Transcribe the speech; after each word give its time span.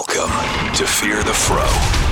Welcome 0.00 0.32
to 0.80 0.86
Fear 0.86 1.22
the 1.24 1.34
Fro. 1.34 1.60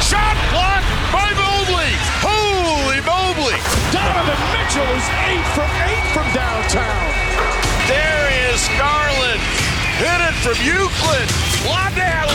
Shot 0.04 0.36
blocked 0.52 0.84
by 1.08 1.24
Mobley. 1.40 1.88
Holy 2.20 3.00
Mobley. 3.00 3.56
Donovan 3.88 4.36
Mitchell 4.52 4.84
is 4.92 5.08
eight 5.24 5.46
from 5.56 5.70
eight 5.88 6.04
from 6.12 6.28
downtown. 6.36 7.08
There 7.88 8.28
is 8.52 8.60
Garland. 8.76 9.40
Hit 9.96 10.20
it 10.20 10.36
from 10.44 10.60
Euclid. 10.60 11.32
Lob 11.64 11.96
to 11.96 12.27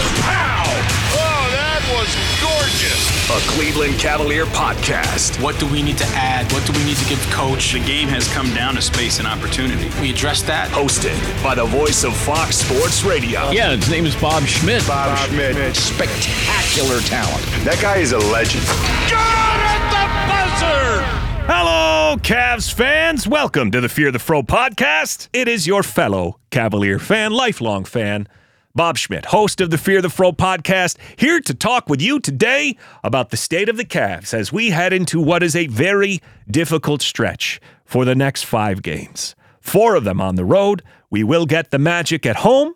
gorgeous. 2.74 3.30
A 3.30 3.40
Cleveland 3.52 4.00
Cavalier 4.00 4.46
podcast. 4.46 5.42
What 5.42 5.60
do 5.60 5.68
we 5.68 5.82
need 5.82 5.98
to 6.00 6.06
add? 6.08 6.52
What 6.52 6.66
do 6.66 6.74
we 6.74 6.84
need 6.86 6.98
to 6.98 7.06
give 7.10 7.20
coach? 7.30 7.74
The 7.74 7.80
game 7.80 8.08
has 8.10 8.28
come 8.34 8.54
down 8.54 8.76
to 8.76 8.82
space 8.82 9.20
and 9.20 9.28
opportunity. 9.28 9.90
We 10.02 10.12
address 10.12 10.42
that. 10.44 10.70
Hosted 10.70 11.18
by 11.44 11.56
the 11.56 11.66
voice 11.66 12.04
of 12.04 12.16
Fox 12.16 12.58
Sports 12.58 13.04
Radio. 13.04 13.50
Yeah, 13.52 13.76
his 13.76 13.90
name 13.90 14.06
is 14.06 14.16
Bob 14.16 14.44
Schmidt. 14.44 14.86
Bob, 14.88 15.18
Schmidt. 15.30 15.76
Spectacular 15.76 17.00
talent. 17.02 17.44
That 17.64 17.80
guy 17.82 17.98
is 17.98 18.12
a 18.12 18.20
legend. 18.20 18.66
Good 19.08 19.18
at 19.18 19.84
the 19.94 20.06
buzzer. 20.30 21.04
Hello, 21.46 22.18
Cavs 22.18 22.74
fans. 22.74 23.28
Welcome 23.28 23.72
to 23.72 23.82
the 23.82 23.90
Fear 23.90 24.12
the 24.12 24.20
Fro 24.20 24.44
podcast. 24.44 25.28
It 25.34 25.48
is 25.48 25.68
your 25.68 25.84
fellow 25.84 26.40
Cavalier 26.52 27.00
fan, 27.00 27.32
lifelong 27.34 27.84
fan, 27.86 28.28
Bob 28.76 28.98
Schmidt, 28.98 29.26
host 29.26 29.62
of 29.62 29.70
the 29.70 29.78
Fear 29.78 30.02
the 30.02 30.10
Fro 30.10 30.32
podcast, 30.32 30.98
here 31.16 31.40
to 31.40 31.54
talk 31.54 31.88
with 31.88 32.02
you 32.02 32.20
today 32.20 32.76
about 33.04 33.30
the 33.30 33.38
state 33.38 33.70
of 33.70 33.78
the 33.78 33.86
Cavs 33.86 34.34
as 34.34 34.52
we 34.52 34.72
head 34.72 34.92
into 34.92 35.22
what 35.22 35.44
is 35.44 35.56
a 35.56 35.68
very 35.68 36.20
difficult 36.50 37.04
stretch 37.04 37.62
for 37.86 38.04
the 38.04 38.16
next 38.16 38.46
five 38.46 38.82
games. 38.82 39.36
Four 39.62 39.94
of 39.94 40.06
them 40.06 40.20
on 40.20 40.38
the 40.38 40.44
road. 40.44 40.82
We 41.12 41.24
will 41.24 41.46
get 41.46 41.70
the 41.70 41.78
Magic 41.78 42.26
at 42.26 42.38
home 42.38 42.74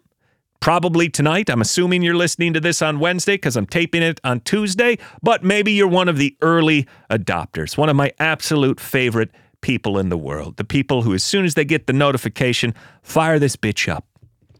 probably 0.60 1.10
tonight. 1.10 1.50
I'm 1.50 1.62
assuming 1.62 2.04
you're 2.04 2.14
listening 2.14 2.54
to 2.54 2.60
this 2.60 2.84
on 2.84 3.00
Wednesday 3.00 3.34
because 3.34 3.58
I'm 3.58 3.66
taping 3.66 4.04
it 4.04 4.22
on 4.24 4.42
Tuesday, 4.42 5.00
but 5.24 5.44
maybe 5.44 5.72
you're 5.72 5.88
one 5.88 6.10
of 6.10 6.18
the 6.18 6.38
early 6.44 6.86
adopters, 7.10 7.76
one 7.76 7.90
of 7.90 7.96
my 7.96 8.14
absolute 8.20 8.80
favorite 8.80 9.32
people 9.62 9.98
in 9.98 10.10
the 10.10 10.18
world. 10.18 10.58
The 10.58 10.64
people 10.64 11.02
who, 11.02 11.16
as 11.16 11.24
soon 11.24 11.44
as 11.44 11.56
they 11.56 11.66
get 11.66 11.88
the 11.88 11.94
notification, 11.94 12.76
fire 13.02 13.40
this 13.40 13.56
bitch 13.56 13.92
up. 13.92 14.07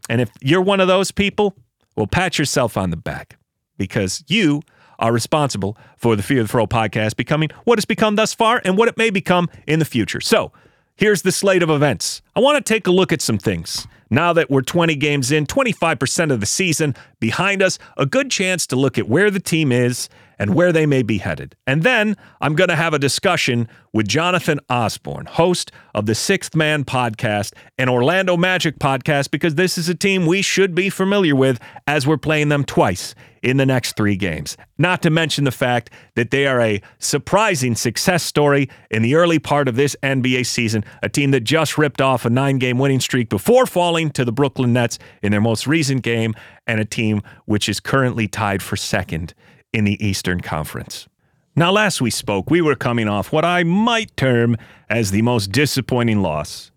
And 0.08 0.20
if 0.20 0.30
you're 0.40 0.62
one 0.62 0.80
of 0.80 0.88
those 0.88 1.10
people, 1.10 1.54
well, 1.96 2.06
pat 2.06 2.38
yourself 2.38 2.76
on 2.76 2.90
the 2.90 2.96
back 2.96 3.38
because 3.76 4.24
you 4.28 4.62
are 4.98 5.12
responsible 5.12 5.76
for 5.96 6.16
the 6.16 6.22
Fear 6.22 6.40
of 6.40 6.46
the 6.46 6.50
Fro 6.50 6.66
podcast 6.66 7.16
becoming 7.16 7.50
what 7.64 7.78
it's 7.78 7.86
become 7.86 8.16
thus 8.16 8.34
far 8.34 8.60
and 8.64 8.76
what 8.76 8.88
it 8.88 8.96
may 8.96 9.10
become 9.10 9.48
in 9.66 9.78
the 9.78 9.84
future. 9.84 10.20
So, 10.20 10.52
Here's 10.98 11.22
the 11.22 11.30
slate 11.30 11.62
of 11.62 11.70
events. 11.70 12.22
I 12.34 12.40
want 12.40 12.56
to 12.56 12.74
take 12.74 12.88
a 12.88 12.90
look 12.90 13.12
at 13.12 13.22
some 13.22 13.38
things. 13.38 13.86
Now 14.10 14.32
that 14.32 14.50
we're 14.50 14.62
20 14.62 14.96
games 14.96 15.30
in, 15.30 15.46
25% 15.46 16.32
of 16.32 16.40
the 16.40 16.46
season 16.46 16.96
behind 17.20 17.62
us, 17.62 17.78
a 17.96 18.04
good 18.04 18.32
chance 18.32 18.66
to 18.66 18.74
look 18.74 18.98
at 18.98 19.08
where 19.08 19.30
the 19.30 19.38
team 19.38 19.70
is 19.70 20.08
and 20.38 20.54
where 20.54 20.72
they 20.72 20.86
may 20.86 21.02
be 21.02 21.18
headed. 21.18 21.56
And 21.66 21.82
then 21.82 22.16
I'm 22.40 22.54
going 22.54 22.68
to 22.68 22.76
have 22.76 22.94
a 22.94 22.98
discussion 22.98 23.68
with 23.92 24.06
Jonathan 24.06 24.60
Osborne, 24.70 25.26
host 25.26 25.72
of 25.94 26.06
the 26.06 26.14
Sixth 26.14 26.54
Man 26.54 26.84
podcast 26.84 27.54
and 27.78 27.90
Orlando 27.90 28.36
Magic 28.36 28.78
podcast, 28.78 29.30
because 29.30 29.56
this 29.56 29.78
is 29.78 29.88
a 29.88 29.94
team 29.94 30.26
we 30.26 30.42
should 30.42 30.74
be 30.74 30.90
familiar 30.90 31.34
with 31.34 31.58
as 31.86 32.06
we're 32.06 32.18
playing 32.18 32.48
them 32.48 32.64
twice 32.64 33.14
in 33.42 33.56
the 33.56 33.66
next 33.66 33.96
three 33.96 34.16
games. 34.16 34.56
Not 34.78 35.02
to 35.02 35.10
mention 35.10 35.44
the 35.44 35.50
fact 35.50 35.90
that 36.16 36.30
they 36.30 36.46
are 36.46 36.60
a 36.60 36.82
surprising 36.98 37.74
success 37.74 38.22
story 38.22 38.68
in 38.90 39.02
the 39.02 39.14
early 39.14 39.38
part 39.38 39.68
of 39.68 39.76
this 39.76 39.96
NBA 40.02 40.46
season, 40.46 40.84
a 41.02 41.08
team 41.08 41.30
that 41.32 41.44
just 41.44 41.78
ripped 41.78 42.00
off 42.00 42.24
a 42.24 42.30
nine 42.30 42.58
game 42.58 42.78
winning 42.78 43.00
streak 43.00 43.28
before 43.28 43.66
falling 43.66 44.10
to 44.10 44.24
the 44.24 44.32
Brooklyn 44.32 44.72
Nets 44.72 44.98
in 45.22 45.32
their 45.32 45.40
most 45.40 45.66
recent 45.66 46.02
game, 46.02 46.34
and 46.66 46.80
a 46.80 46.84
team 46.84 47.22
which 47.46 47.68
is 47.68 47.80
currently 47.80 48.28
tied 48.28 48.62
for 48.62 48.76
second 48.76 49.34
in 49.72 49.84
the 49.84 50.04
Eastern 50.04 50.40
Conference. 50.40 51.08
Now, 51.54 51.72
last 51.72 52.00
we 52.00 52.10
spoke, 52.10 52.50
we 52.50 52.60
were 52.60 52.76
coming 52.76 53.08
off 53.08 53.32
what 53.32 53.44
I 53.44 53.64
might 53.64 54.16
term 54.16 54.56
as 54.88 55.10
the 55.10 55.22
most 55.22 55.50
disappointing 55.50 56.22
loss 56.22 56.70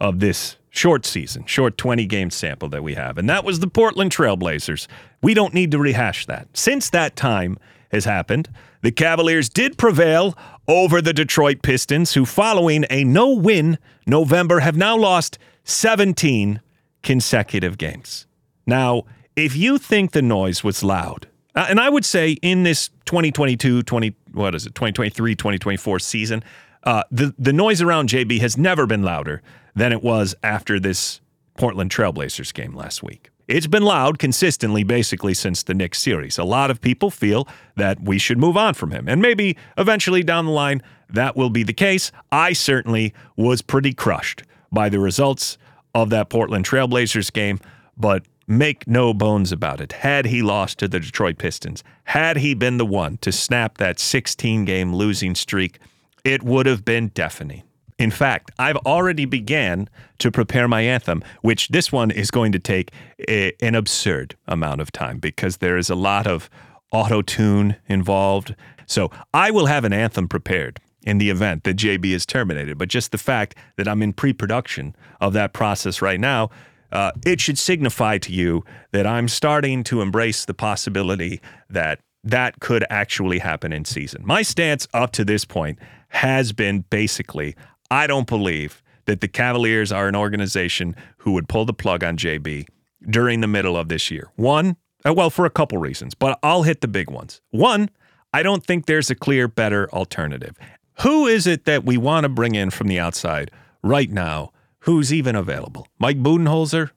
of 0.00 0.20
this 0.20 0.56
short 0.70 1.04
season, 1.04 1.44
short 1.46 1.76
20 1.76 2.06
game 2.06 2.30
sample 2.30 2.68
that 2.68 2.82
we 2.82 2.94
have. 2.94 3.18
And 3.18 3.28
that 3.28 3.44
was 3.44 3.60
the 3.60 3.66
Portland 3.66 4.12
Trailblazers. 4.12 4.86
We 5.20 5.34
don't 5.34 5.52
need 5.52 5.72
to 5.72 5.78
rehash 5.78 6.26
that. 6.26 6.48
Since 6.54 6.90
that 6.90 7.16
time 7.16 7.58
has 7.90 8.04
happened, 8.04 8.48
the 8.82 8.92
Cavaliers 8.92 9.48
did 9.48 9.76
prevail 9.76 10.38
over 10.68 11.02
the 11.02 11.12
Detroit 11.12 11.62
Pistons, 11.62 12.14
who, 12.14 12.24
following 12.24 12.84
a 12.88 13.02
no 13.04 13.30
win 13.34 13.78
November, 14.06 14.60
have 14.60 14.76
now 14.76 14.96
lost 14.96 15.38
17 15.64 16.60
consecutive 17.02 17.76
games. 17.76 18.26
Now, 18.66 19.04
if 19.34 19.56
you 19.56 19.76
think 19.78 20.12
the 20.12 20.22
noise 20.22 20.62
was 20.62 20.82
loud, 20.82 21.26
uh, 21.54 21.66
and 21.68 21.80
I 21.80 21.88
would 21.88 22.04
say 22.04 22.32
in 22.42 22.62
this 22.62 22.88
2022, 23.06 23.82
20, 23.82 24.14
what 24.32 24.54
is 24.54 24.66
it, 24.66 24.74
2023, 24.74 25.34
2024 25.34 25.98
season, 25.98 26.44
uh, 26.84 27.02
the, 27.10 27.34
the 27.38 27.52
noise 27.52 27.82
around 27.82 28.08
JB 28.08 28.40
has 28.40 28.56
never 28.56 28.86
been 28.86 29.02
louder 29.02 29.42
than 29.74 29.92
it 29.92 30.02
was 30.02 30.34
after 30.42 30.80
this 30.80 31.20
Portland 31.56 31.90
Trailblazers 31.90 32.54
game 32.54 32.74
last 32.74 33.02
week. 33.02 33.30
It's 33.48 33.66
been 33.66 33.82
loud 33.82 34.20
consistently, 34.20 34.84
basically, 34.84 35.34
since 35.34 35.64
the 35.64 35.74
Knicks 35.74 35.98
series. 36.00 36.38
A 36.38 36.44
lot 36.44 36.70
of 36.70 36.80
people 36.80 37.10
feel 37.10 37.48
that 37.76 38.00
we 38.00 38.16
should 38.16 38.38
move 38.38 38.56
on 38.56 38.74
from 38.74 38.92
him. 38.92 39.08
And 39.08 39.20
maybe 39.20 39.56
eventually 39.76 40.22
down 40.22 40.46
the 40.46 40.52
line, 40.52 40.82
that 41.08 41.36
will 41.36 41.50
be 41.50 41.64
the 41.64 41.72
case. 41.72 42.12
I 42.30 42.52
certainly 42.52 43.12
was 43.36 43.60
pretty 43.60 43.92
crushed 43.92 44.44
by 44.70 44.88
the 44.88 45.00
results 45.00 45.58
of 45.96 46.10
that 46.10 46.28
Portland 46.28 46.64
Trailblazers 46.64 47.32
game. 47.32 47.58
But 47.96 48.24
make 48.50 48.86
no 48.86 49.14
bones 49.14 49.52
about 49.52 49.80
it. 49.80 49.92
Had 49.92 50.26
he 50.26 50.42
lost 50.42 50.78
to 50.80 50.88
the 50.88 50.98
Detroit 50.98 51.38
Pistons, 51.38 51.84
had 52.04 52.38
he 52.38 52.52
been 52.52 52.78
the 52.78 52.84
one 52.84 53.16
to 53.18 53.30
snap 53.30 53.78
that 53.78 54.00
16 54.00 54.64
game 54.64 54.92
losing 54.94 55.36
streak, 55.36 55.78
it 56.24 56.42
would 56.42 56.66
have 56.66 56.84
been 56.84 57.08
deafening. 57.08 57.62
In 57.96 58.10
fact, 58.10 58.50
I've 58.58 58.78
already 58.78 59.24
began 59.24 59.88
to 60.18 60.30
prepare 60.30 60.66
my 60.66 60.80
anthem, 60.80 61.22
which 61.42 61.68
this 61.68 61.92
one 61.92 62.10
is 62.10 62.30
going 62.30 62.50
to 62.52 62.58
take 62.58 62.90
a, 63.28 63.52
an 63.60 63.74
absurd 63.74 64.36
amount 64.48 64.80
of 64.80 64.90
time 64.90 65.18
because 65.18 65.58
there 65.58 65.76
is 65.76 65.88
a 65.88 65.94
lot 65.94 66.26
of 66.26 66.50
auto 66.92 67.22
tune 67.22 67.76
involved. 67.86 68.56
So 68.86 69.10
I 69.32 69.50
will 69.50 69.66
have 69.66 69.84
an 69.84 69.92
anthem 69.92 70.28
prepared 70.28 70.80
in 71.02 71.18
the 71.18 71.30
event 71.30 71.64
that 71.64 71.76
JB 71.76 72.06
is 72.06 72.26
terminated. 72.26 72.78
But 72.78 72.88
just 72.88 73.12
the 73.12 73.18
fact 73.18 73.54
that 73.76 73.86
I'm 73.86 74.02
in 74.02 74.12
pre 74.12 74.32
production 74.32 74.96
of 75.20 75.32
that 75.34 75.52
process 75.52 76.02
right 76.02 76.20
now, 76.20 76.50
uh, 76.92 77.12
it 77.24 77.40
should 77.40 77.58
signify 77.58 78.18
to 78.18 78.32
you 78.32 78.64
that 78.92 79.06
I'm 79.06 79.28
starting 79.28 79.84
to 79.84 80.00
embrace 80.00 80.44
the 80.44 80.54
possibility 80.54 81.40
that 81.68 82.00
that 82.24 82.60
could 82.60 82.84
actually 82.90 83.38
happen 83.38 83.72
in 83.72 83.84
season. 83.84 84.22
My 84.24 84.42
stance 84.42 84.86
up 84.92 85.12
to 85.12 85.24
this 85.24 85.44
point 85.44 85.78
has 86.08 86.52
been 86.52 86.84
basically 86.90 87.56
I 87.90 88.06
don't 88.06 88.26
believe 88.26 88.82
that 89.06 89.20
the 89.20 89.28
Cavaliers 89.28 89.90
are 89.90 90.06
an 90.06 90.14
organization 90.14 90.94
who 91.18 91.32
would 91.32 91.48
pull 91.48 91.64
the 91.64 91.72
plug 91.72 92.04
on 92.04 92.16
JB 92.16 92.68
during 93.08 93.40
the 93.40 93.48
middle 93.48 93.76
of 93.76 93.88
this 93.88 94.10
year. 94.10 94.30
One, 94.36 94.76
uh, 95.04 95.12
well, 95.14 95.30
for 95.30 95.46
a 95.46 95.50
couple 95.50 95.78
reasons, 95.78 96.14
but 96.14 96.38
I'll 96.42 96.62
hit 96.62 96.80
the 96.80 96.88
big 96.88 97.10
ones. 97.10 97.40
One, 97.50 97.90
I 98.32 98.42
don't 98.42 98.64
think 98.64 98.86
there's 98.86 99.10
a 99.10 99.14
clear, 99.14 99.48
better 99.48 99.90
alternative. 99.90 100.56
Who 101.00 101.26
is 101.26 101.46
it 101.46 101.64
that 101.64 101.84
we 101.84 101.96
want 101.96 102.24
to 102.24 102.28
bring 102.28 102.54
in 102.54 102.70
from 102.70 102.86
the 102.86 103.00
outside 103.00 103.50
right 103.82 104.10
now 104.10 104.52
who's 104.80 105.12
even 105.12 105.34
available? 105.34 105.86
Mike 105.98 106.18
Budenholzer? 106.18 106.90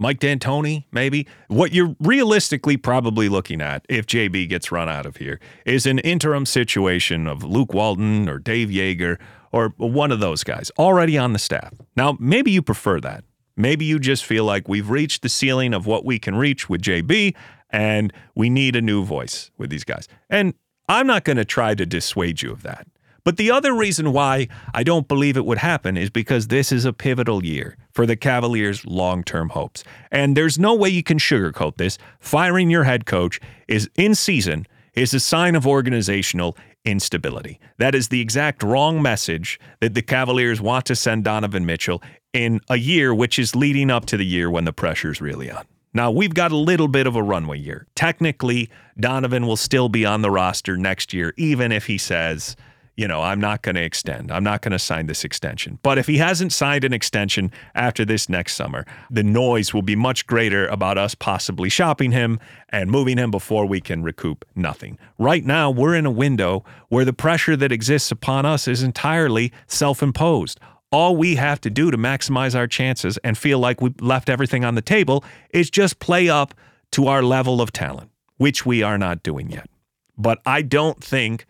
Mike 0.00 0.20
D'Antoni, 0.20 0.84
maybe. 0.92 1.26
What 1.48 1.72
you're 1.72 1.96
realistically 1.98 2.76
probably 2.76 3.28
looking 3.28 3.60
at 3.60 3.84
if 3.88 4.06
JB 4.06 4.48
gets 4.48 4.70
run 4.70 4.88
out 4.88 5.06
of 5.06 5.16
here 5.16 5.40
is 5.66 5.86
an 5.86 5.98
interim 6.00 6.46
situation 6.46 7.26
of 7.26 7.42
Luke 7.42 7.74
Walton 7.74 8.28
or 8.28 8.38
Dave 8.38 8.68
Yeager 8.68 9.18
or 9.50 9.74
one 9.76 10.12
of 10.12 10.20
those 10.20 10.44
guys 10.44 10.70
already 10.78 11.18
on 11.18 11.32
the 11.32 11.38
staff. 11.38 11.74
Now, 11.96 12.16
maybe 12.20 12.52
you 12.52 12.62
prefer 12.62 13.00
that. 13.00 13.24
Maybe 13.56 13.84
you 13.84 13.98
just 13.98 14.24
feel 14.24 14.44
like 14.44 14.68
we've 14.68 14.88
reached 14.88 15.22
the 15.22 15.28
ceiling 15.28 15.74
of 15.74 15.84
what 15.84 16.04
we 16.04 16.20
can 16.20 16.36
reach 16.36 16.68
with 16.68 16.80
JB 16.80 17.34
and 17.70 18.12
we 18.36 18.48
need 18.48 18.76
a 18.76 18.80
new 18.80 19.04
voice 19.04 19.50
with 19.58 19.68
these 19.68 19.84
guys. 19.84 20.06
And 20.30 20.54
I'm 20.88 21.08
not 21.08 21.24
going 21.24 21.38
to 21.38 21.44
try 21.44 21.74
to 21.74 21.84
dissuade 21.84 22.40
you 22.40 22.52
of 22.52 22.62
that. 22.62 22.86
But 23.28 23.36
the 23.36 23.50
other 23.50 23.74
reason 23.74 24.14
why 24.14 24.48
I 24.72 24.82
don't 24.82 25.06
believe 25.06 25.36
it 25.36 25.44
would 25.44 25.58
happen 25.58 25.98
is 25.98 26.08
because 26.08 26.46
this 26.46 26.72
is 26.72 26.86
a 26.86 26.94
pivotal 26.94 27.44
year 27.44 27.76
for 27.92 28.06
the 28.06 28.16
Cavaliers' 28.16 28.86
long 28.86 29.22
term 29.22 29.50
hopes. 29.50 29.84
And 30.10 30.34
there's 30.34 30.58
no 30.58 30.74
way 30.74 30.88
you 30.88 31.02
can 31.02 31.18
sugarcoat 31.18 31.76
this. 31.76 31.98
Firing 32.20 32.70
your 32.70 32.84
head 32.84 33.04
coach 33.04 33.38
is 33.68 33.90
in 33.96 34.14
season 34.14 34.66
is 34.94 35.12
a 35.12 35.20
sign 35.20 35.56
of 35.56 35.66
organizational 35.66 36.56
instability. 36.86 37.60
That 37.76 37.94
is 37.94 38.08
the 38.08 38.22
exact 38.22 38.62
wrong 38.62 39.02
message 39.02 39.60
that 39.80 39.92
the 39.92 40.00
Cavaliers 40.00 40.62
want 40.62 40.86
to 40.86 40.96
send 40.96 41.24
Donovan 41.24 41.66
Mitchell 41.66 42.02
in 42.32 42.60
a 42.70 42.78
year 42.78 43.14
which 43.14 43.38
is 43.38 43.54
leading 43.54 43.90
up 43.90 44.06
to 44.06 44.16
the 44.16 44.24
year 44.24 44.50
when 44.50 44.64
the 44.64 44.72
pressure's 44.72 45.20
really 45.20 45.50
on. 45.50 45.66
Now, 45.92 46.10
we've 46.10 46.32
got 46.32 46.52
a 46.52 46.56
little 46.56 46.88
bit 46.88 47.06
of 47.06 47.14
a 47.14 47.22
runway 47.22 47.58
year. 47.58 47.86
Technically, 47.94 48.70
Donovan 48.98 49.46
will 49.46 49.56
still 49.56 49.90
be 49.90 50.06
on 50.06 50.22
the 50.22 50.30
roster 50.30 50.78
next 50.78 51.12
year, 51.12 51.34
even 51.36 51.72
if 51.72 51.86
he 51.86 51.98
says, 51.98 52.56
you 52.98 53.06
know, 53.06 53.22
I'm 53.22 53.40
not 53.40 53.62
going 53.62 53.76
to 53.76 53.82
extend. 53.82 54.32
I'm 54.32 54.42
not 54.42 54.60
going 54.60 54.72
to 54.72 54.78
sign 54.78 55.06
this 55.06 55.22
extension. 55.22 55.78
But 55.84 55.98
if 55.98 56.08
he 56.08 56.18
hasn't 56.18 56.52
signed 56.52 56.82
an 56.82 56.92
extension 56.92 57.52
after 57.76 58.04
this 58.04 58.28
next 58.28 58.56
summer, 58.56 58.84
the 59.08 59.22
noise 59.22 59.72
will 59.72 59.82
be 59.82 59.94
much 59.94 60.26
greater 60.26 60.66
about 60.66 60.98
us 60.98 61.14
possibly 61.14 61.68
shopping 61.68 62.10
him 62.10 62.40
and 62.70 62.90
moving 62.90 63.16
him 63.16 63.30
before 63.30 63.66
we 63.66 63.80
can 63.80 64.02
recoup 64.02 64.44
nothing. 64.56 64.98
Right 65.16 65.44
now, 65.44 65.70
we're 65.70 65.94
in 65.94 66.06
a 66.06 66.10
window 66.10 66.64
where 66.88 67.04
the 67.04 67.12
pressure 67.12 67.56
that 67.56 67.70
exists 67.70 68.10
upon 68.10 68.44
us 68.44 68.66
is 68.66 68.82
entirely 68.82 69.52
self 69.68 70.02
imposed. 70.02 70.58
All 70.90 71.16
we 71.16 71.36
have 71.36 71.60
to 71.60 71.70
do 71.70 71.92
to 71.92 71.96
maximize 71.96 72.56
our 72.56 72.66
chances 72.66 73.16
and 73.18 73.38
feel 73.38 73.60
like 73.60 73.80
we 73.80 73.94
left 74.00 74.28
everything 74.28 74.64
on 74.64 74.74
the 74.74 74.82
table 74.82 75.22
is 75.50 75.70
just 75.70 76.00
play 76.00 76.28
up 76.28 76.52
to 76.92 77.06
our 77.06 77.22
level 77.22 77.60
of 77.60 77.70
talent, 77.70 78.10
which 78.38 78.66
we 78.66 78.82
are 78.82 78.98
not 78.98 79.22
doing 79.22 79.52
yet. 79.52 79.70
But 80.16 80.40
I 80.44 80.62
don't 80.62 81.02
think 81.02 81.46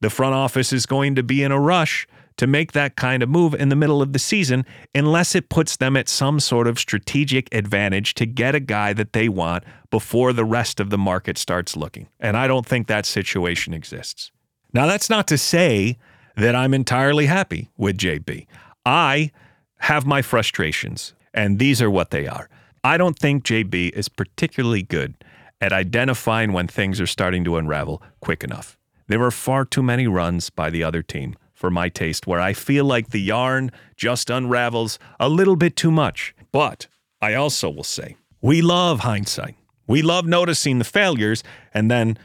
the 0.00 0.10
front 0.10 0.34
office 0.34 0.72
is 0.72 0.86
going 0.86 1.14
to 1.14 1.22
be 1.22 1.42
in 1.42 1.52
a 1.52 1.60
rush 1.60 2.06
to 2.36 2.46
make 2.46 2.72
that 2.72 2.96
kind 2.96 3.22
of 3.22 3.28
move 3.28 3.54
in 3.54 3.68
the 3.68 3.76
middle 3.76 4.00
of 4.00 4.14
the 4.14 4.18
season 4.18 4.64
unless 4.94 5.34
it 5.34 5.50
puts 5.50 5.76
them 5.76 5.96
at 5.96 6.08
some 6.08 6.40
sort 6.40 6.66
of 6.66 6.78
strategic 6.78 7.54
advantage 7.54 8.14
to 8.14 8.24
get 8.24 8.54
a 8.54 8.60
guy 8.60 8.94
that 8.94 9.12
they 9.12 9.28
want 9.28 9.62
before 9.90 10.32
the 10.32 10.44
rest 10.44 10.80
of 10.80 10.88
the 10.88 10.96
market 10.96 11.36
starts 11.36 11.76
looking. 11.76 12.08
And 12.18 12.36
I 12.36 12.46
don't 12.46 12.64
think 12.64 12.86
that 12.86 13.04
situation 13.04 13.74
exists. 13.74 14.32
Now, 14.72 14.86
that's 14.86 15.10
not 15.10 15.26
to 15.28 15.36
say 15.36 15.98
that 16.36 16.54
I'm 16.54 16.72
entirely 16.72 17.26
happy 17.26 17.70
with 17.76 17.98
JB. 17.98 18.46
I 18.86 19.32
have 19.80 20.06
my 20.06 20.22
frustrations, 20.22 21.12
and 21.34 21.58
these 21.58 21.82
are 21.82 21.90
what 21.90 22.10
they 22.10 22.26
are. 22.26 22.48
I 22.82 22.96
don't 22.96 23.18
think 23.18 23.44
JB 23.44 23.92
is 23.92 24.08
particularly 24.08 24.82
good 24.82 25.14
at 25.60 25.74
identifying 25.74 26.52
when 26.52 26.68
things 26.68 27.00
are 27.00 27.06
starting 27.06 27.44
to 27.44 27.56
unravel 27.56 28.02
quick 28.20 28.42
enough. 28.42 28.78
There 29.10 29.18
were 29.18 29.32
far 29.32 29.64
too 29.64 29.82
many 29.82 30.06
runs 30.06 30.50
by 30.50 30.70
the 30.70 30.84
other 30.84 31.02
team 31.02 31.34
for 31.52 31.68
my 31.68 31.88
taste 31.88 32.28
where 32.28 32.38
I 32.38 32.52
feel 32.52 32.84
like 32.84 33.10
the 33.10 33.20
yarn 33.20 33.72
just 33.96 34.30
unravels 34.30 35.00
a 35.18 35.28
little 35.28 35.56
bit 35.56 35.74
too 35.74 35.90
much. 35.90 36.32
But 36.52 36.86
I 37.20 37.34
also 37.34 37.68
will 37.68 37.82
say, 37.82 38.14
we 38.40 38.62
love 38.62 39.00
hindsight. 39.00 39.56
We 39.88 40.00
love 40.00 40.26
noticing 40.26 40.78
the 40.78 40.84
failures 40.84 41.42
and 41.74 41.90
then 41.90 42.18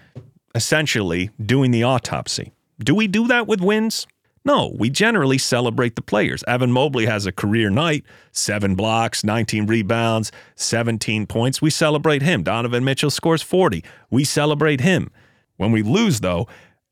essentially 0.54 1.32
doing 1.44 1.72
the 1.72 1.82
autopsy. 1.82 2.54
Do 2.78 2.94
we 2.94 3.08
do 3.08 3.26
that 3.30 3.48
with 3.48 3.62
wins? 3.62 4.06
No, 4.46 4.76
we 4.78 4.92
generally 4.92 5.40
celebrate 5.40 5.96
the 5.96 6.04
players. 6.04 6.44
Evan 6.48 6.72
Mobley 6.72 7.08
has 7.08 7.26
a 7.26 7.32
career 7.32 7.72
night, 7.72 8.06
seven 8.32 8.76
blocks, 8.76 9.24
19 9.24 9.66
rebounds, 9.66 10.32
17 10.54 11.26
points. 11.26 11.64
We 11.64 11.72
celebrate 11.72 12.22
him. 12.22 12.44
Donovan 12.44 12.84
Mitchell 12.84 13.10
scores 13.10 13.42
40. 13.42 13.84
We 14.12 14.24
celebrate 14.24 14.82
him. 14.82 15.10
When 15.58 15.72
we 15.72 15.84
lose, 15.84 16.20
though, 16.20 16.48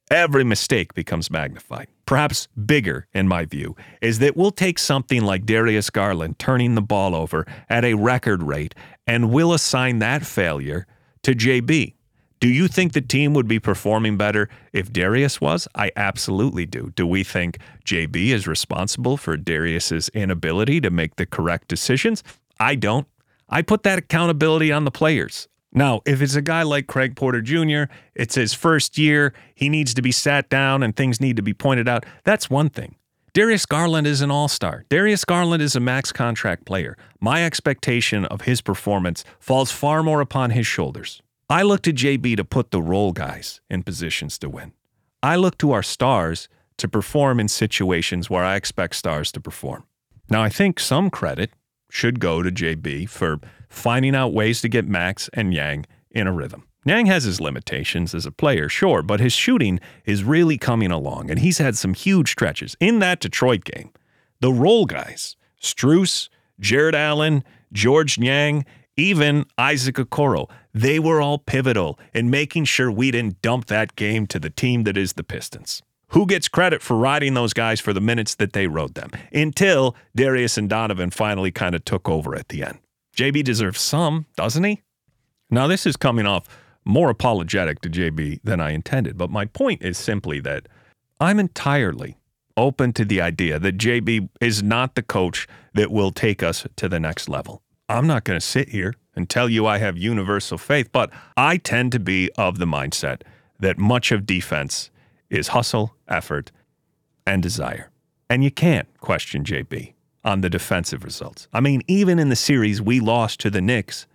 every 0.09 0.43
mistake 0.43 0.93
becomes 0.93 1.31
magnified. 1.31 1.87
Perhaps 2.05 2.47
bigger, 2.65 3.07
in 3.13 3.27
my 3.27 3.45
view, 3.45 3.75
is 4.01 4.19
that 4.19 4.35
we'll 4.35 4.51
take 4.51 4.77
something 4.77 5.23
like 5.23 5.45
Darius 5.45 5.89
Garland 5.89 6.39
turning 6.39 6.75
the 6.75 6.81
ball 6.81 7.15
over 7.15 7.45
at 7.69 7.85
a 7.85 7.93
record 7.95 8.43
rate 8.43 8.75
and 9.07 9.31
we'll 9.31 9.53
assign 9.53 9.99
that 9.99 10.25
failure 10.25 10.85
to 11.23 11.33
JB. 11.33 11.93
Do 12.39 12.49
you 12.49 12.67
think 12.67 12.91
the 12.91 12.99
team 12.99 13.33
would 13.35 13.47
be 13.47 13.57
performing 13.57 14.17
better 14.17 14.49
if 14.73 14.91
Darius 14.91 15.39
was? 15.39 15.65
I 15.75 15.91
absolutely 15.95 16.65
do. 16.65 16.91
Do 16.93 17.07
we 17.07 17.23
think 17.23 17.57
JB 17.85 18.31
is 18.31 18.47
responsible 18.47 19.15
for 19.15 19.37
Darius's 19.37 20.09
inability 20.09 20.81
to 20.81 20.89
make 20.89 21.15
the 21.15 21.25
correct 21.25 21.69
decisions? 21.69 22.21
I 22.59 22.75
don't. 22.75 23.07
I 23.47 23.61
put 23.61 23.83
that 23.83 23.97
accountability 23.97 24.73
on 24.73 24.83
the 24.83 24.91
players. 24.91 25.47
Now, 25.73 26.01
if 26.05 26.21
it's 26.21 26.35
a 26.35 26.41
guy 26.41 26.63
like 26.63 26.87
Craig 26.87 27.15
Porter 27.15 27.41
Jr., 27.41 27.91
it's 28.13 28.35
his 28.35 28.53
first 28.53 28.97
year, 28.97 29.33
he 29.55 29.69
needs 29.69 29.93
to 29.95 30.01
be 30.01 30.11
sat 30.11 30.49
down 30.49 30.83
and 30.83 30.95
things 30.95 31.19
need 31.19 31.35
to 31.37 31.41
be 31.41 31.53
pointed 31.53 31.87
out. 31.87 32.05
That's 32.23 32.49
one 32.49 32.69
thing. 32.69 32.95
Darius 33.33 33.65
Garland 33.65 34.05
is 34.05 34.21
an 34.21 34.29
all 34.29 34.47
star. 34.47 34.85
Darius 34.89 35.25
Garland 35.25 35.63
is 35.63 35.75
a 35.75 35.79
max 35.79 36.11
contract 36.11 36.65
player. 36.65 36.95
My 37.19 37.43
expectation 37.43 38.25
of 38.25 38.41
his 38.41 38.61
performance 38.61 39.23
falls 39.39 39.71
far 39.71 40.03
more 40.03 40.21
upon 40.21 40.51
his 40.51 40.67
shoulders. 40.67 41.23
I 41.49 41.63
look 41.63 41.81
to 41.83 41.93
JB 41.93 42.37
to 42.37 42.45
put 42.45 42.69
the 42.69 42.81
role 42.81 43.11
guys 43.11 43.59
in 43.71 43.81
positions 43.81 44.37
to 44.39 44.49
win. 44.49 44.73
I 45.23 45.35
look 45.35 45.57
to 45.59 45.71
our 45.71 45.81
stars 45.81 46.47
to 46.77 46.87
perform 46.87 47.39
in 47.39 47.47
situations 47.47 48.29
where 48.29 48.43
I 48.43 48.55
expect 48.55 48.95
stars 48.95 49.31
to 49.31 49.39
perform. 49.39 49.85
Now, 50.29 50.43
I 50.43 50.49
think 50.49 50.79
some 50.79 51.09
credit 51.09 51.51
should 51.89 52.19
go 52.19 52.43
to 52.43 52.51
JB 52.51 53.09
for 53.09 53.39
finding 53.73 54.15
out 54.15 54.33
ways 54.33 54.61
to 54.61 54.69
get 54.69 54.87
Max 54.87 55.29
and 55.33 55.49
Niang 55.49 55.85
in 56.11 56.27
a 56.27 56.31
rhythm. 56.31 56.65
Niang 56.85 57.05
has 57.07 57.23
his 57.23 57.39
limitations 57.39 58.13
as 58.13 58.25
a 58.25 58.31
player, 58.31 58.67
sure, 58.67 59.01
but 59.01 59.19
his 59.19 59.33
shooting 59.33 59.79
is 60.05 60.23
really 60.23 60.57
coming 60.57 60.91
along, 60.91 61.29
and 61.29 61.39
he's 61.39 61.57
had 61.57 61.77
some 61.77 61.93
huge 61.93 62.31
stretches. 62.31 62.75
In 62.79 62.99
that 62.99 63.19
Detroit 63.19 63.63
game, 63.63 63.91
the 64.41 64.51
role 64.51 64.85
guys, 64.85 65.37
Strus, 65.61 66.29
Jarrett 66.59 66.95
Allen, 66.95 67.43
George 67.71 68.19
Niang, 68.19 68.65
even 68.97 69.45
Isaac 69.57 69.95
Okoro, 69.95 70.49
they 70.73 70.99
were 70.99 71.21
all 71.21 71.39
pivotal 71.39 71.97
in 72.13 72.29
making 72.29 72.65
sure 72.65 72.91
we 72.91 73.11
didn't 73.11 73.41
dump 73.41 73.65
that 73.67 73.95
game 73.95 74.27
to 74.27 74.39
the 74.39 74.49
team 74.49 74.83
that 74.83 74.97
is 74.97 75.13
the 75.13 75.23
Pistons. 75.23 75.81
Who 76.09 76.27
gets 76.27 76.47
credit 76.47 76.83
for 76.83 76.95
riding 76.95 77.33
those 77.33 77.53
guys 77.53 77.79
for 77.79 77.91
the 77.91 78.01
minutes 78.01 78.35
that 78.35 78.53
they 78.53 78.67
rode 78.67 78.93
them 78.93 79.09
until 79.33 79.95
Darius 80.15 80.59
and 80.59 80.69
Donovan 80.69 81.09
finally 81.09 81.49
kind 81.49 81.73
of 81.73 81.85
took 81.85 82.07
over 82.07 82.35
at 82.35 82.49
the 82.49 82.63
end? 82.63 82.77
JB 83.15 83.43
deserves 83.43 83.79
some, 83.79 84.25
doesn't 84.35 84.63
he? 84.63 84.81
Now, 85.49 85.67
this 85.67 85.85
is 85.85 85.95
coming 85.95 86.25
off 86.25 86.47
more 86.85 87.09
apologetic 87.09 87.81
to 87.81 87.89
JB 87.89 88.39
than 88.43 88.59
I 88.59 88.71
intended, 88.71 89.17
but 89.17 89.29
my 89.29 89.45
point 89.45 89.83
is 89.83 89.97
simply 89.97 90.39
that 90.41 90.67
I'm 91.19 91.39
entirely 91.39 92.17
open 92.57 92.93
to 92.93 93.05
the 93.05 93.21
idea 93.21 93.59
that 93.59 93.77
JB 93.77 94.29
is 94.41 94.61
not 94.63 94.95
the 94.95 95.01
coach 95.01 95.47
that 95.73 95.91
will 95.91 96.11
take 96.11 96.43
us 96.43 96.65
to 96.75 96.89
the 96.89 96.99
next 96.99 97.29
level. 97.29 97.61
I'm 97.89 98.07
not 98.07 98.23
going 98.23 98.39
to 98.39 98.45
sit 98.45 98.69
here 98.69 98.95
and 99.15 99.29
tell 99.29 99.49
you 99.49 99.65
I 99.65 99.77
have 99.77 99.97
universal 99.97 100.57
faith, 100.57 100.91
but 100.91 101.11
I 101.37 101.57
tend 101.57 101.91
to 101.93 101.99
be 101.99 102.31
of 102.37 102.57
the 102.57 102.65
mindset 102.65 103.21
that 103.59 103.77
much 103.77 104.11
of 104.11 104.25
defense 104.25 104.89
is 105.29 105.49
hustle, 105.49 105.95
effort, 106.07 106.51
and 107.25 107.41
desire. 107.41 107.89
And 108.29 108.43
you 108.43 108.51
can't 108.51 108.87
question 108.99 109.43
JB 109.43 109.93
on 110.23 110.41
the 110.41 110.49
defensive 110.49 111.03
results. 111.03 111.47
I 111.53 111.59
mean, 111.59 111.81
even 111.87 112.19
in 112.19 112.29
the 112.29 112.35
series 112.35 112.81
we 112.81 112.99
lost 112.99 113.39
to 113.41 113.49
the 113.49 113.61
Knicks, 113.61 114.07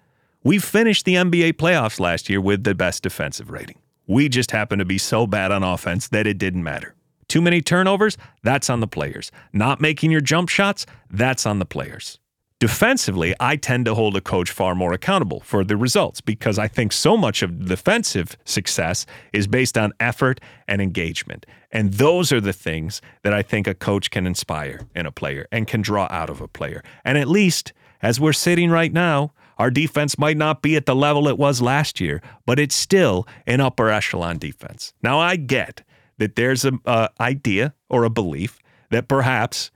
we 0.43 0.59
finished 0.59 1.05
the 1.05 1.15
NBA 1.15 1.55
playoffs 1.55 2.01
last 2.01 2.29
year 2.29 2.41
with 2.41 2.65
the 2.65 2.75
best 2.75 3.03
defensive 3.03 3.51
rating. 3.51 3.79
We 4.07 4.29
just 4.29 4.53
happened 4.53 4.79
to 4.79 4.87
be 4.87 4.99
so 4.99 5.27
bad 5.27 5.53
on 5.53 5.63
offense 5.63 6.09
that 6.09 6.27
it 6.27 6.39
didn't 6.39 6.63
matter. 6.63 6.95
Too 7.29 7.43
many 7.43 7.61
turnovers? 7.61 8.17
That's 8.43 8.71
on 8.71 8.81
the 8.81 8.87
players. 8.87 9.31
Not 9.53 9.81
making 9.81 10.11
your 10.11 10.23
jump 10.23 10.49
shots? 10.49 10.87
That's 11.11 11.45
on 11.45 11.59
the 11.59 11.67
players. 11.67 12.19
Defensively, 12.61 13.37
I 13.39 13.55
tend 13.55 13.85
to 13.85 13.95
hold 13.95 14.17
a 14.17 14.21
coach 14.21 14.51
far 14.51 14.75
more 14.75 14.93
accountable 14.93 15.39
for 15.41 15.63
the 15.63 15.77
results 15.77 16.21
because 16.21 16.59
I 16.59 16.67
think 16.67 16.93
so 16.93 17.17
much 17.17 17.41
of 17.41 17.67
defensive 17.67 18.37
success 18.45 19.07
is 19.33 19.47
based 19.47 19.79
on 19.79 19.93
effort 20.01 20.41
and 20.67 20.83
engagement. 20.83 21.47
And 21.71 21.95
those 21.95 22.33
are 22.33 22.41
the 22.41 22.53
things 22.53 23.01
that 23.23 23.33
I 23.33 23.43
think 23.43 23.69
a 23.69 23.75
coach 23.75 24.11
can 24.11 24.27
inspire 24.27 24.81
in 24.97 25.07
a 25.07 25.13
player 25.13 25.47
and 25.53 25.69
can 25.69 25.83
draw 25.83 26.09
out 26.11 26.31
of 26.31 26.41
a 26.41 26.49
player. 26.49 26.83
And 27.05 27.17
at 27.17 27.29
least 27.29 27.73
as 28.03 28.19
we're 28.19 28.33
sitting 28.33 28.71
right 28.71 28.93
now, 28.93 29.33
our 29.57 29.71
defense 29.71 30.19
might 30.19 30.37
not 30.37 30.61
be 30.61 30.75
at 30.75 30.87
the 30.87 30.97
level 30.97 31.29
it 31.29 31.39
was 31.39 31.63
last 31.63 32.01
year, 32.01 32.21
but 32.45 32.59
it's 32.59 32.75
still 32.75 33.25
an 33.47 33.61
upper 33.61 33.89
echelon 33.89 34.37
defense. 34.37 34.95
Now, 35.01 35.21
I 35.21 35.37
get 35.37 35.85
that 36.19 36.35
there's 36.35 36.65
an 36.65 36.81
idea 37.21 37.75
or 37.89 38.03
a 38.03 38.11
belief 38.11 38.59
that 38.91 39.07
perhaps 39.07 39.71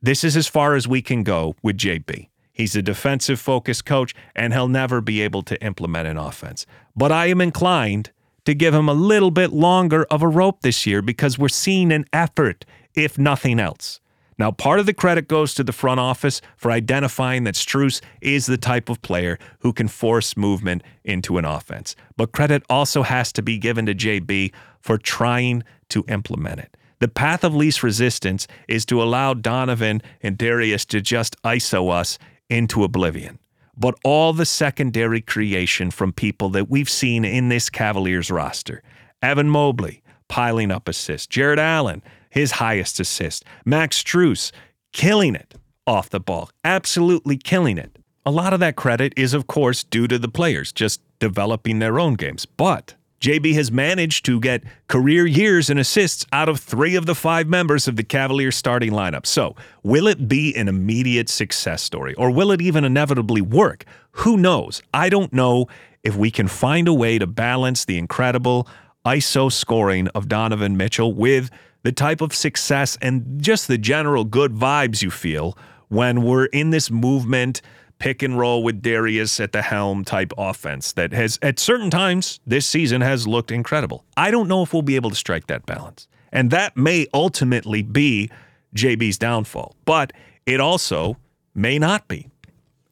this 0.00 0.24
is 0.24 0.36
as 0.36 0.46
far 0.46 0.74
as 0.74 0.86
we 0.86 1.02
can 1.02 1.22
go 1.22 1.56
with 1.62 1.76
JB. 1.76 2.28
He's 2.52 2.74
a 2.74 2.82
defensive 2.82 3.40
focused 3.40 3.84
coach, 3.84 4.14
and 4.34 4.52
he'll 4.52 4.68
never 4.68 5.00
be 5.00 5.20
able 5.20 5.42
to 5.42 5.62
implement 5.62 6.08
an 6.08 6.18
offense. 6.18 6.66
But 6.96 7.12
I 7.12 7.26
am 7.26 7.40
inclined 7.40 8.10
to 8.44 8.54
give 8.54 8.74
him 8.74 8.88
a 8.88 8.94
little 8.94 9.30
bit 9.30 9.52
longer 9.52 10.06
of 10.10 10.22
a 10.22 10.28
rope 10.28 10.62
this 10.62 10.86
year 10.86 11.02
because 11.02 11.38
we're 11.38 11.48
seeing 11.48 11.92
an 11.92 12.04
effort, 12.12 12.64
if 12.94 13.18
nothing 13.18 13.60
else. 13.60 14.00
Now, 14.38 14.52
part 14.52 14.78
of 14.78 14.86
the 14.86 14.94
credit 14.94 15.26
goes 15.26 15.52
to 15.54 15.64
the 15.64 15.72
front 15.72 15.98
office 15.98 16.40
for 16.56 16.70
identifying 16.70 17.44
that 17.44 17.54
Strus 17.54 18.00
is 18.20 18.46
the 18.46 18.56
type 18.56 18.88
of 18.88 19.02
player 19.02 19.38
who 19.60 19.72
can 19.72 19.88
force 19.88 20.36
movement 20.36 20.82
into 21.04 21.38
an 21.38 21.44
offense. 21.44 21.96
But 22.16 22.32
credit 22.32 22.62
also 22.70 23.02
has 23.02 23.32
to 23.32 23.42
be 23.42 23.58
given 23.58 23.86
to 23.86 23.94
JB 23.94 24.52
for 24.80 24.96
trying 24.96 25.64
to 25.88 26.04
implement 26.08 26.60
it. 26.60 26.76
The 27.00 27.08
path 27.08 27.44
of 27.44 27.54
least 27.54 27.82
resistance 27.82 28.46
is 28.66 28.84
to 28.86 29.02
allow 29.02 29.34
Donovan 29.34 30.02
and 30.22 30.36
Darius 30.36 30.84
to 30.86 31.00
just 31.00 31.40
ISO 31.42 31.92
us 31.92 32.18
into 32.48 32.84
oblivion. 32.84 33.38
But 33.76 33.94
all 34.02 34.32
the 34.32 34.46
secondary 34.46 35.20
creation 35.20 35.92
from 35.92 36.12
people 36.12 36.48
that 36.50 36.68
we've 36.68 36.90
seen 36.90 37.24
in 37.24 37.48
this 37.48 37.70
Cavaliers 37.70 38.30
roster 38.30 38.82
Evan 39.22 39.48
Mobley 39.48 40.02
piling 40.28 40.70
up 40.70 40.88
assists, 40.88 41.26
Jarrett 41.26 41.58
Allen, 41.58 42.02
his 42.30 42.52
highest 42.52 43.00
assist, 43.00 43.44
Max 43.64 44.02
Strus 44.02 44.52
killing 44.92 45.34
it 45.34 45.54
off 45.86 46.10
the 46.10 46.20
ball, 46.20 46.50
absolutely 46.64 47.36
killing 47.36 47.78
it. 47.78 47.98
A 48.26 48.30
lot 48.30 48.52
of 48.52 48.60
that 48.60 48.76
credit 48.76 49.14
is, 49.16 49.32
of 49.32 49.46
course, 49.46 49.84
due 49.84 50.06
to 50.06 50.18
the 50.18 50.28
players 50.28 50.70
just 50.72 51.00
developing 51.18 51.78
their 51.78 51.98
own 51.98 52.14
games. 52.14 52.44
But 52.44 52.94
JB 53.20 53.54
has 53.54 53.72
managed 53.72 54.24
to 54.26 54.38
get 54.38 54.62
career 54.86 55.26
years 55.26 55.68
and 55.68 55.78
assists 55.80 56.24
out 56.32 56.48
of 56.48 56.60
three 56.60 56.94
of 56.94 57.06
the 57.06 57.14
five 57.14 57.48
members 57.48 57.88
of 57.88 57.96
the 57.96 58.04
Cavaliers 58.04 58.56
starting 58.56 58.92
lineup. 58.92 59.26
So, 59.26 59.56
will 59.82 60.06
it 60.06 60.28
be 60.28 60.54
an 60.54 60.68
immediate 60.68 61.28
success 61.28 61.82
story 61.82 62.14
or 62.14 62.30
will 62.30 62.52
it 62.52 62.60
even 62.60 62.84
inevitably 62.84 63.40
work? 63.40 63.84
Who 64.12 64.36
knows? 64.36 64.82
I 64.94 65.08
don't 65.08 65.32
know 65.32 65.66
if 66.04 66.16
we 66.16 66.30
can 66.30 66.46
find 66.46 66.86
a 66.86 66.94
way 66.94 67.18
to 67.18 67.26
balance 67.26 67.84
the 67.84 67.98
incredible 67.98 68.68
ISO 69.04 69.50
scoring 69.50 70.08
of 70.08 70.28
Donovan 70.28 70.76
Mitchell 70.76 71.12
with 71.12 71.50
the 71.82 71.92
type 71.92 72.20
of 72.20 72.34
success 72.34 72.96
and 73.02 73.40
just 73.42 73.66
the 73.66 73.78
general 73.78 74.24
good 74.24 74.52
vibes 74.52 75.02
you 75.02 75.10
feel 75.10 75.56
when 75.88 76.22
we're 76.22 76.46
in 76.46 76.70
this 76.70 76.90
movement 76.90 77.62
pick 77.98 78.22
and 78.22 78.38
roll 78.38 78.62
with 78.62 78.82
Darius 78.82 79.40
at 79.40 79.52
the 79.52 79.62
helm 79.62 80.04
type 80.04 80.32
offense 80.38 80.92
that 80.92 81.12
has 81.12 81.38
at 81.42 81.58
certain 81.58 81.90
times 81.90 82.40
this 82.46 82.66
season 82.66 83.00
has 83.00 83.26
looked 83.26 83.50
incredible. 83.50 84.04
I 84.16 84.30
don't 84.30 84.48
know 84.48 84.62
if 84.62 84.72
we'll 84.72 84.82
be 84.82 84.96
able 84.96 85.10
to 85.10 85.16
strike 85.16 85.46
that 85.48 85.66
balance. 85.66 86.08
And 86.32 86.50
that 86.50 86.76
may 86.76 87.06
ultimately 87.14 87.82
be 87.82 88.30
JB's 88.74 89.18
downfall, 89.18 89.74
but 89.84 90.12
it 90.46 90.60
also 90.60 91.16
may 91.54 91.78
not 91.78 92.06
be. 92.08 92.28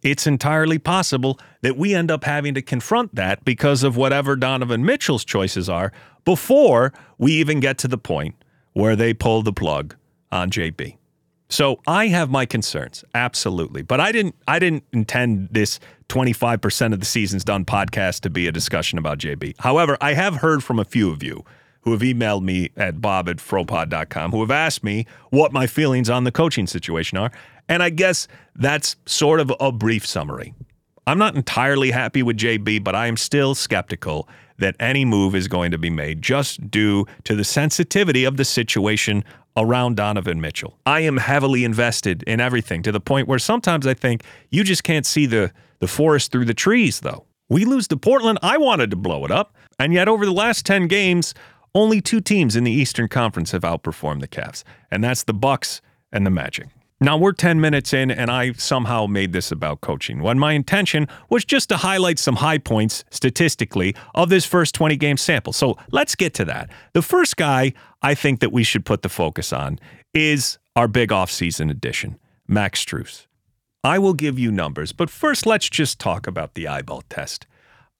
It's 0.03 0.27
entirely 0.27 0.79
possible 0.79 1.39
that 1.63 1.77
we 1.77 1.95
end 1.95 2.11
up 2.11 2.25
having 2.25 2.55
to 2.55 2.63
confront 2.63 3.15
that 3.15 3.45
because 3.45 3.83
of 3.83 3.97
whatever 3.97 4.37
Donovan 4.37 4.85
Mitchell's 4.85 5.25
choices 5.25 5.69
are 5.69 5.93
before 6.25 6.93
we 7.19 7.33
even 7.33 7.61
get 7.61 7.79
to 7.79 7.89
the 7.89 7.99
point 7.99 8.35
where 8.73 8.95
they 8.95 9.13
pull 9.15 9.43
the 9.43 9.53
plug 9.53 9.97
on 10.31 10.51
JB. 10.51 10.97
So 11.49 11.81
I 11.87 12.09
have 12.09 12.29
my 12.31 12.45
concerns, 12.45 13.05
absolutely. 13.15 13.83
But 13.83 14.01
I 14.01 14.13
didn't 14.13 14.35
I 14.49 14.59
didn't 14.59 14.85
intend 14.93 15.49
this 15.51 15.79
25% 16.09 16.93
of 16.93 17.01
the 17.01 17.07
season's 17.07 17.45
done 17.45 17.65
podcast 17.65 18.21
to 18.21 18.31
be 18.31 18.47
a 18.47 18.53
discussion 18.53 18.99
about 18.99 19.19
JB. 19.19 19.55
However, 19.59 19.97
I 20.01 20.15
have 20.15 20.37
heard 20.37 20.63
from 20.63 20.79
a 20.79 20.85
few 20.85 21.11
of 21.11 21.23
you 21.23 21.45
who 21.83 21.93
have 21.93 22.01
emailed 22.01 22.43
me 22.43 22.71
at 22.77 23.01
bob 23.01 23.29
at 23.29 23.37
fropod.com 23.37 24.33
who 24.33 24.41
have 24.41 24.51
asked 24.51 24.83
me 24.83 25.07
what 25.31 25.53
my 25.53 25.67
feelings 25.67 26.11
on 26.11 26.25
the 26.25 26.33
coaching 26.33 26.67
situation 26.67 27.17
are. 27.17 27.31
And 27.69 27.83
I 27.83 27.91
guess 27.91 28.27
that's 28.55 28.97
sort 29.07 29.41
of 29.41 29.53
a 29.61 29.71
brief 29.71 30.05
summary. 30.05 30.55
I'm 31.07 31.19
not 31.19 31.37
entirely 31.37 31.93
happy 31.93 32.25
with 32.25 32.37
JB, 32.37 32.83
but 32.83 32.97
I 32.97 33.07
am 33.07 33.17
still 33.17 33.55
skeptical 33.55 34.29
that 34.59 34.77
any 34.81 35.05
move 35.05 35.35
is 35.35 35.49
going 35.49 35.71
to 35.71 35.79
be 35.79 35.91
made 35.91 36.23
just 36.23 36.71
due 36.71 37.07
to 37.25 37.35
the 37.35 37.45
sensitivity 37.45 38.25
of 38.25 38.37
the 38.37 38.45
situation 38.45 39.25
around 39.57 39.97
Donovan 39.97 40.41
Mitchell. 40.41 40.79
I 40.85 41.01
am 41.01 41.17
heavily 41.17 41.65
invested 41.65 42.23
in 42.25 42.41
everything 42.41 42.83
to 42.83 42.93
the 42.93 43.01
point 43.01 43.29
where 43.29 43.39
sometimes 43.39 43.87
I 43.87 43.95
think 43.95 44.23
you 44.51 44.65
just 44.65 44.85
can't 44.85 45.07
see 45.07 45.27
the, 45.27 45.53
the 45.81 45.89
forest 45.89 46.31
through 46.31 46.45
the 46.45 46.55
trees, 46.55 47.01
though. 47.01 47.25
We 47.49 47.65
lose 47.65 47.89
to 47.89 47.97
Portland. 47.97 48.39
I 48.43 48.59
wanted 48.59 48.91
to 48.91 48.97
blow 48.97 49.25
it 49.25 49.31
up. 49.31 49.55
And 49.79 49.93
yet, 49.93 50.09
over 50.09 50.27
the 50.27 50.33
last 50.33 50.67
10 50.67 50.89
games, 50.89 51.33
only 51.75 52.01
two 52.01 52.21
teams 52.21 52.57
in 52.57 52.65
the 52.65 52.73
Eastern 52.73 53.09
Conference 53.09 53.51
have 53.53 53.63
outperformed 53.63 54.21
the 54.21 54.29
Cavs, 54.29 54.65
and 54.91 55.05
that's 55.05 55.25
the 55.25 55.35
Bucks 55.35 55.83
and 56.11 56.25
the 56.25 56.31
Magic. 56.31 56.69
Now 56.99 57.19
we're 57.19 57.33
10 57.33 57.61
minutes 57.61 57.93
in, 57.93 58.11
and 58.11 58.31
I 58.31 58.53
somehow 58.53 59.07
made 59.07 59.35
this 59.35 59.53
about 59.53 59.83
coaching 59.83 60.23
when 60.23 60.39
my 60.39 60.53
intention 60.53 61.09
was 61.29 61.45
just 61.45 61.69
to 61.69 61.77
highlight 61.77 62.19
some 62.19 62.37
high 62.37 62.57
points 62.57 63.05
statistically 63.11 63.95
of 64.15 64.31
this 64.31 64.47
first 64.47 64.75
20 64.75 64.97
game 64.97 65.19
sample. 65.19 65.53
So 65.53 65.77
let's 65.91 66.15
get 66.15 66.33
to 66.35 66.47
that. 66.47 66.71
The 66.95 67.03
first 67.03 67.37
guy 67.37 67.75
I 68.01 68.15
think 68.15 68.41
that 68.41 68.51
we 68.51 68.65
should 68.65 68.87
put 68.87 69.03
the 69.03 69.11
focus 69.11 69.53
on 69.53 69.79
is 70.15 70.59
our 70.75 70.89
big 70.89 71.11
offseason 71.11 71.71
addition, 71.71 72.19
Max 72.49 72.83
Strus. 72.83 73.27
I 73.85 73.99
will 73.99 74.15
give 74.15 74.39
you 74.39 74.51
numbers, 74.51 74.93
but 74.93 75.11
first 75.11 75.45
let's 75.45 75.69
just 75.69 75.99
talk 75.99 76.27
about 76.27 76.55
the 76.55 76.67
eyeball 76.67 77.03
test. 77.11 77.47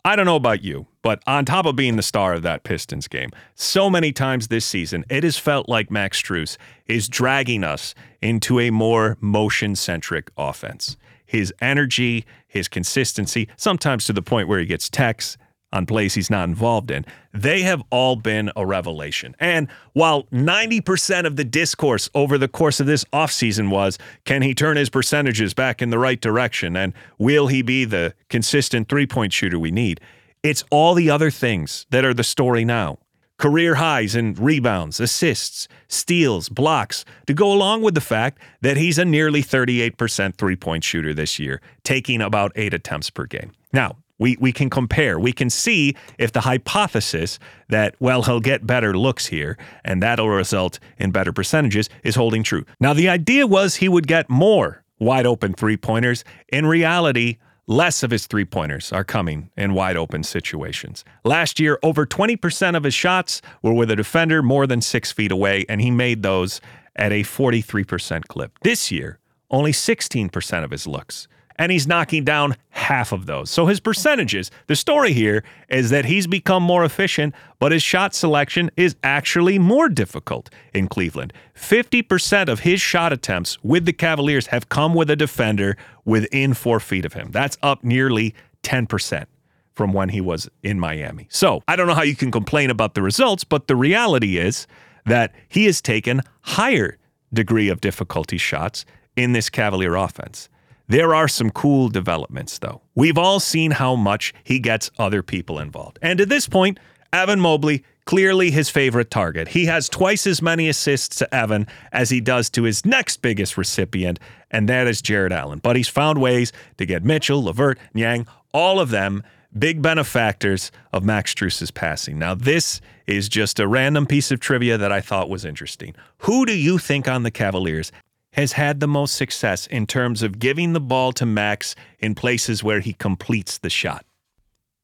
I 0.07 0.17
don't 0.17 0.25
know 0.27 0.37
about 0.37 0.65
you, 0.65 0.87
but 1.07 1.23
on 1.25 1.45
top 1.45 1.67
of 1.67 1.77
being 1.77 1.95
the 1.95 2.03
star 2.03 2.35
of 2.35 2.43
that 2.43 2.65
Pistons 2.65 3.07
game, 3.07 3.31
so 3.55 3.89
many 3.89 4.11
times 4.11 4.49
this 4.49 4.65
season, 4.65 5.05
it 5.09 5.23
has 5.23 5.39
felt 5.39 5.69
like 5.69 5.89
Max 5.89 6.21
Strus 6.21 6.57
is 6.87 7.09
dragging 7.09 7.63
us 7.63 7.95
into 8.21 8.59
a 8.59 8.71
more 8.71 9.17
motion 9.21 9.77
centric 9.77 10.33
offense. 10.37 10.97
His 11.25 11.55
energy, 11.61 12.27
his 12.49 12.67
consistency, 12.67 13.47
sometimes 13.57 14.05
to 14.07 14.13
the 14.13 14.21
point 14.21 14.49
where 14.49 14.59
he 14.59 14.67
gets 14.67 14.89
texts 14.89 15.39
on 15.73 15.87
plays 15.87 16.15
he's 16.15 16.29
not 16.29 16.49
involved 16.49 16.91
in, 16.91 17.07
they 17.33 17.63
have 17.63 17.85
all 17.91 18.17
been 18.17 18.51
a 18.57 18.67
revelation. 18.67 19.37
And 19.39 19.69
while 19.93 20.25
90% 20.33 21.25
of 21.25 21.37
the 21.37 21.45
discourse 21.45 22.11
over 22.17 22.37
the 22.37 22.49
course 22.49 22.81
of 22.81 22.87
this 22.87 23.05
offseason 23.13 23.71
was 23.71 23.97
can 24.25 24.43
he 24.43 24.57
turn 24.57 24.77
his 24.77 24.91
percentages 24.91 25.55
back 25.55 25.81
in 25.81 25.91
the 25.91 26.01
right 26.01 26.21
direction 26.21 26.75
and 26.75 26.95
will 27.17 27.47
he 27.47 27.63
be 27.63 27.85
the 27.85 28.13
consistent 28.29 28.89
three 28.89 29.07
point 29.07 29.33
shooter 29.33 29.61
we 29.61 29.71
need? 29.71 30.01
It's 30.47 30.63
all 30.71 30.95
the 30.95 31.11
other 31.11 31.33
things 31.33 31.87
that 31.91 32.05
are 32.05 32.15
the 32.15 32.23
story 32.23 32.65
now. 32.65 32.99
Career 33.37 33.75
highs 33.75 34.15
in 34.15 34.35
rebounds, 34.35 35.01
assists, 35.01 35.67
steals, 35.89 36.49
blocks, 36.49 37.05
to 37.27 37.35
go 37.35 37.53
along 37.53 37.83
with 37.83 37.95
the 37.95 38.01
fact 38.01 38.39
that 38.61 38.77
he's 38.77 38.97
a 38.97 39.05
nearly 39.05 39.43
38% 39.43 40.37
three 40.37 40.55
point 40.55 40.85
shooter 40.85 41.13
this 41.13 41.41
year, 41.41 41.61
taking 41.83 42.23
about 42.23 42.53
eight 42.55 42.73
attempts 42.73 43.11
per 43.11 43.27
game. 43.27 43.51
Now, 43.73 43.97
we, 44.21 44.37
we 44.39 44.53
can 44.53 44.71
compare. 44.71 45.19
We 45.19 45.33
can 45.33 45.51
see 45.51 45.97
if 46.17 46.31
the 46.31 46.43
hypothesis 46.43 47.41
that, 47.69 47.97
well, 47.99 48.23
he'll 48.23 48.39
get 48.39 48.69
better 48.69 48.97
looks 48.97 49.27
here 49.27 49.59
and 49.85 50.01
that'll 50.01 50.29
result 50.29 50.79
in 50.97 51.11
better 51.11 51.33
percentages 51.33 51.91
is 52.05 52.15
holding 52.15 52.45
true. 52.45 52.65
Now, 52.79 52.95
the 52.95 53.09
idea 53.09 53.49
was 53.49 53.75
he 53.75 53.89
would 53.89 54.07
get 54.07 54.31
more 54.31 54.85
wide 55.01 55.27
open 55.27 55.55
three 55.55 55.77
pointers. 55.77 56.25
In 56.49 56.67
reality, 56.67 57.39
less 57.67 58.03
of 58.03 58.11
his 58.11 58.27
three 58.27 58.45
pointers 58.45 58.93
are 58.93 59.05
coming 59.05 59.51
in 59.57 59.75
wide 59.75 59.97
open 59.97 60.23
situations. 60.23 61.05
Last 61.25 61.59
year, 61.59 61.79
over 61.83 62.07
20% 62.07 62.77
of 62.77 62.85
his 62.85 62.95
shots 62.95 63.43
were 63.63 63.73
with 63.73 63.91
a 63.91 63.97
defender 63.97 64.43
more 64.43 64.67
than 64.67 64.81
six 64.81 65.13
feet 65.13 65.33
away, 65.33 65.65
and 65.69 65.81
he 65.81 65.91
made 65.91 66.23
those 66.23 66.61
at 66.95 67.13
a 67.13 67.23
43% 67.23 68.27
clip. 68.29 68.59
This 68.63 68.91
year, 68.91 69.19
only 69.51 69.73
16% 69.73 70.65
of 70.65 70.71
his 70.71 70.87
looks 70.87 71.29
and 71.57 71.73
he's 71.73 71.87
knocking 71.87 72.25
down 72.25 72.57
half 72.71 73.13
of 73.13 73.27
those. 73.27 73.51
So 73.51 73.67
his 73.67 73.81
percentages, 73.81 74.51
the 74.67 74.77
story 74.77 75.13
here 75.13 75.43
is 75.69 75.91
that 75.91 76.05
he's 76.05 76.27
become 76.27 76.63
more 76.63 76.85
efficient, 76.85 77.35
but 77.59 77.73
his 77.73 77.83
shot 77.83 78.15
selection 78.15 78.71
is 78.77 78.97
actually 79.03 79.59
more 79.59 79.89
difficult 79.89 80.51
in 80.73 80.89
Cleveland. 80.89 81.33
50% 81.55 82.49
of 82.49 82.61
his 82.61 82.81
shot 82.81 83.13
attempts 83.13 83.63
with 83.63 83.87
the 83.87 83.93
Cavaliers 83.93 84.49
have 84.49 84.69
come 84.69 84.95
with 84.95 85.11
a 85.11 85.17
defender 85.17 85.77
within 86.05 86.55
four 86.55 86.81
feet 86.81 87.05
of 87.05 87.15
him. 87.15 87.31
That's 87.33 87.57
up 87.63 87.83
nearly 87.83 88.35
10% 88.63 89.27
from 89.73 89.93
when 89.93 90.09
he 90.09 90.21
was 90.21 90.49
in 90.63 90.81
Miami. 90.81 91.27
So 91.31 91.63
I 91.69 91.77
don't 91.77 91.87
know 91.87 91.95
how 91.95 92.03
you 92.03 92.17
can 92.17 92.31
complain 92.31 92.71
about 92.71 92.95
the 92.95 93.03
results, 93.03 93.45
but 93.45 93.69
the 93.69 93.77
reality 93.77 94.39
is 94.39 94.67
that 95.05 95.35
he 95.49 95.67
has 95.67 95.81
taken 95.81 96.23
higher 96.43 96.99
degree 97.33 97.69
of 97.69 97.81
difficulty 97.81 98.39
shots 98.39 98.85
in 99.17 99.33
this 99.33 99.51
Cavalier 99.51 99.95
offense. 99.95 100.49
There 100.89 101.15
are 101.15 101.29
some 101.29 101.51
cool 101.51 101.89
developments, 101.89 102.59
though. 102.59 102.81
We've 102.95 103.19
all 103.19 103.41
seen 103.41 103.73
how 103.73 103.97
much 103.97 104.33
he 104.45 104.59
gets 104.59 104.91
other 104.99 105.23
people 105.23 105.59
involved. 105.59 105.99
And 106.01 106.21
at 106.21 106.29
this 106.29 106.49
point, 106.49 106.79
Evan 107.13 107.41
Mobley, 107.41 107.85
clearly 108.05 108.51
his 108.51 108.71
favorite 108.71 109.11
target. 109.11 109.49
He 109.49 109.67
has 109.67 109.89
twice 109.89 110.27
as 110.27 110.41
many 110.41 110.69
assists 110.69 111.17
to 111.17 111.35
Evan 111.35 111.67
as 111.93 112.11
he 112.11 112.21
does 112.21 112.49
to 112.51 112.63
his 112.63 112.85
next 112.87 113.21
biggest 113.21 113.59
recipient, 113.59 114.21
and 114.51 114.69
that 114.69 114.87
is 114.87 115.03
Jarrett 115.03 115.33
Allen. 115.33 115.59
But 115.59 115.77
he's 115.77 115.89
found 115.89 116.21
ways 116.21 116.53
to 116.79 116.87
get 116.87 117.05
Mitchell, 117.05 117.43
LeVert, 117.43 117.79
Niang, 117.93 118.27
all 118.53 118.79
of 118.79 118.91
them 118.91 119.23
big 119.59 119.81
benefactors 119.83 120.71
of 120.93 121.05
Max 121.05 121.31
Strus's 121.31 121.71
passing. 121.71 122.19
Now, 122.19 122.35
this 122.35 122.81
is 123.07 123.29
just 123.29 123.59
a 123.59 123.67
random 123.67 124.07
piece 124.07 124.31
of 124.31 124.41
trivia 124.41 124.77
that 124.79 124.93
I 124.93 125.01
thought 125.01 125.31
was 125.31 125.45
interesting. 125.45 125.95
Who 126.19 126.45
do 126.45 126.57
you 126.57 126.79
think 126.79 127.09
on 127.09 127.23
the 127.23 127.31
Cavaliers 127.31 127.93
has 128.37 128.53
had 128.53 128.81
the 128.81 128.87
most 128.87 129.15
success 129.15 129.67
in 129.67 129.87
terms 129.87 130.23
of 130.23 130.39
giving 130.39 130.75
the 130.75 130.81
ball 130.81 131.11
to 131.13 131.25
Max 131.25 131.75
in 131.99 132.15
places 132.15 132.63
where 132.63 132.81
he 132.81 132.93
completes 132.93 133.59
the 133.59 133.71
shot. 133.71 134.05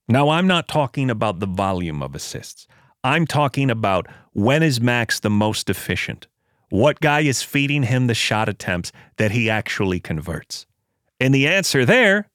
Now, 0.08 0.30
I'm 0.30 0.46
not 0.46 0.68
talking 0.68 1.10
about 1.10 1.38
the 1.38 1.46
volume 1.46 2.02
of 2.02 2.14
assists. 2.14 2.66
I'm 3.04 3.26
talking 3.26 3.70
about 3.70 4.06
when 4.32 4.62
is 4.62 4.80
Max 4.80 5.20
the 5.20 5.30
most 5.30 5.68
efficient? 5.68 6.26
What 6.70 7.00
guy 7.00 7.20
is 7.20 7.42
feeding 7.42 7.82
him 7.82 8.06
the 8.06 8.14
shot 8.14 8.48
attempts 8.48 8.90
that 9.18 9.32
he 9.32 9.50
actually 9.50 10.00
converts? 10.00 10.66
And 11.20 11.34
the 11.34 11.46
answer 11.46 11.84
there 11.84 12.28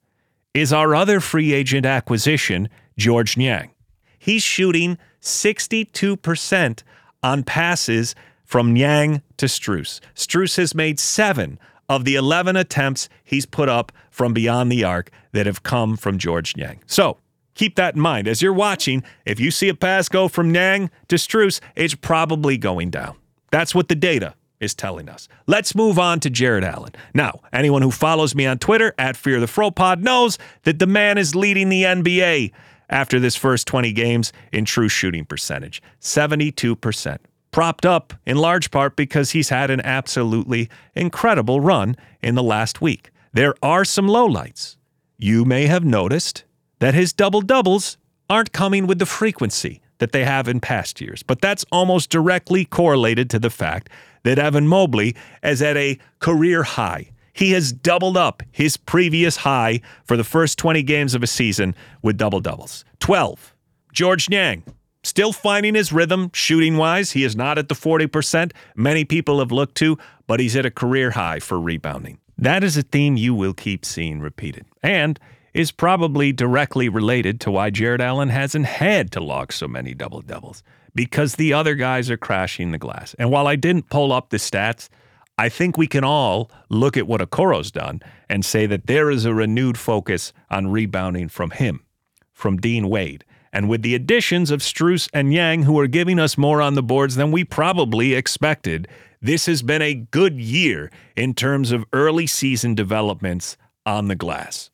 is 0.54 0.72
our 0.72 0.94
other 0.94 1.18
free 1.18 1.52
agent 1.52 1.84
acquisition, 1.84 2.68
George 2.96 3.36
Niang. 3.36 3.72
He's 4.18 4.42
shooting 4.42 4.98
62% 5.20 6.82
on 7.22 7.42
passes 7.42 8.14
from 8.48 8.72
Niang 8.72 9.20
to 9.36 9.44
Strus. 9.44 10.00
Strus 10.14 10.56
has 10.56 10.74
made 10.74 10.98
seven 10.98 11.58
of 11.86 12.06
the 12.06 12.14
11 12.14 12.56
attempts 12.56 13.10
he's 13.22 13.44
put 13.44 13.68
up 13.68 13.92
from 14.10 14.32
beyond 14.32 14.72
the 14.72 14.82
arc 14.82 15.10
that 15.32 15.44
have 15.44 15.62
come 15.62 15.98
from 15.98 16.16
George 16.16 16.56
Niang. 16.56 16.80
So 16.86 17.18
keep 17.54 17.76
that 17.76 17.94
in 17.94 18.00
mind. 18.00 18.26
As 18.26 18.40
you're 18.40 18.54
watching, 18.54 19.04
if 19.26 19.38
you 19.38 19.50
see 19.50 19.68
a 19.68 19.74
pass 19.74 20.08
go 20.08 20.28
from 20.28 20.50
Niang 20.50 20.90
to 21.08 21.16
Strus, 21.16 21.60
it's 21.76 21.94
probably 21.94 22.56
going 22.56 22.88
down. 22.88 23.16
That's 23.50 23.74
what 23.74 23.88
the 23.88 23.94
data 23.94 24.34
is 24.60 24.74
telling 24.74 25.10
us. 25.10 25.28
Let's 25.46 25.74
move 25.74 25.98
on 25.98 26.18
to 26.20 26.30
Jarrett 26.30 26.64
Allen. 26.64 26.92
Now, 27.12 27.40
anyone 27.52 27.82
who 27.82 27.90
follows 27.90 28.34
me 28.34 28.46
on 28.46 28.58
Twitter 28.58 28.94
at 28.96 29.14
Fear 29.14 29.40
the 29.40 29.46
Fro 29.46 29.70
knows 29.98 30.38
that 30.62 30.78
the 30.78 30.86
man 30.86 31.18
is 31.18 31.34
leading 31.34 31.68
the 31.68 31.82
NBA 31.82 32.52
after 32.88 33.20
this 33.20 33.36
first 33.36 33.66
20 33.66 33.92
games 33.92 34.32
in 34.52 34.64
true 34.64 34.88
shooting 34.88 35.26
percentage 35.26 35.82
72%. 36.00 37.18
Propped 37.50 37.86
up 37.86 38.12
in 38.26 38.36
large 38.36 38.70
part 38.70 38.96
because 38.96 39.30
he's 39.30 39.48
had 39.48 39.70
an 39.70 39.80
absolutely 39.80 40.68
incredible 40.94 41.60
run 41.60 41.96
in 42.22 42.34
the 42.34 42.42
last 42.42 42.80
week. 42.80 43.10
There 43.32 43.54
are 43.62 43.84
some 43.84 44.06
lowlights. 44.06 44.76
You 45.16 45.44
may 45.44 45.66
have 45.66 45.84
noticed 45.84 46.44
that 46.78 46.94
his 46.94 47.12
double 47.12 47.40
doubles 47.40 47.96
aren't 48.30 48.52
coming 48.52 48.86
with 48.86 48.98
the 48.98 49.06
frequency 49.06 49.80
that 49.98 50.12
they 50.12 50.24
have 50.24 50.46
in 50.46 50.60
past 50.60 51.00
years, 51.00 51.22
but 51.22 51.40
that's 51.40 51.64
almost 51.72 52.10
directly 52.10 52.64
correlated 52.64 53.28
to 53.30 53.38
the 53.38 53.50
fact 53.50 53.90
that 54.22 54.38
Evan 54.38 54.68
Mobley 54.68 55.16
is 55.42 55.62
at 55.62 55.76
a 55.76 55.98
career 56.20 56.62
high. 56.62 57.10
He 57.32 57.52
has 57.52 57.72
doubled 57.72 58.16
up 58.16 58.42
his 58.50 58.76
previous 58.76 59.38
high 59.38 59.80
for 60.04 60.16
the 60.16 60.24
first 60.24 60.58
20 60.58 60.82
games 60.82 61.14
of 61.14 61.22
a 61.22 61.26
season 61.26 61.74
with 62.02 62.16
double 62.16 62.40
doubles. 62.40 62.84
12. 63.00 63.54
George 63.92 64.28
Niang, 64.28 64.64
still 65.02 65.32
finding 65.32 65.74
his 65.74 65.92
rhythm 65.92 66.30
shooting 66.32 66.76
wise. 66.76 67.12
He 67.12 67.24
is 67.24 67.36
not 67.36 67.58
at 67.58 67.68
the 67.68 67.74
40% 67.74 68.52
many 68.74 69.04
people 69.04 69.38
have 69.38 69.52
looked 69.52 69.76
to, 69.76 69.98
but 70.26 70.40
he's 70.40 70.56
at 70.56 70.66
a 70.66 70.70
career 70.70 71.12
high 71.12 71.40
for 71.40 71.60
rebounding. 71.60 72.18
That 72.36 72.62
is 72.62 72.76
a 72.76 72.82
theme 72.82 73.16
you 73.16 73.34
will 73.34 73.54
keep 73.54 73.84
seeing 73.84 74.20
repeated. 74.20 74.66
And 74.82 75.18
is 75.54 75.72
probably 75.72 76.32
directly 76.32 76.88
related 76.88 77.40
to 77.40 77.50
why 77.50 77.70
Jarrett 77.70 78.00
Allen 78.00 78.28
hasn't 78.28 78.66
had 78.66 79.10
to 79.12 79.20
log 79.20 79.52
so 79.52 79.66
many 79.66 79.94
double 79.94 80.20
doubles 80.20 80.62
because 80.94 81.34
the 81.34 81.52
other 81.52 81.74
guys 81.74 82.10
are 82.10 82.16
crashing 82.16 82.70
the 82.70 82.78
glass. 82.78 83.14
And 83.18 83.30
while 83.30 83.46
I 83.46 83.56
didn't 83.56 83.90
pull 83.90 84.12
up 84.12 84.30
the 84.30 84.36
stats, 84.36 84.88
I 85.36 85.48
think 85.48 85.76
we 85.76 85.86
can 85.86 86.04
all 86.04 86.50
look 86.68 86.96
at 86.96 87.06
what 87.06 87.20
Okoro's 87.20 87.70
done 87.70 88.02
and 88.28 88.44
say 88.44 88.66
that 88.66 88.86
there 88.86 89.10
is 89.10 89.24
a 89.24 89.34
renewed 89.34 89.78
focus 89.78 90.32
on 90.50 90.68
rebounding 90.68 91.28
from 91.28 91.50
him, 91.50 91.84
from 92.32 92.56
Dean 92.58 92.88
Wade. 92.88 93.24
And 93.52 93.68
with 93.68 93.82
the 93.82 93.94
additions 93.94 94.50
of 94.50 94.60
Strus 94.60 95.08
and 95.12 95.30
Niang, 95.30 95.62
who 95.62 95.78
are 95.78 95.86
giving 95.86 96.18
us 96.18 96.38
more 96.38 96.60
on 96.60 96.74
the 96.74 96.82
boards 96.82 97.16
than 97.16 97.32
we 97.32 97.44
probably 97.44 98.14
expected, 98.14 98.88
this 99.20 99.46
has 99.46 99.62
been 99.62 99.82
a 99.82 99.94
good 99.94 100.40
year 100.40 100.90
in 101.16 101.34
terms 101.34 101.72
of 101.72 101.84
early 101.92 102.26
season 102.26 102.74
developments 102.74 103.56
on 103.84 104.08
the 104.08 104.14
glass. 104.14 104.70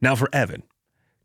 Now, 0.00 0.14
for 0.14 0.28
Evan, 0.32 0.62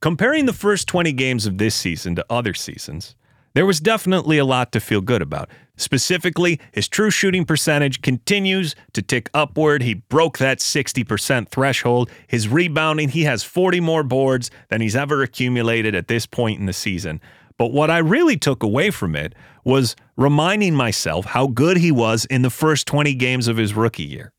comparing 0.01 0.45
the 0.45 0.53
first 0.53 0.87
20 0.87 1.11
games 1.13 1.45
of 1.45 1.57
this 1.57 1.75
season 1.75 2.15
to 2.15 2.25
other 2.29 2.53
seasons, 2.53 3.15
there 3.53 3.65
was 3.65 3.79
definitely 3.79 4.37
a 4.37 4.45
lot 4.45 4.71
to 4.71 4.79
feel 4.79 5.01
good 5.01 5.21
about. 5.21 5.49
Specifically, 5.77 6.59
his 6.71 6.87
true 6.87 7.11
shooting 7.11 7.45
percentage 7.45 8.01
continues 8.01 8.75
to 8.93 9.01
tick 9.01 9.29
upward. 9.33 9.83
He 9.83 9.93
broke 9.93 10.39
that 10.39 10.57
60% 10.57 11.49
threshold. 11.49 12.09
His 12.27 12.49
rebounding, 12.49 13.09
he 13.09 13.23
has 13.23 13.43
40 13.43 13.79
more 13.79 14.03
boards 14.03 14.49
than 14.69 14.81
he's 14.81 14.95
ever 14.95 15.21
accumulated 15.21 15.95
at 15.95 16.07
this 16.07 16.25
point 16.25 16.59
in 16.59 16.65
the 16.65 16.73
season. 16.73 17.21
But 17.57 17.71
what 17.71 17.89
I 17.89 17.99
really 17.99 18.37
took 18.37 18.63
away 18.63 18.91
from 18.91 19.15
it 19.15 19.33
was 19.63 19.95
reminding 20.15 20.75
myself 20.75 21.25
how 21.25 21.47
good 21.47 21.77
he 21.77 21.91
was 21.91 22.25
in 22.25 22.41
the 22.41 22.49
first 22.49 22.87
20 22.87 23.13
games 23.15 23.47
of 23.47 23.57
his 23.57 23.73
rookie 23.73 24.03
year. 24.03 24.33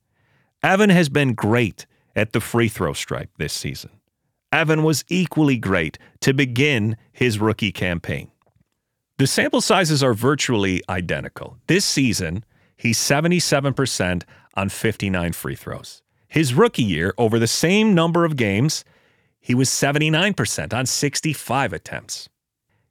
Evan 0.62 0.90
has 0.90 1.08
been 1.08 1.34
great 1.34 1.86
at 2.16 2.32
the 2.32 2.40
free 2.40 2.68
throw 2.68 2.92
stripe 2.92 3.30
this 3.38 3.52
season. 3.52 3.90
Evan 4.50 4.82
was 4.82 5.04
equally 5.08 5.56
great 5.56 5.98
to 6.20 6.32
begin 6.32 6.96
his 7.12 7.38
rookie 7.38 7.72
campaign. 7.72 8.30
The 9.18 9.26
sample 9.26 9.60
sizes 9.60 10.00
are 10.00 10.14
virtually 10.14 10.80
identical. 10.88 11.58
This 11.66 11.84
season, 11.84 12.44
he's 12.76 13.00
77% 13.00 14.22
on 14.54 14.68
59 14.68 15.32
free 15.32 15.56
throws. 15.56 16.02
His 16.28 16.54
rookie 16.54 16.84
year, 16.84 17.14
over 17.18 17.40
the 17.40 17.48
same 17.48 17.96
number 17.96 18.24
of 18.24 18.36
games, 18.36 18.84
he 19.40 19.56
was 19.56 19.68
79% 19.68 20.72
on 20.72 20.86
65 20.86 21.72
attempts. 21.72 22.28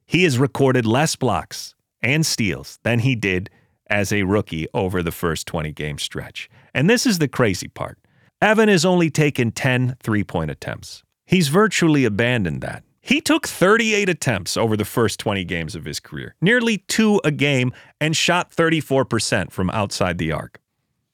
He 0.04 0.24
has 0.24 0.38
recorded 0.38 0.84
less 0.84 1.16
blocks 1.16 1.74
and 2.02 2.26
steals 2.26 2.78
than 2.82 2.98
he 2.98 3.14
did 3.16 3.48
as 3.86 4.12
a 4.12 4.24
rookie 4.24 4.66
over 4.74 5.02
the 5.02 5.12
first 5.12 5.46
20 5.46 5.72
game 5.72 5.96
stretch. 5.96 6.50
And 6.74 6.90
this 6.90 7.06
is 7.06 7.20
the 7.20 7.28
crazy 7.28 7.68
part 7.68 7.98
Evan 8.42 8.68
has 8.68 8.84
only 8.84 9.08
taken 9.08 9.50
10 9.50 9.96
three 10.02 10.24
point 10.24 10.50
attempts. 10.50 11.02
He's 11.24 11.48
virtually 11.48 12.04
abandoned 12.04 12.60
that. 12.60 12.84
He 13.08 13.22
took 13.22 13.48
38 13.48 14.06
attempts 14.10 14.54
over 14.54 14.76
the 14.76 14.84
first 14.84 15.18
20 15.18 15.42
games 15.44 15.74
of 15.74 15.86
his 15.86 15.98
career, 15.98 16.34
nearly 16.42 16.84
two 16.88 17.22
a 17.24 17.30
game, 17.30 17.72
and 18.02 18.14
shot 18.14 18.50
34% 18.50 19.50
from 19.50 19.70
outside 19.70 20.18
the 20.18 20.30
arc. 20.30 20.60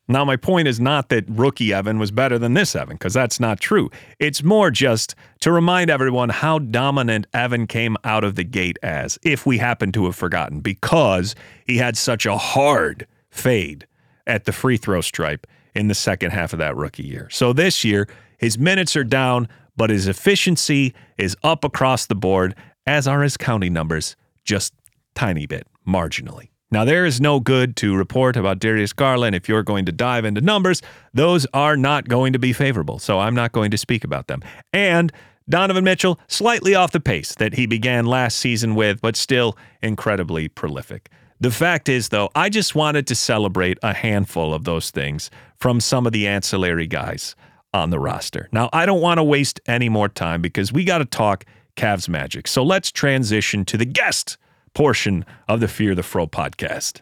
Now, 0.09 0.25
my 0.25 0.35
point 0.35 0.67
is 0.67 0.81
not 0.81 1.09
that 1.11 1.25
rookie 1.29 1.73
Evan 1.73 2.01
was 2.01 2.11
better 2.11 2.37
than 2.37 2.55
this 2.55 2.75
Evan, 2.75 2.97
because 2.97 3.15
that's 3.15 3.39
not 3.39 3.61
true. 3.61 3.93
It's 4.19 4.43
more 4.43 4.73
just 4.73 5.15
to 5.39 5.53
remind 5.53 5.89
everyone 5.89 6.31
how 6.31 6.59
dominant 6.59 7.29
Evan 7.33 7.69
came 7.69 7.97
out 8.03 8.25
of 8.25 8.35
the 8.35 8.43
gate 8.43 8.77
as, 8.83 9.17
if 9.23 9.47
we 9.47 9.59
happen 9.59 9.93
to 9.93 10.07
have 10.07 10.17
forgotten, 10.17 10.59
because 10.59 11.37
he 11.65 11.77
had 11.77 11.97
such 11.97 12.27
a 12.27 12.37
hard 12.37 13.07
fade 13.31 13.87
at 14.27 14.47
the 14.47 14.53
free 14.53 14.79
throw 14.79 15.01
stripe 15.01 15.47
in 15.77 15.87
the 15.87 15.95
second 15.95 16.33
half 16.33 16.53
of 16.53 16.59
that 16.59 16.75
rookie 16.75 17.05
year. 17.05 17.29
So 17.31 17.53
this 17.53 17.85
year, 17.85 18.09
his 18.37 18.59
minutes 18.59 18.97
are 18.97 19.05
down, 19.05 19.49
but 19.77 19.91
his 19.91 20.07
efficiency 20.09 20.95
is 21.19 21.37
up 21.43 21.65
across 21.65 22.07
the 22.07 22.15
board, 22.15 22.55
as 22.87 23.07
are 23.07 23.23
his 23.23 23.37
counting 23.37 23.73
numbers, 23.73 24.17
just 24.45 24.75
tiny 25.15 25.47
bit, 25.47 25.67
marginally. 25.87 26.49
Now, 26.71 26.85
there 26.85 27.07
is 27.07 27.21
no 27.21 27.39
good 27.39 27.77
to 27.77 27.95
report 27.95 28.37
about 28.37 28.59
Darius 28.59 28.93
Garland 28.93 29.37
if 29.37 29.49
you're 29.49 29.63
going 29.63 29.85
to 29.85 29.93
dive 29.93 30.25
into 30.25 30.41
numbers. 30.41 30.83
Those 31.13 31.47
are 31.55 31.77
not 31.77 32.09
going 32.09 32.33
to 32.33 32.39
be 32.39 32.53
favorable, 32.53 32.99
so 32.99 33.21
I'm 33.21 33.35
not 33.35 33.53
going 33.53 33.71
to 33.71 33.79
speak 33.79 34.03
about 34.03 34.27
them. 34.27 34.43
And 34.73 35.13
Donovan 35.49 35.85
Mitchell, 35.85 36.19
slightly 36.27 36.75
off 36.75 36.91
the 36.91 37.01
pace 37.01 37.35
that 37.37 37.55
he 37.55 37.67
began 37.67 38.07
last 38.07 38.39
season 38.39 38.75
with, 38.75 39.01
but 39.01 39.15
still 39.15 39.57
incredibly 39.83 40.49
prolific. 40.49 41.11
The 41.39 41.51
fact 41.51 41.89
is, 41.89 42.09
though, 42.09 42.31
I 42.35 42.49
just 42.49 42.75
wanted 42.75 43.07
to 43.09 43.15
celebrate 43.15 43.79
a 43.83 43.93
handful 43.93 44.55
of 44.55 44.65
those 44.65 44.91
things 44.91 45.31
from 45.57 45.81
some 45.81 46.07
of 46.07 46.13
the 46.13 46.27
ancillary 46.27 46.87
guys 46.87 47.37
on 47.75 47.91
the 47.91 47.99
roster. 47.99 48.49
Now, 48.53 48.71
I 48.73 48.87
don't 48.87 49.01
want 49.01 49.19
to 49.19 49.25
waste 49.25 49.61
any 49.67 49.89
more 49.89 50.09
time 50.09 50.41
because 50.41 50.73
we 50.73 50.85
got 50.85 50.99
to 50.99 51.05
talk 51.05 51.45
Cavs 51.77 52.09
Magic. 52.09 52.47
So 52.47 52.63
let's 52.63 52.91
transition 52.91 53.65
to 53.67 53.77
the 53.77 53.85
guest 53.85 54.39
portion 54.75 55.27
of 55.49 55.61
the 55.61 55.69
Fear 55.69 55.95
the 55.95 56.03
Fro 56.03 56.27
podcast. 56.27 57.01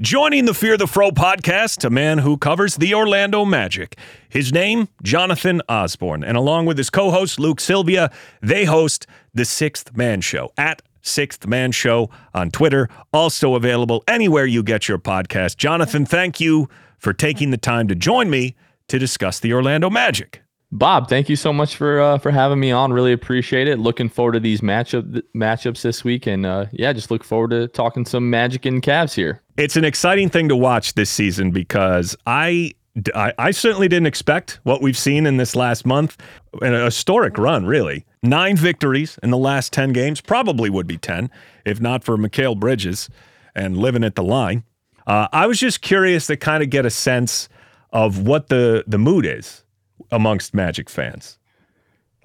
Joining 0.00 0.46
the 0.46 0.54
Fear 0.54 0.78
the 0.78 0.86
Fro 0.86 1.10
podcast, 1.10 1.84
a 1.84 1.90
man 1.90 2.18
who 2.18 2.38
covers 2.38 2.76
the 2.76 2.94
Orlando 2.94 3.44
Magic. 3.44 3.98
His 4.30 4.50
name, 4.50 4.88
Jonathan 5.02 5.60
Osborne. 5.68 6.24
And 6.24 6.38
along 6.38 6.64
with 6.64 6.78
his 6.78 6.88
co 6.88 7.10
host, 7.10 7.38
Luke 7.38 7.60
Sylvia, 7.60 8.10
they 8.40 8.64
host 8.64 9.06
the 9.34 9.44
Sixth 9.44 9.94
Man 9.94 10.22
Show 10.22 10.52
at 10.56 10.80
Sixth 11.02 11.46
Man 11.46 11.72
Show 11.72 12.08
on 12.32 12.50
Twitter. 12.50 12.88
Also 13.12 13.54
available 13.54 14.02
anywhere 14.08 14.46
you 14.46 14.62
get 14.62 14.88
your 14.88 14.98
podcast. 14.98 15.58
Jonathan, 15.58 16.06
thank 16.06 16.40
you 16.40 16.70
for 16.96 17.12
taking 17.12 17.50
the 17.50 17.58
time 17.58 17.86
to 17.88 17.94
join 17.94 18.30
me 18.30 18.56
to 18.90 18.98
discuss 18.98 19.40
the 19.40 19.52
Orlando 19.52 19.90
Magic. 19.90 20.42
Bob, 20.72 21.08
thank 21.08 21.28
you 21.28 21.34
so 21.34 21.52
much 21.52 21.74
for 21.74 22.00
uh, 22.00 22.18
for 22.18 22.30
having 22.30 22.60
me 22.60 22.70
on. 22.70 22.92
Really 22.92 23.12
appreciate 23.12 23.66
it. 23.66 23.80
Looking 23.80 24.08
forward 24.08 24.32
to 24.32 24.40
these 24.40 24.60
matchup 24.60 25.20
matchups 25.34 25.82
this 25.82 26.04
week, 26.04 26.28
and 26.28 26.46
uh, 26.46 26.66
yeah, 26.70 26.92
just 26.92 27.10
look 27.10 27.24
forward 27.24 27.50
to 27.50 27.66
talking 27.68 28.04
some 28.04 28.30
Magic 28.30 28.66
and 28.66 28.80
Cavs 28.80 29.14
here. 29.14 29.42
It's 29.56 29.74
an 29.74 29.84
exciting 29.84 30.28
thing 30.28 30.48
to 30.48 30.54
watch 30.54 30.94
this 30.94 31.10
season 31.10 31.50
because 31.50 32.16
I 32.24 32.74
I, 33.14 33.32
I 33.38 33.50
certainly 33.50 33.88
didn't 33.88 34.06
expect 34.06 34.60
what 34.62 34.80
we've 34.80 34.98
seen 34.98 35.26
in 35.26 35.38
this 35.38 35.56
last 35.56 35.84
month. 35.84 36.16
An 36.60 36.72
historic 36.72 37.36
run, 37.38 37.66
really. 37.66 38.04
Nine 38.22 38.56
victories 38.56 39.18
in 39.22 39.30
the 39.30 39.38
last 39.38 39.72
10 39.72 39.92
games, 39.92 40.20
probably 40.20 40.68
would 40.68 40.86
be 40.86 40.98
10, 40.98 41.30
if 41.64 41.80
not 41.80 42.04
for 42.04 42.16
Mikal 42.16 42.58
Bridges 42.58 43.08
and 43.54 43.76
living 43.76 44.04
at 44.04 44.14
the 44.14 44.22
line. 44.22 44.64
Uh, 45.06 45.28
I 45.32 45.46
was 45.46 45.58
just 45.58 45.80
curious 45.80 46.26
to 46.26 46.36
kind 46.36 46.62
of 46.62 46.70
get 46.70 46.84
a 46.84 46.90
sense 46.90 47.48
of 47.92 48.26
what 48.26 48.48
the 48.48 48.84
the 48.86 48.98
mood 48.98 49.26
is 49.26 49.64
amongst 50.10 50.54
Magic 50.54 50.88
fans. 50.88 51.38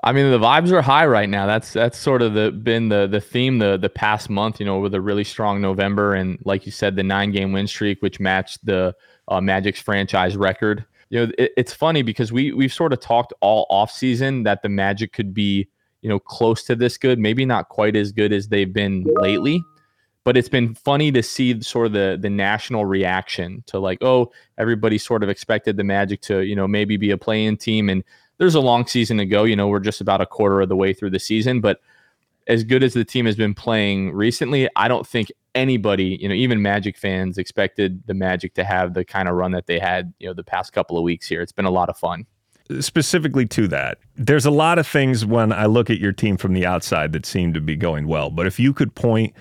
I 0.04 0.12
mean, 0.12 0.30
the 0.30 0.40
vibes 0.40 0.72
are 0.72 0.82
high 0.82 1.06
right 1.06 1.30
now. 1.30 1.48
That's 1.48 1.74
that's 1.74 1.98
sort 1.98 2.22
of 2.22 2.34
the 2.34 2.52
been 2.52 2.90
the 2.90 3.08
the 3.08 3.22
theme 3.22 3.58
the 3.58 3.78
the 3.78 3.90
past 3.90 4.30
month. 4.30 4.60
You 4.60 4.66
know, 4.66 4.80
with 4.80 4.94
a 4.94 5.02
really 5.02 5.24
strong 5.24 5.62
November 5.62 6.14
and 6.14 6.38
like 6.46 6.66
you 6.66 6.72
said, 6.72 6.96
the 6.96 7.04
nine 7.04 7.32
game 7.32 7.52
win 7.52 7.68
streak, 7.68 8.02
which 8.02 8.20
matched 8.20 8.64
the 8.66 8.96
uh, 9.28 9.42
Magic's 9.42 9.82
franchise 9.82 10.38
record. 10.38 10.86
You 11.10 11.28
know, 11.28 11.34
it, 11.38 11.54
it's 11.58 11.74
funny 11.74 12.04
because 12.04 12.32
we 12.32 12.52
we've 12.52 12.74
sort 12.74 12.94
of 12.94 13.00
talked 13.00 13.34
all 13.42 13.66
off 13.70 13.92
season 13.92 14.44
that 14.44 14.62
the 14.62 14.70
Magic 14.70 15.12
could 15.12 15.34
be 15.34 15.68
you 16.02 16.10
know 16.10 16.20
close 16.20 16.64
to 16.66 16.76
this 16.76 16.98
good, 16.98 17.18
maybe 17.18 17.46
not 17.46 17.70
quite 17.70 17.96
as 17.96 18.12
good 18.12 18.32
as 18.32 18.50
they've 18.50 18.72
been 18.72 19.06
lately 19.20 19.64
but 20.26 20.36
it's 20.36 20.50
been 20.50 20.74
funny 20.76 21.12
to 21.12 21.24
see 21.24 21.62
sort 21.62 21.86
of 21.86 21.94
the 21.94 22.18
the 22.20 22.30
national 22.30 22.86
reaction 22.86 23.64
to 23.68 23.80
like 23.80 24.00
oh 24.02 24.30
everybody 24.58 24.98
sort 24.98 25.24
of 25.24 25.30
expected 25.30 25.78
the 25.78 25.84
magic 25.84 26.20
to 26.20 26.42
you 26.42 26.56
know 26.56 26.68
maybe 26.68 26.98
be 26.98 27.12
a 27.12 27.18
play-in 27.18 27.56
team 27.56 27.88
and 27.88 28.04
there's 28.38 28.56
a 28.56 28.60
long 28.60 28.86
season 28.86 29.18
to 29.18 29.26
go 29.26 29.46
you 29.46 29.56
know 29.56 29.68
we're 29.68 29.80
just 29.80 30.02
about 30.02 30.20
a 30.20 30.26
quarter 30.26 30.60
of 30.60 30.68
the 30.68 30.76
way 30.76 30.94
through 30.94 31.10
the 31.10 31.20
season 31.20 31.62
but 31.62 31.80
as 32.48 32.64
good 32.64 32.84
as 32.84 32.94
the 32.94 33.06
team 33.06 33.26
has 33.26 33.38
been 33.38 33.54
playing 33.54 34.12
recently 34.12 34.68
i 34.76 34.90
don't 34.90 35.08
think 35.08 35.32
anybody 35.54 36.18
you 36.20 36.28
know 36.28 36.36
even 36.36 36.62
magic 36.62 36.98
fans 36.98 37.38
expected 37.38 38.04
the 38.08 38.14
magic 38.14 38.54
to 38.54 38.64
have 38.66 38.94
the 38.94 39.06
kind 39.06 39.30
of 39.30 39.36
run 39.36 39.52
that 39.52 39.68
they 39.68 39.80
had 39.80 40.14
you 40.20 40.28
know 40.28 40.34
the 40.34 40.44
past 40.44 40.74
couple 40.74 40.98
of 40.98 41.04
weeks 41.04 41.28
here 41.28 41.42
it's 41.42 41.54
been 41.54 41.66
a 41.66 41.72
lot 41.72 41.88
of 41.88 41.98
fun 41.98 42.26
specifically 42.80 43.46
to 43.46 43.68
that, 43.68 44.00
there's 44.16 44.44
a 44.44 44.50
lot 44.50 44.80
of 44.80 44.88
things 44.88 45.24
when 45.24 45.52
I 45.52 45.68
look 45.68 45.92
at 45.92 46.00
your 46.00 46.12
team 46.12 46.36
from 46.36 46.54
the 46.54 46.66
outside 46.66 47.12
that 47.14 47.24
seem 47.24 47.54
to 47.54 47.62
be 47.62 47.76
going 47.76 48.08
well. 48.08 48.32
But 48.32 48.48
if 48.48 48.60
you 48.60 48.74
could 48.74 48.96
point 48.96 49.36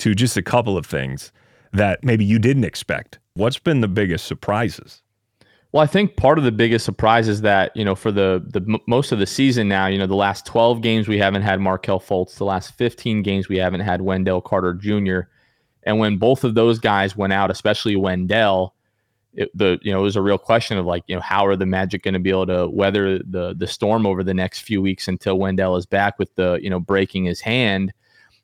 to 0.00 0.14
just 0.14 0.36
a 0.36 0.42
couple 0.42 0.76
of 0.76 0.86
things 0.86 1.32
that 1.72 2.02
maybe 2.02 2.24
you 2.24 2.38
didn't 2.38 2.64
expect, 2.64 3.18
what's 3.34 3.58
been 3.58 3.80
the 3.80 3.88
biggest 3.88 4.26
surprises? 4.26 5.02
Well, 5.72 5.82
I 5.82 5.86
think 5.86 6.16
part 6.16 6.36
of 6.38 6.42
the 6.42 6.50
biggest 6.50 6.84
surprise 6.84 7.28
is 7.28 7.42
that 7.42 7.76
you 7.76 7.84
know 7.84 7.94
for 7.94 8.10
the 8.10 8.44
the 8.48 8.60
m- 8.60 8.80
most 8.88 9.12
of 9.12 9.20
the 9.20 9.26
season 9.26 9.68
now, 9.68 9.86
you 9.86 9.98
know 9.98 10.06
the 10.06 10.16
last 10.16 10.44
12 10.46 10.82
games 10.82 11.06
we 11.06 11.18
haven't 11.18 11.42
had 11.42 11.60
Markelle 11.60 12.00
Fultz, 12.00 12.36
the 12.36 12.44
last 12.44 12.74
15 12.76 13.22
games 13.22 13.48
we 13.48 13.56
haven't 13.56 13.80
had 13.80 14.02
Wendell 14.02 14.40
Carter 14.40 14.74
Jr. 14.74 15.20
And 15.84 15.98
when 15.98 16.18
both 16.18 16.42
of 16.42 16.54
those 16.54 16.78
guys 16.78 17.16
went 17.16 17.32
out, 17.32 17.50
especially 17.50 17.94
Wendell, 17.96 18.74
it, 19.34 19.48
the 19.56 19.78
you 19.82 19.92
know 19.92 20.00
it 20.00 20.02
was 20.02 20.16
a 20.16 20.22
real 20.22 20.38
question 20.38 20.76
of 20.76 20.86
like 20.86 21.04
you 21.06 21.14
know 21.14 21.20
how 21.20 21.46
are 21.46 21.54
the 21.54 21.66
Magic 21.66 22.02
going 22.02 22.14
to 22.14 22.20
be 22.20 22.30
able 22.30 22.46
to 22.46 22.68
weather 22.68 23.20
the 23.20 23.54
the 23.56 23.66
storm 23.68 24.06
over 24.06 24.24
the 24.24 24.34
next 24.34 24.60
few 24.60 24.82
weeks 24.82 25.06
until 25.06 25.38
Wendell 25.38 25.76
is 25.76 25.86
back 25.86 26.18
with 26.18 26.34
the 26.34 26.58
you 26.60 26.68
know 26.68 26.80
breaking 26.80 27.26
his 27.26 27.40
hand. 27.40 27.92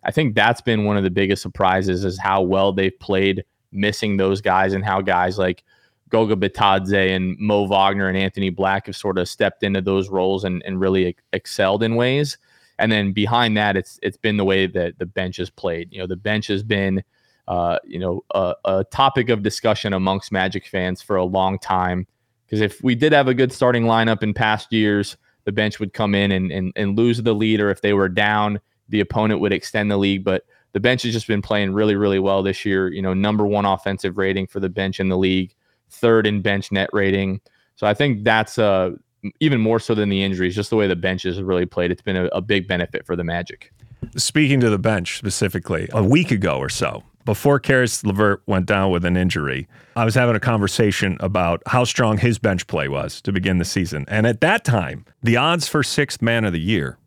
I 0.04 0.10
think 0.10 0.34
that's 0.34 0.60
been 0.60 0.84
one 0.84 0.96
of 0.96 1.04
the 1.04 1.10
biggest 1.10 1.42
surprises 1.42 2.04
is 2.04 2.18
how 2.18 2.42
well 2.42 2.72
they've 2.72 2.98
played 2.98 3.44
missing 3.72 4.16
those 4.16 4.40
guys 4.40 4.72
and 4.72 4.84
how 4.84 5.00
guys 5.00 5.38
like 5.38 5.64
Goga 6.08 6.36
Bitadze 6.36 7.14
and 7.14 7.36
Mo 7.38 7.66
Wagner 7.66 8.08
and 8.08 8.16
Anthony 8.16 8.50
Black 8.50 8.86
have 8.86 8.96
sort 8.96 9.18
of 9.18 9.28
stepped 9.28 9.62
into 9.62 9.80
those 9.80 10.08
roles 10.08 10.44
and, 10.44 10.62
and 10.64 10.80
really 10.80 11.16
excelled 11.32 11.82
in 11.82 11.96
ways. 11.96 12.38
And 12.78 12.92
then 12.92 13.12
behind 13.12 13.56
that, 13.56 13.76
it's 13.76 13.98
it's 14.02 14.16
been 14.16 14.36
the 14.36 14.44
way 14.44 14.66
that 14.66 14.98
the 14.98 15.06
bench 15.06 15.38
has 15.38 15.50
played. 15.50 15.88
You 15.92 15.98
know, 15.98 16.06
the 16.06 16.16
bench 16.16 16.46
has 16.48 16.62
been, 16.62 17.02
uh, 17.48 17.78
you 17.84 17.98
know, 17.98 18.22
a, 18.34 18.54
a 18.64 18.84
topic 18.84 19.30
of 19.30 19.42
discussion 19.42 19.94
amongst 19.94 20.30
Magic 20.30 20.66
fans 20.66 21.02
for 21.02 21.16
a 21.16 21.24
long 21.24 21.58
time. 21.58 22.06
Because 22.44 22.60
if 22.60 22.82
we 22.82 22.94
did 22.94 23.12
have 23.12 23.28
a 23.28 23.34
good 23.34 23.50
starting 23.50 23.84
lineup 23.84 24.22
in 24.22 24.34
past 24.34 24.72
years, 24.72 25.16
the 25.44 25.52
bench 25.52 25.80
would 25.80 25.92
come 25.92 26.14
in 26.14 26.30
and, 26.32 26.52
and, 26.52 26.72
and 26.76 26.96
lose 26.96 27.20
the 27.22 27.34
lead, 27.34 27.60
or 27.60 27.70
if 27.70 27.80
they 27.80 27.92
were 27.92 28.08
down, 28.08 28.60
the 28.88 29.00
opponent 29.00 29.40
would 29.40 29.52
extend 29.52 29.90
the 29.90 29.96
league. 29.96 30.24
But 30.24 30.44
the 30.72 30.80
bench 30.80 31.02
has 31.02 31.12
just 31.12 31.26
been 31.26 31.42
playing 31.42 31.72
really, 31.72 31.96
really 31.96 32.18
well 32.18 32.42
this 32.42 32.64
year. 32.64 32.92
You 32.92 33.02
know, 33.02 33.14
number 33.14 33.46
one 33.46 33.64
offensive 33.64 34.16
rating 34.18 34.46
for 34.46 34.60
the 34.60 34.68
bench 34.68 35.00
in 35.00 35.08
the 35.08 35.18
league 35.18 35.54
third 35.90 36.26
in 36.26 36.42
bench 36.42 36.72
net 36.72 36.90
rating. 36.92 37.40
So 37.76 37.86
I 37.86 37.94
think 37.94 38.24
that's 38.24 38.58
uh, 38.58 38.90
even 39.40 39.60
more 39.60 39.80
so 39.80 39.94
than 39.94 40.08
the 40.08 40.22
injuries, 40.22 40.54
just 40.54 40.70
the 40.70 40.76
way 40.76 40.86
the 40.86 40.96
bench 40.96 41.22
has 41.24 41.42
really 41.42 41.66
played. 41.66 41.90
It's 41.90 42.02
been 42.02 42.16
a, 42.16 42.26
a 42.26 42.40
big 42.40 42.66
benefit 42.68 43.06
for 43.06 43.16
the 43.16 43.24
Magic. 43.24 43.72
Speaking 44.16 44.60
to 44.60 44.70
the 44.70 44.78
bench 44.78 45.18
specifically, 45.18 45.88
a 45.92 46.02
week 46.02 46.30
ago 46.30 46.58
or 46.58 46.68
so, 46.68 47.02
before 47.24 47.58
Caris 47.58 48.04
LeVert 48.04 48.42
went 48.46 48.66
down 48.66 48.92
with 48.92 49.04
an 49.04 49.16
injury, 49.16 49.66
I 49.96 50.04
was 50.04 50.14
having 50.14 50.36
a 50.36 50.40
conversation 50.40 51.16
about 51.20 51.60
how 51.66 51.84
strong 51.84 52.18
his 52.18 52.38
bench 52.38 52.66
play 52.68 52.88
was 52.88 53.20
to 53.22 53.32
begin 53.32 53.58
the 53.58 53.64
season. 53.64 54.04
And 54.08 54.26
at 54.26 54.40
that 54.42 54.64
time, 54.64 55.04
the 55.22 55.36
odds 55.36 55.66
for 55.66 55.82
sixth 55.82 56.22
man 56.22 56.44
of 56.44 56.52
the 56.52 56.60
year, 56.60 56.98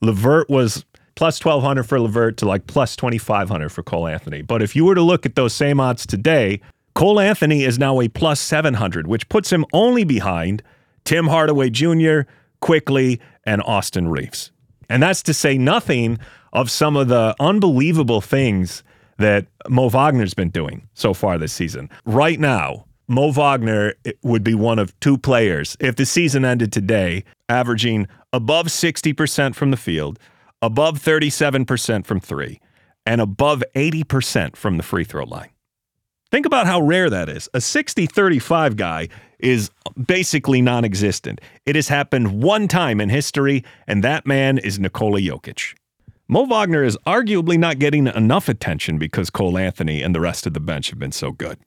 LeVert 0.00 0.48
was 0.48 0.84
plus 1.16 1.44
1200 1.44 1.82
for 1.82 1.98
LeVert 1.98 2.36
to 2.36 2.46
like 2.46 2.66
plus 2.66 2.94
2500 2.94 3.70
for 3.70 3.82
Cole 3.82 4.06
Anthony. 4.06 4.42
But 4.42 4.62
if 4.62 4.76
you 4.76 4.84
were 4.84 4.94
to 4.94 5.02
look 5.02 5.26
at 5.26 5.34
those 5.34 5.52
same 5.52 5.80
odds 5.80 6.06
today, 6.06 6.60
Cole 6.94 7.18
Anthony 7.18 7.64
is 7.64 7.78
now 7.78 8.00
a 8.00 8.08
plus 8.08 8.38
700, 8.38 9.06
which 9.06 9.28
puts 9.28 9.50
him 9.50 9.64
only 9.72 10.04
behind 10.04 10.62
Tim 11.04 11.26
Hardaway 11.26 11.70
Jr., 11.70 12.20
Quickley, 12.60 13.20
and 13.44 13.62
Austin 13.62 14.08
Reaves. 14.08 14.52
And 14.88 15.02
that's 15.02 15.22
to 15.24 15.34
say 15.34 15.58
nothing 15.58 16.18
of 16.52 16.70
some 16.70 16.96
of 16.96 17.08
the 17.08 17.34
unbelievable 17.40 18.20
things 18.20 18.82
that 19.18 19.46
Mo 19.68 19.88
Wagner's 19.88 20.34
been 20.34 20.50
doing 20.50 20.88
so 20.94 21.14
far 21.14 21.38
this 21.38 21.52
season. 21.52 21.90
Right 22.04 22.38
now, 22.38 22.86
Mo 23.08 23.30
Wagner 23.30 23.94
eh, 24.04 24.12
would 24.22 24.44
be 24.44 24.54
one 24.54 24.78
of 24.78 24.98
two 25.00 25.16
players 25.16 25.76
if 25.80 25.96
the 25.96 26.06
season 26.06 26.44
ended 26.44 26.72
today, 26.72 27.24
averaging 27.48 28.08
above 28.32 28.66
60% 28.66 29.54
from 29.54 29.70
the 29.70 29.76
field, 29.76 30.18
above 30.62 30.98
37% 30.98 32.06
from 32.06 32.20
three, 32.20 32.60
and 33.04 33.20
above 33.20 33.62
80% 33.74 34.56
from 34.56 34.76
the 34.76 34.82
free 34.82 35.04
throw 35.04 35.24
line. 35.24 35.50
Think 36.30 36.44
about 36.44 36.66
how 36.66 36.80
rare 36.80 37.08
that 37.08 37.28
is. 37.28 37.48
A 37.54 37.60
60 37.60 38.06
35 38.06 38.76
guy 38.76 39.08
is 39.38 39.70
basically 40.06 40.60
non 40.60 40.84
existent. 40.84 41.40
It 41.66 41.76
has 41.76 41.88
happened 41.88 42.42
one 42.42 42.68
time 42.68 43.00
in 43.00 43.08
history, 43.08 43.64
and 43.86 44.02
that 44.02 44.26
man 44.26 44.58
is 44.58 44.78
Nikola 44.78 45.20
Jokic. 45.20 45.74
Mo 46.28 46.44
Wagner 46.44 46.82
is 46.82 46.98
arguably 47.06 47.56
not 47.56 47.78
getting 47.78 48.08
enough 48.08 48.48
attention 48.48 48.98
because 48.98 49.30
Cole 49.30 49.56
Anthony 49.56 50.02
and 50.02 50.14
the 50.14 50.20
rest 50.20 50.46
of 50.46 50.54
the 50.54 50.60
bench 50.60 50.90
have 50.90 50.98
been 50.98 51.12
so 51.12 51.30
good. 51.30 51.58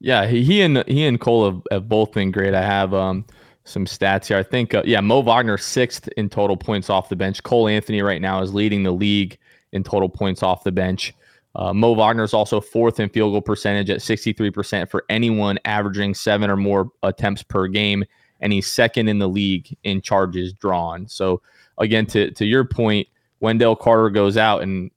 Yeah, 0.00 0.26
he 0.26 0.62
and 0.62 0.84
he 0.86 1.04
and 1.04 1.20
Cole 1.20 1.44
have, 1.44 1.62
have 1.70 1.88
both 1.88 2.12
been 2.12 2.30
great. 2.30 2.54
I 2.54 2.62
have 2.62 2.94
um, 2.94 3.26
some 3.68 3.84
stats 3.84 4.26
here. 4.26 4.38
I 4.38 4.42
think, 4.42 4.74
uh, 4.74 4.82
yeah, 4.84 5.00
Mo 5.00 5.20
Wagner 5.20 5.58
sixth 5.58 6.08
in 6.16 6.28
total 6.28 6.56
points 6.56 6.90
off 6.90 7.08
the 7.08 7.16
bench. 7.16 7.42
Cole 7.42 7.68
Anthony 7.68 8.02
right 8.02 8.20
now 8.20 8.42
is 8.42 8.54
leading 8.54 8.82
the 8.82 8.90
league 8.90 9.38
in 9.72 9.84
total 9.84 10.08
points 10.08 10.42
off 10.42 10.64
the 10.64 10.72
bench. 10.72 11.14
Uh, 11.54 11.72
Mo 11.72 11.92
Wagner 11.94 12.22
is 12.22 12.34
also 12.34 12.60
fourth 12.60 13.00
in 13.00 13.08
field 13.08 13.32
goal 13.32 13.42
percentage 13.42 13.90
at 13.90 13.98
63% 13.98 14.88
for 14.88 15.04
anyone 15.08 15.58
averaging 15.64 16.14
seven 16.14 16.50
or 16.50 16.56
more 16.56 16.90
attempts 17.02 17.42
per 17.42 17.66
game, 17.66 18.04
and 18.40 18.52
he's 18.52 18.66
second 18.66 19.08
in 19.08 19.18
the 19.18 19.28
league 19.28 19.76
in 19.82 20.00
charges 20.00 20.52
drawn. 20.52 21.08
So, 21.08 21.42
again, 21.78 22.06
to 22.06 22.30
to 22.32 22.44
your 22.44 22.64
point, 22.64 23.08
Wendell 23.40 23.76
Carter 23.76 24.10
goes 24.10 24.36
out, 24.36 24.62
and 24.62 24.90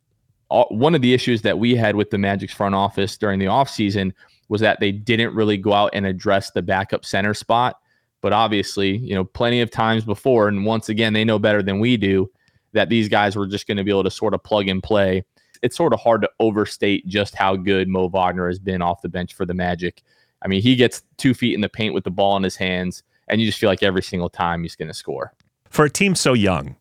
all, 0.50 0.68
one 0.70 0.94
of 0.94 1.02
the 1.02 1.14
issues 1.14 1.42
that 1.42 1.58
we 1.58 1.76
had 1.76 1.96
with 1.96 2.10
the 2.10 2.18
Magic's 2.18 2.54
front 2.54 2.76
office 2.76 3.18
during 3.18 3.40
the 3.40 3.46
offseason 3.46 4.14
was 4.50 4.62
that 4.62 4.80
they 4.80 4.92
didn't 4.92 5.34
really 5.34 5.58
go 5.58 5.74
out 5.74 5.92
and 5.94 6.06
address 6.06 6.52
the 6.52 6.62
backup 6.62 7.06
center 7.06 7.34
spot. 7.34 7.81
But 8.22 8.34
obviously, 8.34 8.98
you 8.98 9.16
know, 9.16 9.24
plenty 9.24 9.62
of 9.62 9.72
times 9.72 10.06
before, 10.06 10.48
and 10.48 10.66
once 10.66 10.90
again, 10.90 11.14
they 11.14 11.26
know 11.26 11.40
better 11.40 11.64
than 11.64 11.80
we 11.80 11.98
do 11.98 12.32
that 12.74 12.90
these 12.90 13.10
guys 13.10 13.36
were 13.36 13.48
just 13.48 13.68
going 13.68 13.78
to 13.78 13.84
be 13.84 13.92
able 13.92 14.04
to 14.04 14.12
sort 14.12 14.34
of 14.34 14.44
plug 14.44 14.68
and 14.68 14.82
play 14.82 15.24
it's 15.62 15.78
sort 15.78 15.94
of 15.94 16.00
hard 16.00 16.22
to 16.22 16.30
overstate 16.40 17.06
just 17.08 17.36
how 17.36 17.56
good 17.56 17.88
Mo 17.88 18.08
Wagner 18.08 18.48
has 18.48 18.60
been 18.60 18.82
off 18.82 19.02
the 19.02 19.10
bench 19.10 19.34
for 19.34 19.46
the 19.46 19.54
Magic. 19.54 20.02
I 20.42 20.48
mean, 20.48 20.62
he 20.62 20.76
gets 20.76 21.04
two 21.18 21.34
feet 21.34 21.54
in 21.54 21.62
the 21.62 21.70
paint 21.70 21.94
with 21.94 22.04
the 22.04 22.12
ball 22.12 22.36
in 22.38 22.44
his 22.44 22.56
hands, 22.56 23.04
and 23.28 23.40
you 23.40 23.48
just 23.48 23.60
feel 23.60 23.70
like 23.70 23.84
every 23.84 24.02
single 24.02 24.30
time 24.30 24.64
he's 24.64 24.76
going 24.76 24.88
to 24.88 24.94
score. 24.94 25.34
For 25.70 25.86
a 25.86 25.90
team 25.90 26.16
so 26.16 26.34
young, 26.34 26.76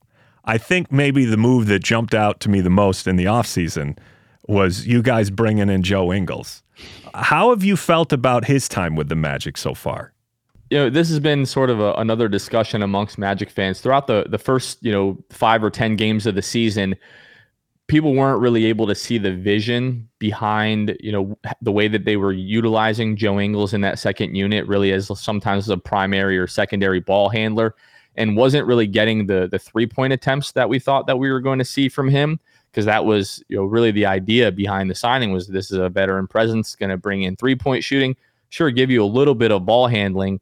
I 0.44 0.56
think 0.58 0.90
maybe 0.90 1.24
the 1.26 1.36
move 1.36 1.66
that 1.66 1.82
jumped 1.82 2.14
out 2.14 2.40
to 2.40 2.48
me 2.48 2.60
the 2.60 2.70
most 2.70 3.06
in 3.06 3.16
the 3.16 3.26
offseason 3.26 3.98
was 4.48 4.86
you 4.86 5.02
guys 5.02 5.30
bringing 5.30 5.68
in 5.68 5.82
Joe 5.82 6.12
Ingles. 6.12 6.62
How 7.14 7.50
have 7.50 7.62
you 7.62 7.76
felt 7.76 8.12
about 8.12 8.46
his 8.46 8.68
time 8.68 8.96
with 8.96 9.10
the 9.10 9.14
Magic 9.14 9.58
so 9.58 9.74
far? 9.74 10.12
You 10.70 10.78
know, 10.78 10.90
this 10.90 11.08
has 11.08 11.20
been 11.20 11.46
sort 11.46 11.68
of 11.68 11.80
a, 11.80 11.92
another 11.94 12.28
discussion 12.28 12.82
amongst 12.82 13.18
Magic 13.18 13.50
fans. 13.50 13.80
Throughout 13.80 14.06
the 14.06 14.26
the 14.28 14.38
first, 14.38 14.78
you 14.82 14.92
know, 14.92 15.18
five 15.30 15.62
or 15.62 15.70
ten 15.70 15.96
games 15.96 16.26
of 16.26 16.34
the 16.34 16.42
season 16.42 16.96
people 17.90 18.14
weren't 18.14 18.40
really 18.40 18.66
able 18.66 18.86
to 18.86 18.94
see 18.94 19.18
the 19.18 19.34
vision 19.34 20.08
behind 20.20 20.96
you 21.00 21.10
know 21.10 21.36
the 21.60 21.72
way 21.72 21.88
that 21.88 22.04
they 22.04 22.16
were 22.16 22.32
utilizing 22.32 23.16
Joe 23.16 23.40
Ingles 23.40 23.74
in 23.74 23.80
that 23.80 23.98
second 23.98 24.36
unit 24.36 24.64
really 24.68 24.92
as 24.92 25.10
sometimes 25.20 25.68
a 25.68 25.76
primary 25.76 26.38
or 26.38 26.46
secondary 26.46 27.00
ball 27.00 27.28
handler 27.28 27.74
and 28.14 28.36
wasn't 28.36 28.64
really 28.64 28.86
getting 28.86 29.26
the 29.26 29.48
the 29.50 29.58
three 29.58 29.88
point 29.88 30.12
attempts 30.12 30.52
that 30.52 30.68
we 30.68 30.78
thought 30.78 31.08
that 31.08 31.18
we 31.18 31.32
were 31.32 31.40
going 31.40 31.58
to 31.58 31.64
see 31.64 31.88
from 31.88 32.08
him 32.08 32.38
because 32.70 32.84
that 32.84 33.04
was 33.04 33.42
you 33.48 33.56
know 33.56 33.64
really 33.64 33.90
the 33.90 34.06
idea 34.06 34.52
behind 34.52 34.88
the 34.88 34.94
signing 34.94 35.32
was 35.32 35.48
this 35.48 35.72
is 35.72 35.78
a 35.78 35.88
veteran 35.88 36.28
presence 36.28 36.76
going 36.76 36.90
to 36.90 36.96
bring 36.96 37.24
in 37.24 37.34
three 37.34 37.56
point 37.56 37.82
shooting 37.82 38.14
sure 38.50 38.70
give 38.70 38.88
you 38.88 39.02
a 39.02 39.04
little 39.04 39.34
bit 39.34 39.50
of 39.50 39.66
ball 39.66 39.88
handling 39.88 40.38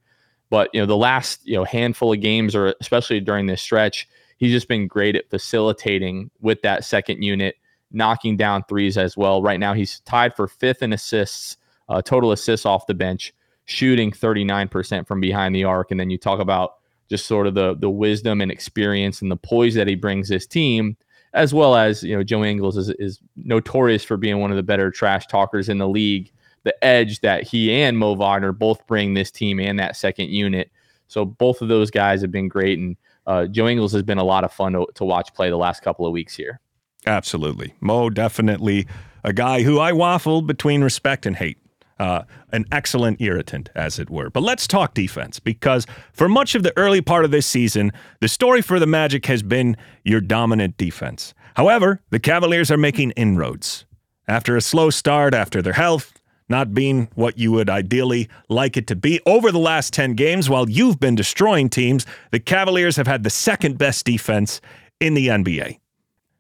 but 0.51 0.71
you 0.73 0.81
know 0.81 0.87
the 0.87 0.97
last 0.97 1.41
you 1.45 1.57
know 1.57 1.65
handful 1.65 2.13
of 2.13 2.21
games 2.21 2.55
or 2.55 2.75
especially 2.81 3.21
during 3.21 3.47
this 3.47 3.63
stretch 3.63 4.09
he's 4.39 4.53
just 4.53 4.69
been 4.69 4.87
great 4.87 5.15
at 5.15 5.29
facilitating 5.29 6.31
with 6.41 6.63
that 6.63 6.85
second 6.85 7.23
unit, 7.23 7.57
knocking 7.93 8.37
down 8.37 8.65
threes 8.69 8.97
as 8.97 9.17
well. 9.17 9.43
Right 9.43 9.61
now, 9.61 9.75
he's 9.75 10.01
tied 10.01 10.35
for 10.35 10.49
fifth 10.49 10.83
in 10.83 10.93
assists, 10.93 11.59
uh, 11.89 12.01
total 12.01 12.33
assists 12.33 12.65
off 12.65 12.87
the 12.87 12.95
bench, 12.95 13.35
shooting 13.67 14.11
39% 14.11 15.07
from 15.07 15.21
behind 15.21 15.55
the 15.55 15.65
arc. 15.65 15.91
And 15.91 16.01
then 16.01 16.11
you 16.11 16.17
talk 16.17 16.41
about 16.41 16.75
just 17.11 17.27
sort 17.27 17.47
of 17.47 17.55
the 17.55 17.75
the 17.75 17.91
wisdom 17.91 18.41
and 18.41 18.51
experience 18.51 19.23
and 19.23 19.31
the 19.31 19.37
poise 19.37 19.75
that 19.75 19.87
he 19.87 19.95
brings 19.95 20.29
this 20.29 20.47
team, 20.47 20.97
as 21.33 21.55
well 21.55 21.75
as 21.75 22.03
you 22.03 22.17
know 22.17 22.23
Joe 22.23 22.45
Ingles 22.45 22.77
is, 22.77 22.91
is 22.91 23.19
notorious 23.37 24.05
for 24.05 24.17
being 24.17 24.41
one 24.41 24.51
of 24.51 24.57
the 24.57 24.63
better 24.63 24.91
trash 24.91 25.27
talkers 25.27 25.69
in 25.69 25.79
the 25.79 25.89
league. 25.89 26.31
The 26.69 26.85
edge 26.85 27.21
that 27.21 27.45
he 27.45 27.73
and 27.73 27.97
Mo 27.97 28.15
Wagner 28.15 28.53
both 28.53 28.87
bring 28.87 29.15
this 29.15 29.31
team 29.31 29.59
and 29.59 29.79
that 29.79 29.97
second 29.97 30.29
unit. 30.29 30.71
So 31.07 31.25
both 31.25 31.63
of 31.63 31.69
those 31.69 31.91
guys 31.91 32.21
have 32.21 32.31
been 32.31 32.47
great, 32.47 32.79
and 32.79 32.95
uh, 33.27 33.47
Joe 33.47 33.69
Ingles 33.69 33.93
has 33.93 34.03
been 34.03 34.19
a 34.19 34.25
lot 34.25 34.45
of 34.45 34.53
fun 34.53 34.75
to, 34.75 34.87
to 34.97 35.05
watch 35.07 35.33
play 35.33 35.49
the 35.49 35.57
last 35.57 35.83
couple 35.83 36.05
of 36.05 36.13
weeks 36.13 36.37
here. 36.37 36.61
Absolutely. 37.07 37.73
Mo, 37.81 38.11
definitely 38.11 38.87
a 39.25 39.33
guy 39.33 39.63
who 39.63 39.81
I 39.81 39.93
waffled 39.93 40.47
between 40.47 40.83
respect 40.83 41.25
and 41.25 41.37
hate. 41.37 41.57
Uh, 41.99 42.25
an 42.53 42.67
excellent 42.71 43.19
irritant, 43.23 43.71
as 43.75 43.99
it 43.99 44.11
were. 44.11 44.29
But 44.29 44.43
let's 44.43 44.67
talk 44.67 44.93
defense 44.93 45.41
because 45.41 45.87
for 46.13 46.29
much 46.29 46.55
of 46.55 46.65
the 46.65 46.77
early 46.77 47.01
part 47.01 47.25
of 47.25 47.31
this 47.31 47.47
season, 47.47 47.93
the 48.21 48.29
story 48.29 48.61
for 48.61 48.79
the 48.79 48.87
Magic 48.87 49.25
has 49.25 49.43
been 49.43 49.75
your 50.05 50.21
dominant 50.21 50.77
defense. 50.77 51.33
However, 51.57 52.03
the 52.11 52.21
Cavaliers 52.21 52.71
are 52.71 52.77
making 52.77 53.13
inroads. 53.13 53.87
After 54.29 54.55
a 54.55 54.61
slow 54.61 54.91
start, 54.91 55.33
after 55.33 55.63
their 55.63 55.73
health 55.73 56.18
not 56.49 56.75
being 56.75 57.09
what 57.15 57.39
you 57.39 57.53
would 57.53 57.71
ideally 57.71 58.29
like 58.49 58.77
it 58.77 58.87
to 58.89 58.97
be. 58.97 59.21
Over 59.27 59.53
the 59.53 59.59
last 59.59 59.93
10 59.93 60.15
games, 60.15 60.49
while 60.49 60.69
you've 60.69 61.01
been 61.01 61.15
destroying 61.15 61.69
teams, 61.69 62.07
the 62.31 62.41
Cavaliers 62.41 62.97
have 62.97 63.07
had 63.07 63.23
the 63.23 63.31
second 63.31 63.79
best 63.79 64.07
defense 64.07 64.61
in 65.01 65.15
the 65.15 65.29
NBA. 65.29 65.79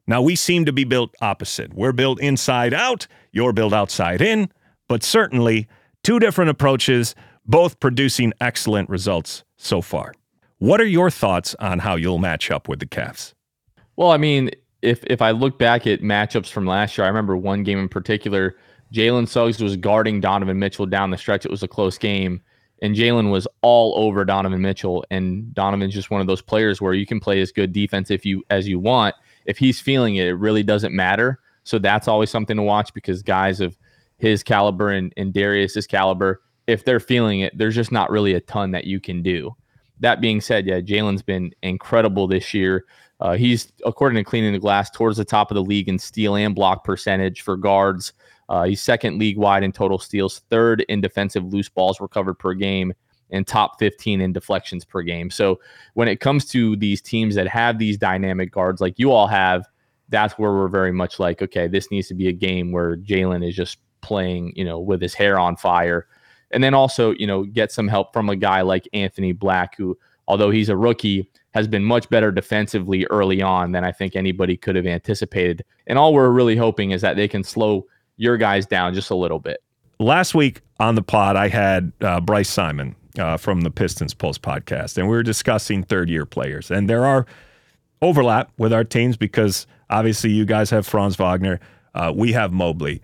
Now, 0.06 0.22
we 0.22 0.36
seem 0.36 0.64
to 0.64 0.72
be 0.72 0.84
built 0.84 1.14
opposite. 1.20 1.74
We're 1.74 1.92
built 1.92 2.20
inside 2.20 2.72
out, 2.72 3.06
you're 3.32 3.52
built 3.52 3.74
outside 3.74 4.22
in, 4.22 4.50
but 4.88 5.02
certainly 5.02 5.68
two 6.02 6.18
different 6.18 6.50
approaches, 6.50 7.14
both 7.44 7.78
producing 7.78 8.32
excellent 8.40 8.88
results 8.88 9.44
so 9.56 9.82
far. 9.82 10.14
What 10.58 10.80
are 10.80 10.86
your 10.86 11.10
thoughts 11.10 11.54
on 11.60 11.80
how 11.80 11.96
you'll 11.96 12.18
match 12.18 12.50
up 12.50 12.68
with 12.68 12.80
the 12.80 12.86
Cavs? 12.86 13.34
Well, 13.96 14.10
I 14.10 14.16
mean, 14.16 14.50
if 14.82 15.04
if 15.04 15.20
I 15.20 15.32
look 15.32 15.58
back 15.58 15.86
at 15.86 16.00
matchups 16.00 16.50
from 16.50 16.66
last 16.66 16.96
year, 16.96 17.04
I 17.04 17.08
remember 17.08 17.36
one 17.36 17.62
game 17.62 17.78
in 17.78 17.88
particular. 17.88 18.56
Jalen 18.92 19.28
Suggs 19.28 19.62
was 19.62 19.76
guarding 19.76 20.20
Donovan 20.20 20.58
Mitchell 20.58 20.86
down 20.86 21.10
the 21.10 21.18
stretch. 21.18 21.44
It 21.44 21.50
was 21.50 21.62
a 21.62 21.68
close 21.68 21.98
game, 21.98 22.40
and 22.80 22.94
Jalen 22.94 23.30
was 23.30 23.46
all 23.62 23.94
over 23.96 24.24
Donovan 24.24 24.62
Mitchell. 24.62 25.04
And 25.10 25.52
Donovan's 25.54 25.94
just 25.94 26.10
one 26.10 26.20
of 26.20 26.26
those 26.26 26.42
players 26.42 26.80
where 26.80 26.94
you 26.94 27.06
can 27.06 27.20
play 27.20 27.40
as 27.40 27.52
good 27.52 27.72
defense 27.72 28.10
if 28.10 28.24
you 28.24 28.42
as 28.50 28.68
you 28.68 28.78
want. 28.78 29.14
If 29.46 29.58
he's 29.58 29.80
feeling 29.80 30.16
it, 30.16 30.26
it 30.26 30.34
really 30.34 30.62
doesn't 30.62 30.94
matter. 30.94 31.40
So 31.64 31.78
that's 31.78 32.08
always 32.08 32.30
something 32.30 32.56
to 32.56 32.62
watch 32.62 32.94
because 32.94 33.22
guys 33.22 33.60
of 33.60 33.76
his 34.16 34.42
caliber 34.42 34.90
and, 34.90 35.12
and 35.16 35.32
Darius's 35.32 35.86
caliber, 35.86 36.42
if 36.66 36.84
they're 36.84 37.00
feeling 37.00 37.40
it, 37.40 37.56
there's 37.56 37.74
just 37.74 37.92
not 37.92 38.10
really 38.10 38.34
a 38.34 38.40
ton 38.40 38.70
that 38.72 38.84
you 38.84 39.00
can 39.00 39.22
do. 39.22 39.54
That 40.00 40.20
being 40.20 40.40
said, 40.40 40.66
yeah, 40.66 40.80
Jalen's 40.80 41.22
been 41.22 41.52
incredible 41.62 42.26
this 42.26 42.54
year. 42.54 42.84
Uh, 43.20 43.34
he's, 43.34 43.72
according 43.84 44.16
to 44.16 44.24
Cleaning 44.28 44.52
the 44.52 44.58
Glass, 44.58 44.90
towards 44.90 45.16
the 45.16 45.24
top 45.24 45.50
of 45.50 45.56
the 45.56 45.62
league 45.62 45.88
in 45.88 45.98
steal 45.98 46.36
and 46.36 46.54
block 46.54 46.84
percentage 46.84 47.42
for 47.42 47.56
guards. 47.56 48.12
Uh, 48.48 48.64
he's 48.64 48.80
second 48.80 49.18
league 49.18 49.36
wide 49.36 49.62
in 49.62 49.72
total 49.72 49.98
steals, 49.98 50.40
third 50.50 50.80
in 50.88 51.00
defensive 51.00 51.44
loose 51.44 51.68
balls 51.68 52.00
recovered 52.00 52.34
per 52.34 52.54
game, 52.54 52.92
and 53.30 53.46
top 53.46 53.78
15 53.78 54.20
in 54.20 54.32
deflections 54.32 54.84
per 54.84 55.02
game. 55.02 55.30
So 55.30 55.60
when 55.94 56.08
it 56.08 56.20
comes 56.20 56.46
to 56.46 56.76
these 56.76 57.00
teams 57.00 57.34
that 57.34 57.46
have 57.48 57.78
these 57.78 57.98
dynamic 57.98 58.52
guards 58.52 58.80
like 58.80 58.98
you 58.98 59.12
all 59.12 59.26
have, 59.26 59.66
that's 60.08 60.38
where 60.38 60.52
we're 60.52 60.68
very 60.68 60.92
much 60.92 61.18
like, 61.18 61.42
okay, 61.42 61.68
this 61.68 61.90
needs 61.90 62.08
to 62.08 62.14
be 62.14 62.28
a 62.28 62.32
game 62.32 62.72
where 62.72 62.96
Jalen 62.96 63.46
is 63.46 63.54
just 63.54 63.78
playing, 64.00 64.52
you 64.56 64.64
know, 64.64 64.78
with 64.78 65.02
his 65.02 65.14
hair 65.14 65.38
on 65.38 65.56
fire. 65.56 66.06
And 66.50 66.64
then 66.64 66.72
also, 66.72 67.12
you 67.12 67.26
know, 67.26 67.44
get 67.44 67.70
some 67.70 67.88
help 67.88 68.12
from 68.14 68.30
a 68.30 68.36
guy 68.36 68.62
like 68.62 68.88
Anthony 68.94 69.32
Black, 69.32 69.76
who, 69.76 69.98
although 70.26 70.50
he's 70.50 70.70
a 70.70 70.76
rookie, 70.76 71.30
has 71.52 71.68
been 71.68 71.84
much 71.84 72.08
better 72.08 72.32
defensively 72.32 73.04
early 73.06 73.42
on 73.42 73.72
than 73.72 73.84
I 73.84 73.92
think 73.92 74.16
anybody 74.16 74.56
could 74.56 74.76
have 74.76 74.86
anticipated. 74.86 75.64
And 75.86 75.98
all 75.98 76.14
we're 76.14 76.30
really 76.30 76.56
hoping 76.56 76.92
is 76.92 77.02
that 77.02 77.16
they 77.16 77.28
can 77.28 77.44
slow 77.44 77.86
your 78.18 78.36
guys 78.36 78.66
down 78.66 78.92
just 78.92 79.10
a 79.10 79.14
little 79.14 79.38
bit. 79.38 79.62
Last 79.98 80.34
week 80.34 80.60
on 80.78 80.94
the 80.94 81.02
pod, 81.02 81.36
I 81.36 81.48
had 81.48 81.92
uh, 82.02 82.20
Bryce 82.20 82.50
Simon 82.50 82.94
uh, 83.18 83.36
from 83.36 83.62
the 83.62 83.70
Pistons 83.70 84.12
Pulse 84.12 84.38
podcast, 84.38 84.98
and 84.98 85.08
we 85.08 85.16
were 85.16 85.22
discussing 85.22 85.82
third 85.82 86.10
year 86.10 86.26
players. 86.26 86.70
And 86.70 86.88
there 86.88 87.06
are 87.06 87.26
overlap 88.02 88.52
with 88.58 88.72
our 88.72 88.84
teams 88.84 89.16
because 89.16 89.66
obviously 89.90 90.30
you 90.30 90.44
guys 90.44 90.70
have 90.70 90.86
Franz 90.86 91.16
Wagner, 91.16 91.58
uh, 91.94 92.12
we 92.14 92.32
have 92.32 92.52
Mobley. 92.52 93.00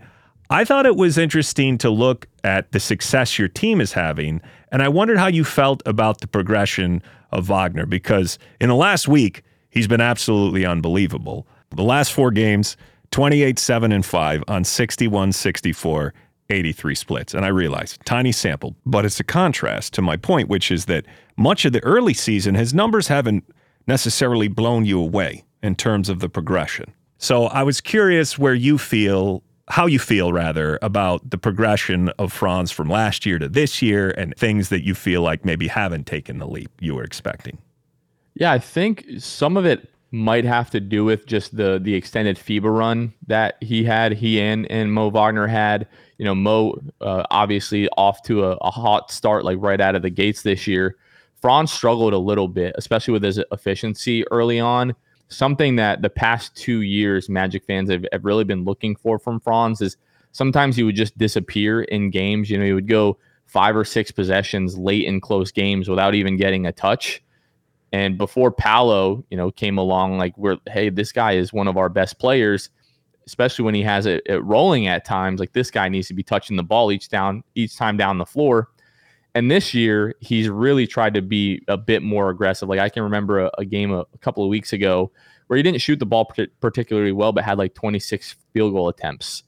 I 0.49 0.63
thought 0.63 0.85
it 0.85 0.95
was 0.95 1.17
interesting 1.17 1.77
to 1.79 1.89
look 1.89 2.27
at 2.43 2.71
the 2.71 2.79
success 2.79 3.39
your 3.39 3.47
team 3.47 3.81
is 3.81 3.93
having, 3.93 4.41
and 4.71 4.83
I 4.83 4.89
wondered 4.89 5.17
how 5.17 5.27
you 5.27 5.43
felt 5.43 5.81
about 5.85 6.21
the 6.21 6.27
progression 6.27 7.01
of 7.31 7.47
Wagner 7.47 7.85
because 7.85 8.37
in 8.61 8.69
the 8.69 8.75
last 8.75 9.07
week, 9.07 9.43
he's 9.69 9.87
been 9.87 10.01
absolutely 10.01 10.65
unbelievable. 10.65 11.47
The 11.71 11.83
last 11.83 12.13
four 12.13 12.31
games, 12.31 12.77
28, 13.15 13.57
7, 13.57 13.93
and 13.93 14.05
5 14.05 14.43
on 14.49 14.65
61, 14.65 15.31
64, 15.31 16.13
83 16.49 16.95
splits. 16.95 17.33
And 17.33 17.45
I 17.45 17.47
realize, 17.47 17.97
tiny 18.03 18.33
sample, 18.33 18.75
but 18.85 19.05
it's 19.05 19.21
a 19.21 19.23
contrast 19.23 19.93
to 19.93 20.01
my 20.01 20.17
point, 20.17 20.49
which 20.49 20.69
is 20.69 20.83
that 20.87 21.05
much 21.37 21.63
of 21.63 21.71
the 21.71 21.81
early 21.85 22.13
season, 22.13 22.55
his 22.55 22.73
numbers 22.73 23.07
haven't 23.07 23.45
necessarily 23.87 24.49
blown 24.49 24.83
you 24.83 24.99
away 24.99 25.45
in 25.63 25.75
terms 25.75 26.09
of 26.09 26.19
the 26.19 26.27
progression. 26.27 26.93
So 27.17 27.45
I 27.45 27.63
was 27.63 27.79
curious 27.79 28.37
where 28.37 28.53
you 28.53 28.77
feel 28.77 29.43
how 29.69 29.85
you 29.85 29.97
feel 29.97 30.33
rather 30.33 30.77
about 30.81 31.29
the 31.29 31.37
progression 31.37 32.09
of 32.19 32.33
Franz 32.33 32.69
from 32.69 32.89
last 32.89 33.25
year 33.25 33.39
to 33.39 33.47
this 33.47 33.81
year 33.81 34.09
and 34.09 34.35
things 34.35 34.67
that 34.67 34.83
you 34.83 34.93
feel 34.93 35.21
like 35.21 35.45
maybe 35.45 35.69
haven't 35.69 36.05
taken 36.05 36.37
the 36.37 36.47
leap 36.47 36.69
you 36.81 36.93
were 36.93 37.03
expecting. 37.03 37.59
Yeah, 38.33 38.51
I 38.51 38.59
think 38.59 39.05
some 39.19 39.55
of 39.55 39.65
it 39.65 39.89
might 40.15 40.45
have 40.45 40.69
to 40.71 40.79
do 40.79 41.03
with 41.03 41.25
just 41.25 41.55
the 41.55 41.79
the 41.79 41.93
extended 41.93 42.37
FIBA 42.37 42.77
run 42.77 43.13
that 43.27 43.57
he 43.61 43.83
had, 43.83 44.13
he 44.13 44.39
and 44.41 44.69
and 44.71 44.93
Mo 44.93 45.09
Wagner 45.09 45.47
had. 45.47 45.87
You 46.17 46.25
know, 46.25 46.35
Mo 46.35 46.81
uh, 47.01 47.23
obviously 47.29 47.89
off 47.89 48.23
to 48.23 48.45
a, 48.45 48.57
a 48.61 48.71
hot 48.71 49.11
start, 49.11 49.43
like 49.43 49.57
right 49.59 49.81
out 49.81 49.95
of 49.95 50.01
the 50.01 50.09
gates 50.09 50.43
this 50.43 50.65
year. 50.65 50.95
Franz 51.41 51.71
struggled 51.71 52.13
a 52.13 52.17
little 52.17 52.47
bit, 52.47 52.73
especially 52.77 53.11
with 53.11 53.23
his 53.23 53.39
efficiency 53.51 54.25
early 54.31 54.59
on 54.59 54.95
something 55.29 55.75
that 55.77 56.01
the 56.01 56.09
past 56.09 56.55
two 56.55 56.81
years 56.81 57.29
Magic 57.29 57.63
fans 57.65 57.89
have, 57.89 58.05
have 58.11 58.25
really 58.25 58.43
been 58.43 58.63
looking 58.63 58.95
for 58.95 59.19
from 59.19 59.39
Franz 59.39 59.81
is 59.81 59.97
sometimes 60.31 60.75
he 60.75 60.83
would 60.83 60.95
just 60.95 61.17
disappear 61.17 61.83
in 61.83 62.09
games. 62.09 62.49
You 62.49 62.57
know, 62.57 62.65
he 62.65 62.73
would 62.73 62.87
go 62.87 63.17
five 63.45 63.75
or 63.75 63.85
six 63.85 64.11
possessions 64.11 64.77
late 64.77 65.05
in 65.05 65.21
close 65.21 65.51
games 65.51 65.87
without 65.87 66.15
even 66.15 66.37
getting 66.37 66.65
a 66.65 66.71
touch. 66.71 67.23
And 67.95 68.17
before 68.17 68.51
Paolo, 68.51 69.23
you 69.29 69.37
know, 69.37 69.51
came 69.51 69.77
along, 69.77 70.17
like 70.17 70.37
we're 70.37 70.57
hey, 70.67 70.89
this 70.89 71.13
guy 71.13 71.31
is 71.31 71.53
one 71.53 71.69
of 71.69 71.77
our 71.77 71.87
best 71.87 72.19
players, 72.19 72.69
especially 73.25 73.63
when 73.63 73.73
he 73.73 73.83
has 73.83 74.05
it, 74.05 74.21
it 74.25 74.43
rolling 74.43 74.87
at 74.87 75.05
times. 75.05 75.39
Like 75.39 75.53
this 75.53 75.71
guy 75.71 75.87
needs 75.87 76.09
to 76.09 76.13
be 76.13 76.21
touching 76.21 76.57
the 76.57 76.63
ball 76.63 76.91
each 76.91 77.07
down 77.07 77.41
each 77.55 77.77
time 77.77 77.95
down 77.95 78.17
the 78.17 78.25
floor. 78.25 78.67
And 79.33 79.49
this 79.49 79.73
year, 79.73 80.13
he's 80.19 80.49
really 80.49 80.85
tried 80.85 81.13
to 81.13 81.21
be 81.21 81.63
a 81.69 81.77
bit 81.77 82.03
more 82.03 82.29
aggressive. 82.29 82.67
Like 82.67 82.81
I 82.81 82.89
can 82.89 83.01
remember 83.01 83.45
a, 83.45 83.51
a 83.59 83.63
game 83.63 83.93
a, 83.93 83.99
a, 84.13 84.17
couple 84.19 84.43
of 84.43 84.49
weeks 84.49 84.73
ago 84.73 85.09
where 85.47 85.55
he 85.55 85.63
didn't 85.63 85.79
shoot 85.79 85.99
the 85.99 86.05
ball 86.05 86.29
particularly 86.59 87.13
well, 87.13 87.31
but 87.31 87.45
had 87.45 87.57
like 87.57 87.75
26 87.75 88.35
field 88.51 88.73
goal 88.73 88.89
attempts. 88.89 89.43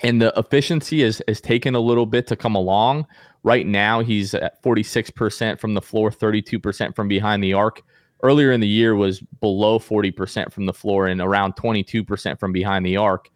And 0.00 0.18
the 0.18 0.32
efficiency 0.38 1.02
has, 1.02 1.20
has 1.28 1.42
taken 1.42 1.74
a 1.74 1.80
little 1.80 2.06
bit 2.06 2.26
to 2.28 2.36
come 2.36 2.54
along. 2.54 3.06
Right 3.44 3.66
now, 3.66 4.00
he's 4.00 4.34
at 4.34 4.60
46% 4.62 5.60
from 5.60 5.74
the 5.74 5.82
floor, 5.82 6.10
32% 6.10 6.96
from 6.96 7.08
behind 7.08 7.44
the 7.44 7.52
arc. 7.52 7.82
Earlier 8.22 8.50
in 8.52 8.60
the 8.60 8.66
year 8.66 8.94
was 8.94 9.20
below 9.40 9.78
40% 9.78 10.52
from 10.52 10.66
the 10.66 10.72
floor 10.72 11.06
and 11.06 11.20
around 11.20 11.54
22% 11.56 12.40
from 12.40 12.52
behind 12.52 12.84
the 12.84 12.96
arc. 12.96 13.30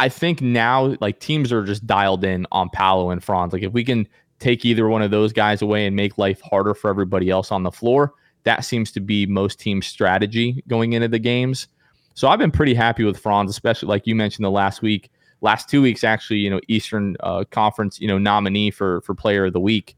I 0.00 0.08
think 0.08 0.40
now, 0.40 0.96
like 1.00 1.18
teams 1.20 1.52
are 1.52 1.64
just 1.64 1.86
dialed 1.86 2.24
in 2.24 2.46
on 2.52 2.70
Paolo 2.70 3.10
and 3.10 3.22
Franz. 3.22 3.52
Like 3.52 3.62
if 3.62 3.72
we 3.72 3.84
can 3.84 4.06
take 4.38 4.64
either 4.64 4.88
one 4.88 5.02
of 5.02 5.10
those 5.10 5.32
guys 5.32 5.62
away 5.62 5.86
and 5.86 5.96
make 5.96 6.18
life 6.18 6.40
harder 6.42 6.74
for 6.74 6.88
everybody 6.90 7.30
else 7.30 7.50
on 7.50 7.62
the 7.62 7.72
floor. 7.72 8.12
That 8.44 8.64
seems 8.64 8.92
to 8.92 9.00
be 9.00 9.26
most 9.26 9.58
teams' 9.58 9.86
strategy 9.86 10.62
going 10.68 10.92
into 10.92 11.08
the 11.08 11.18
games. 11.18 11.68
So 12.14 12.28
I've 12.28 12.38
been 12.38 12.50
pretty 12.50 12.74
happy 12.74 13.04
with 13.04 13.18
Franz, 13.18 13.50
especially 13.50 13.88
like 13.88 14.06
you 14.06 14.14
mentioned 14.14 14.44
the 14.44 14.50
last 14.50 14.82
week, 14.82 15.10
last 15.40 15.68
two 15.68 15.82
weeks 15.82 16.04
actually. 16.04 16.38
You 16.38 16.50
know, 16.50 16.60
Eastern 16.68 17.16
uh, 17.20 17.44
Conference, 17.50 18.00
you 18.00 18.08
know, 18.08 18.18
nominee 18.18 18.70
for 18.70 19.00
for 19.02 19.14
Player 19.14 19.46
of 19.46 19.52
the 19.52 19.60
Week. 19.60 19.96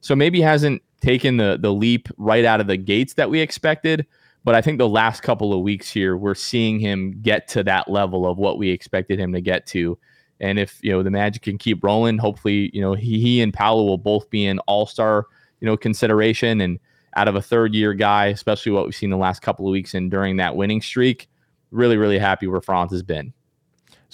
So 0.00 0.14
maybe 0.14 0.40
hasn't 0.40 0.82
taken 1.00 1.36
the 1.36 1.58
the 1.60 1.72
leap 1.72 2.08
right 2.16 2.44
out 2.44 2.60
of 2.60 2.66
the 2.66 2.76
gates 2.76 3.14
that 3.14 3.30
we 3.30 3.40
expected, 3.40 4.06
but 4.44 4.54
I 4.54 4.60
think 4.60 4.78
the 4.78 4.88
last 4.88 5.22
couple 5.22 5.54
of 5.54 5.60
weeks 5.60 5.90
here, 5.90 6.16
we're 6.16 6.34
seeing 6.34 6.78
him 6.78 7.18
get 7.22 7.48
to 7.48 7.62
that 7.64 7.90
level 7.90 8.26
of 8.26 8.36
what 8.36 8.58
we 8.58 8.68
expected 8.70 9.18
him 9.18 9.32
to 9.32 9.40
get 9.40 9.66
to. 9.68 9.98
And 10.40 10.58
if 10.58 10.78
you 10.82 10.92
know 10.92 11.02
the 11.02 11.10
Magic 11.10 11.42
can 11.42 11.56
keep 11.56 11.82
rolling, 11.82 12.18
hopefully 12.18 12.70
you 12.74 12.80
know 12.80 12.92
he, 12.92 13.20
he 13.20 13.40
and 13.40 13.52
Paolo 13.52 13.84
will 13.84 13.98
both 13.98 14.28
be 14.28 14.44
in 14.44 14.58
All 14.60 14.86
Star 14.86 15.26
you 15.60 15.66
know 15.66 15.76
consideration. 15.76 16.60
And 16.60 16.78
out 17.16 17.28
of 17.28 17.36
a 17.36 17.42
third 17.42 17.74
year 17.74 17.94
guy, 17.94 18.26
especially 18.26 18.72
what 18.72 18.84
we've 18.84 18.94
seen 18.94 19.10
the 19.10 19.16
last 19.16 19.40
couple 19.40 19.66
of 19.66 19.72
weeks 19.72 19.94
and 19.94 20.10
during 20.10 20.36
that 20.36 20.56
winning 20.56 20.82
streak, 20.82 21.28
really 21.70 21.96
really 21.96 22.18
happy 22.18 22.46
where 22.46 22.60
Franz 22.60 22.92
has 22.92 23.02
been. 23.02 23.32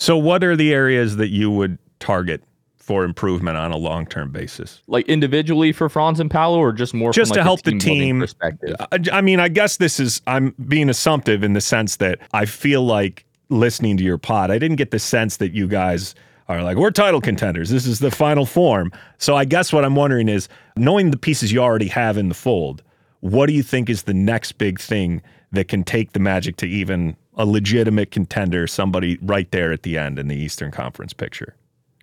So, 0.01 0.17
what 0.17 0.43
are 0.43 0.57
the 0.57 0.73
areas 0.73 1.17
that 1.17 1.29
you 1.29 1.51
would 1.51 1.77
target 1.99 2.43
for 2.79 3.05
improvement 3.05 3.59
on 3.59 3.71
a 3.71 3.77
long 3.77 4.07
term 4.07 4.33
basis? 4.33 4.81
Like 4.87 5.07
individually 5.07 5.73
for 5.73 5.91
Franz 5.91 6.19
and 6.21 6.31
Paolo, 6.31 6.59
or 6.59 6.73
just 6.73 6.95
more 6.95 7.13
just 7.13 7.33
like, 7.33 7.37
to 7.37 7.43
help 7.43 7.61
team 7.61 7.79
the 7.79 7.85
team 7.85 8.21
perspective? 8.21 8.77
I 9.13 9.21
mean, 9.21 9.41
I 9.41 9.49
guess 9.49 9.77
this 9.77 10.01
is 10.01 10.23
I'm 10.27 10.55
being 10.67 10.89
assumptive 10.89 11.45
in 11.45 11.53
the 11.53 11.61
sense 11.61 11.97
that 11.97 12.19
I 12.33 12.47
feel 12.47 12.83
like 12.83 13.27
listening 13.51 13.99
to 13.99 14.03
your 14.03 14.17
pod, 14.17 14.51
I 14.51 14.59
didn't 14.59 14.77
get 14.77 14.91
the 14.91 14.99
sense 14.99 15.37
that 15.37 15.53
you 15.53 15.69
guys 15.69 16.15
are 16.49 16.63
like, 16.63 16.79
we're 16.79 16.91
title 16.91 17.21
contenders. 17.21 17.69
This 17.69 17.87
is 17.87 17.99
the 17.99 18.11
final 18.11 18.47
form. 18.47 18.93
So 19.19 19.37
I 19.37 19.45
guess 19.45 19.71
what 19.71 19.85
I'm 19.85 19.97
wondering 19.97 20.31
is, 20.31 20.49
knowing 20.77 21.11
the 21.11 21.19
pieces 21.19 21.53
you 21.53 21.61
already 21.61 21.89
have 21.89 22.17
in 22.17 22.31
the 22.31 22.35
fold, 22.35 22.83
what 23.21 23.47
do 23.47 23.53
you 23.53 23.63
think 23.63 23.91
is 23.91 24.05
the 24.05 24.15
next 24.15 24.53
big 24.53 24.81
thing 24.81 25.21
that 25.53 25.69
can 25.69 25.85
take 25.85 26.13
the 26.13 26.21
Magic 26.21 26.57
to 26.57 26.67
even 26.67 27.17
a 27.35 27.47
legitimate 27.47 28.11
contender, 28.11 28.67
somebody 28.67 29.19
right 29.23 29.51
there 29.51 29.73
at 29.73 29.83
the 29.83 29.97
end 29.97 30.19
in 30.19 30.29
the 30.29 30.37
Eastern 30.37 30.71
Conference 30.71 31.13
picture? 31.13 31.55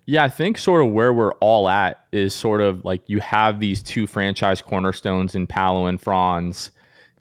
Yeah, 0.06 0.24
I 0.24 0.28
think 0.28 0.56
sort 0.56 0.84
of 0.84 0.92
where 0.92 1.12
we're 1.12 1.34
all 1.34 1.68
at 1.68 2.06
is 2.12 2.34
sort 2.34 2.60
of 2.60 2.84
like 2.84 3.02
you 3.06 3.20
have 3.20 3.60
these 3.60 3.82
two 3.82 4.06
franchise 4.06 4.62
cornerstones 4.62 5.34
in 5.34 5.46
Paolo 5.46 5.86
and 5.86 6.00
Franz 6.00 6.70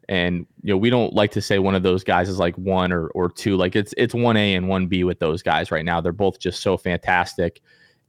and 0.09 0.47
you 0.63 0.73
know 0.73 0.77
we 0.77 0.89
don't 0.89 1.13
like 1.13 1.31
to 1.31 1.41
say 1.41 1.59
one 1.59 1.75
of 1.75 1.83
those 1.83 2.01
guys 2.01 2.29
is 2.29 2.39
like 2.39 2.55
one 2.57 2.93
or 2.93 3.07
or 3.07 3.29
two 3.29 3.57
like 3.57 3.75
it's 3.75 3.93
it's 3.97 4.13
1A 4.13 4.55
and 4.55 4.67
1B 4.67 5.05
with 5.05 5.19
those 5.19 5.43
guys 5.43 5.69
right 5.69 5.83
now 5.83 5.99
they're 5.99 6.13
both 6.13 6.39
just 6.39 6.61
so 6.61 6.77
fantastic 6.77 7.61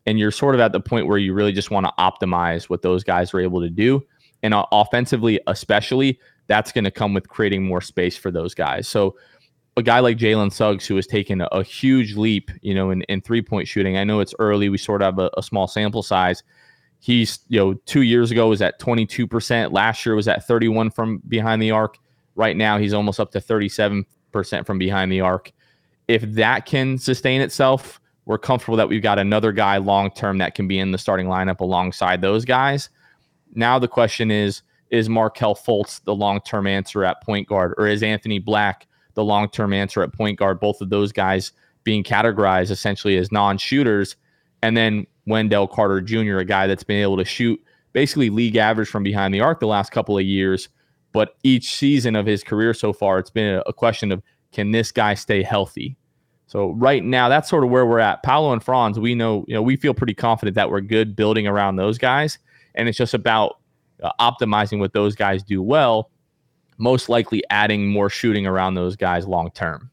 and 0.08 0.18
you're 0.18 0.30
sort 0.30 0.54
of 0.54 0.60
at 0.62 0.72
the 0.72 0.80
point 0.80 1.06
where 1.06 1.18
you 1.18 1.34
really 1.34 1.52
just 1.52 1.70
want 1.70 1.84
to 1.84 1.92
optimize 1.98 2.70
what 2.70 2.80
those 2.80 3.04
guys 3.04 3.34
are 3.34 3.40
able 3.40 3.60
to 3.60 3.68
do. 3.68 4.02
And 4.42 4.54
uh, 4.54 4.64
offensively, 4.72 5.38
especially, 5.46 6.18
that's 6.46 6.72
going 6.72 6.84
to 6.84 6.90
come 6.90 7.12
with 7.12 7.28
creating 7.28 7.66
more 7.66 7.82
space 7.82 8.16
for 8.16 8.30
those 8.30 8.54
guys. 8.54 8.88
So 8.88 9.16
a 9.78 9.82
guy 9.82 10.00
like 10.00 10.18
Jalen 10.18 10.52
Suggs, 10.52 10.86
who 10.86 10.96
has 10.96 11.06
taken 11.06 11.40
a, 11.40 11.46
a, 11.46 11.62
huge 11.62 12.16
leap, 12.16 12.50
you 12.60 12.74
know, 12.74 12.90
in, 12.90 13.02
in 13.02 13.20
three 13.20 13.42
point 13.42 13.66
shooting. 13.66 13.96
I 13.96 14.04
know 14.04 14.20
it's 14.20 14.34
early; 14.38 14.68
we 14.68 14.78
sort 14.78 15.02
of 15.02 15.14
have 15.14 15.18
a, 15.18 15.30
a 15.38 15.42
small 15.42 15.66
sample 15.66 16.02
size. 16.02 16.42
He's, 17.00 17.38
you 17.48 17.58
know, 17.58 17.74
two 17.86 18.02
years 18.02 18.30
ago 18.30 18.48
was 18.48 18.60
at 18.60 18.80
22%. 18.80 19.72
Last 19.72 20.04
year 20.04 20.16
was 20.16 20.26
at 20.26 20.46
31 20.46 20.90
from 20.90 21.18
behind 21.28 21.62
the 21.62 21.70
arc. 21.70 21.96
Right 22.34 22.56
now, 22.56 22.76
he's 22.76 22.92
almost 22.92 23.20
up 23.20 23.30
to 23.32 23.40
37% 23.40 24.04
from 24.66 24.78
behind 24.78 25.12
the 25.12 25.20
arc. 25.20 25.52
If 26.08 26.22
that 26.22 26.66
can 26.66 26.98
sustain 26.98 27.40
itself, 27.40 28.00
we're 28.24 28.38
comfortable 28.38 28.76
that 28.76 28.88
we've 28.88 29.02
got 29.02 29.18
another 29.18 29.52
guy 29.52 29.76
long 29.76 30.10
term 30.10 30.38
that 30.38 30.54
can 30.54 30.66
be 30.66 30.78
in 30.78 30.90
the 30.90 30.98
starting 30.98 31.28
lineup 31.28 31.60
alongside 31.60 32.20
those 32.20 32.44
guys. 32.44 32.90
Now 33.54 33.78
the 33.78 33.88
question 33.88 34.30
is 34.30 34.62
is 34.90 35.08
Markelle 35.08 35.54
Fultz 35.54 36.02
the 36.04 36.14
long 36.14 36.40
term 36.40 36.66
answer 36.66 37.04
at 37.04 37.22
point 37.22 37.48
guard, 37.48 37.74
or 37.78 37.86
is 37.86 38.02
Anthony 38.02 38.38
Black 38.38 38.86
the 39.14 39.24
long 39.24 39.48
term 39.50 39.72
answer 39.72 40.02
at 40.02 40.12
point 40.12 40.38
guard? 40.38 40.60
Both 40.60 40.80
of 40.80 40.90
those 40.90 41.12
guys 41.12 41.52
being 41.84 42.04
categorized 42.04 42.70
essentially 42.70 43.16
as 43.16 43.32
non 43.32 43.58
shooters. 43.58 44.16
And 44.62 44.76
then 44.76 45.06
Wendell 45.26 45.68
Carter 45.68 46.00
Jr., 46.00 46.38
a 46.38 46.44
guy 46.44 46.66
that's 46.66 46.84
been 46.84 47.00
able 47.00 47.16
to 47.16 47.24
shoot 47.24 47.60
basically 47.92 48.30
league 48.30 48.56
average 48.56 48.88
from 48.88 49.02
behind 49.02 49.32
the 49.32 49.40
arc 49.40 49.60
the 49.60 49.66
last 49.66 49.90
couple 49.90 50.18
of 50.18 50.24
years. 50.24 50.68
But 51.12 51.36
each 51.42 51.74
season 51.74 52.16
of 52.16 52.26
his 52.26 52.44
career 52.44 52.74
so 52.74 52.92
far, 52.92 53.18
it's 53.18 53.30
been 53.30 53.62
a, 53.66 53.72
question 53.72 54.12
of 54.12 54.22
can 54.52 54.72
this 54.72 54.92
guy 54.92 55.14
stay 55.14 55.42
healthy? 55.42 55.96
So 56.46 56.72
right 56.72 57.04
now, 57.04 57.28
that's 57.28 57.48
sort 57.48 57.64
of 57.64 57.70
where 57.70 57.86
we're 57.86 57.98
at. 57.98 58.22
Paolo 58.22 58.52
and 58.52 58.62
Franz, 58.62 58.98
we 58.98 59.14
know, 59.14 59.44
you 59.48 59.54
know, 59.54 59.62
we 59.62 59.76
feel 59.76 59.94
pretty 59.94 60.14
confident 60.14 60.54
that 60.54 60.70
we're 60.70 60.80
good 60.80 61.16
building 61.16 61.46
around 61.46 61.76
those 61.76 61.98
guys, 61.98 62.38
and 62.74 62.88
it's 62.88 62.96
just 62.96 63.14
about 63.14 63.58
uh, 64.02 64.12
optimizing 64.20 64.78
what 64.78 64.92
those 64.92 65.14
guys 65.14 65.42
do 65.42 65.62
well. 65.62 66.10
Most 66.78 67.08
likely, 67.08 67.42
adding 67.50 67.88
more 67.88 68.08
shooting 68.08 68.46
around 68.46 68.74
those 68.74 68.96
guys 68.96 69.26
long 69.26 69.50
term. 69.50 69.90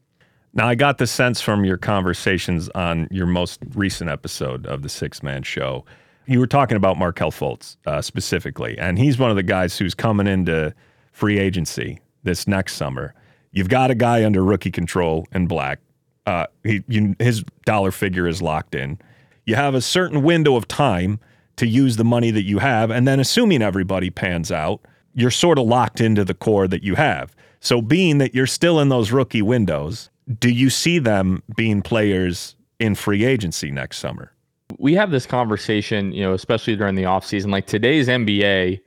Now, 0.53 0.67
I 0.67 0.75
got 0.75 0.99
the 0.99 1.07
sense 1.07 1.41
from 1.41 1.65
your 1.65 1.77
conversations 1.77 2.69
on 2.75 3.09
your 3.11 3.25
most 3.25 3.59
recent 3.73 4.09
episode 4.09 4.65
of 4.67 4.83
the 4.83 4.89
Sixth 4.89 5.21
Man 5.21 5.43
Show, 5.43 5.83
you 6.27 6.39
were 6.39 6.47
talking 6.47 6.77
about 6.77 6.97
Markelle 6.97 7.31
Fultz 7.31 7.77
uh, 7.85 8.01
specifically, 8.01 8.77
and 8.77 8.97
he's 8.97 9.17
one 9.17 9.29
of 9.29 9.35
the 9.35 9.43
guys 9.43 9.77
who's 9.77 9.93
coming 9.93 10.27
into 10.27 10.73
free 11.11 11.37
agency 11.37 11.99
this 12.23 12.47
next 12.47 12.75
summer. 12.75 13.13
You've 13.51 13.69
got 13.69 13.91
a 13.91 13.95
guy 13.95 14.25
under 14.25 14.43
rookie 14.43 14.71
control 14.71 15.27
in 15.31 15.47
Black. 15.47 15.79
Uh, 16.25 16.47
he, 16.63 16.83
you, 16.87 17.15
his 17.19 17.43
dollar 17.65 17.91
figure 17.91 18.27
is 18.27 18.41
locked 18.41 18.75
in. 18.75 18.97
You 19.45 19.55
have 19.55 19.75
a 19.75 19.81
certain 19.81 20.23
window 20.23 20.55
of 20.55 20.67
time 20.67 21.19
to 21.57 21.67
use 21.67 21.97
the 21.97 22.03
money 22.03 22.31
that 22.31 22.43
you 22.43 22.59
have, 22.59 22.89
and 22.89 23.07
then 23.07 23.19
assuming 23.19 23.61
everybody 23.61 24.09
pans 24.09 24.51
out, 24.51 24.81
you're 25.15 25.31
sort 25.31 25.57
of 25.57 25.65
locked 25.65 26.01
into 26.01 26.23
the 26.23 26.33
core 26.33 26.67
that 26.67 26.83
you 26.83 26.95
have. 26.95 27.35
So, 27.61 27.81
being 27.81 28.19
that 28.19 28.35
you're 28.35 28.45
still 28.45 28.79
in 28.79 28.89
those 28.89 29.11
rookie 29.11 29.41
windows, 29.41 30.09
do 30.39 30.49
you 30.49 30.69
see 30.69 30.99
them 30.99 31.41
being 31.55 31.81
players 31.81 32.55
in 32.79 32.93
free 32.93 33.25
agency 33.25 33.71
next 33.71 33.97
summer? 33.97 34.31
We 34.77 34.93
have 34.95 35.11
this 35.11 35.25
conversation, 35.25 36.11
you 36.11 36.21
know, 36.21 36.33
especially 36.33 36.75
during 36.75 36.95
the 36.95 37.03
offseason. 37.03 37.51
Like 37.51 37.65
today's 37.65 38.07
NBA, 38.07 38.81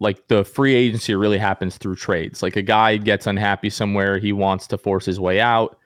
like 0.00 0.26
the 0.28 0.44
free 0.44 0.74
agency 0.74 1.14
really 1.14 1.38
happens 1.38 1.76
through 1.76 1.96
trades. 1.96 2.42
Like 2.42 2.56
a 2.56 2.62
guy 2.62 2.96
gets 2.96 3.26
unhappy 3.26 3.70
somewhere, 3.70 4.18
he 4.18 4.32
wants 4.32 4.66
to 4.68 4.78
force 4.78 5.04
his 5.04 5.20
way 5.20 5.40
out. 5.40 5.78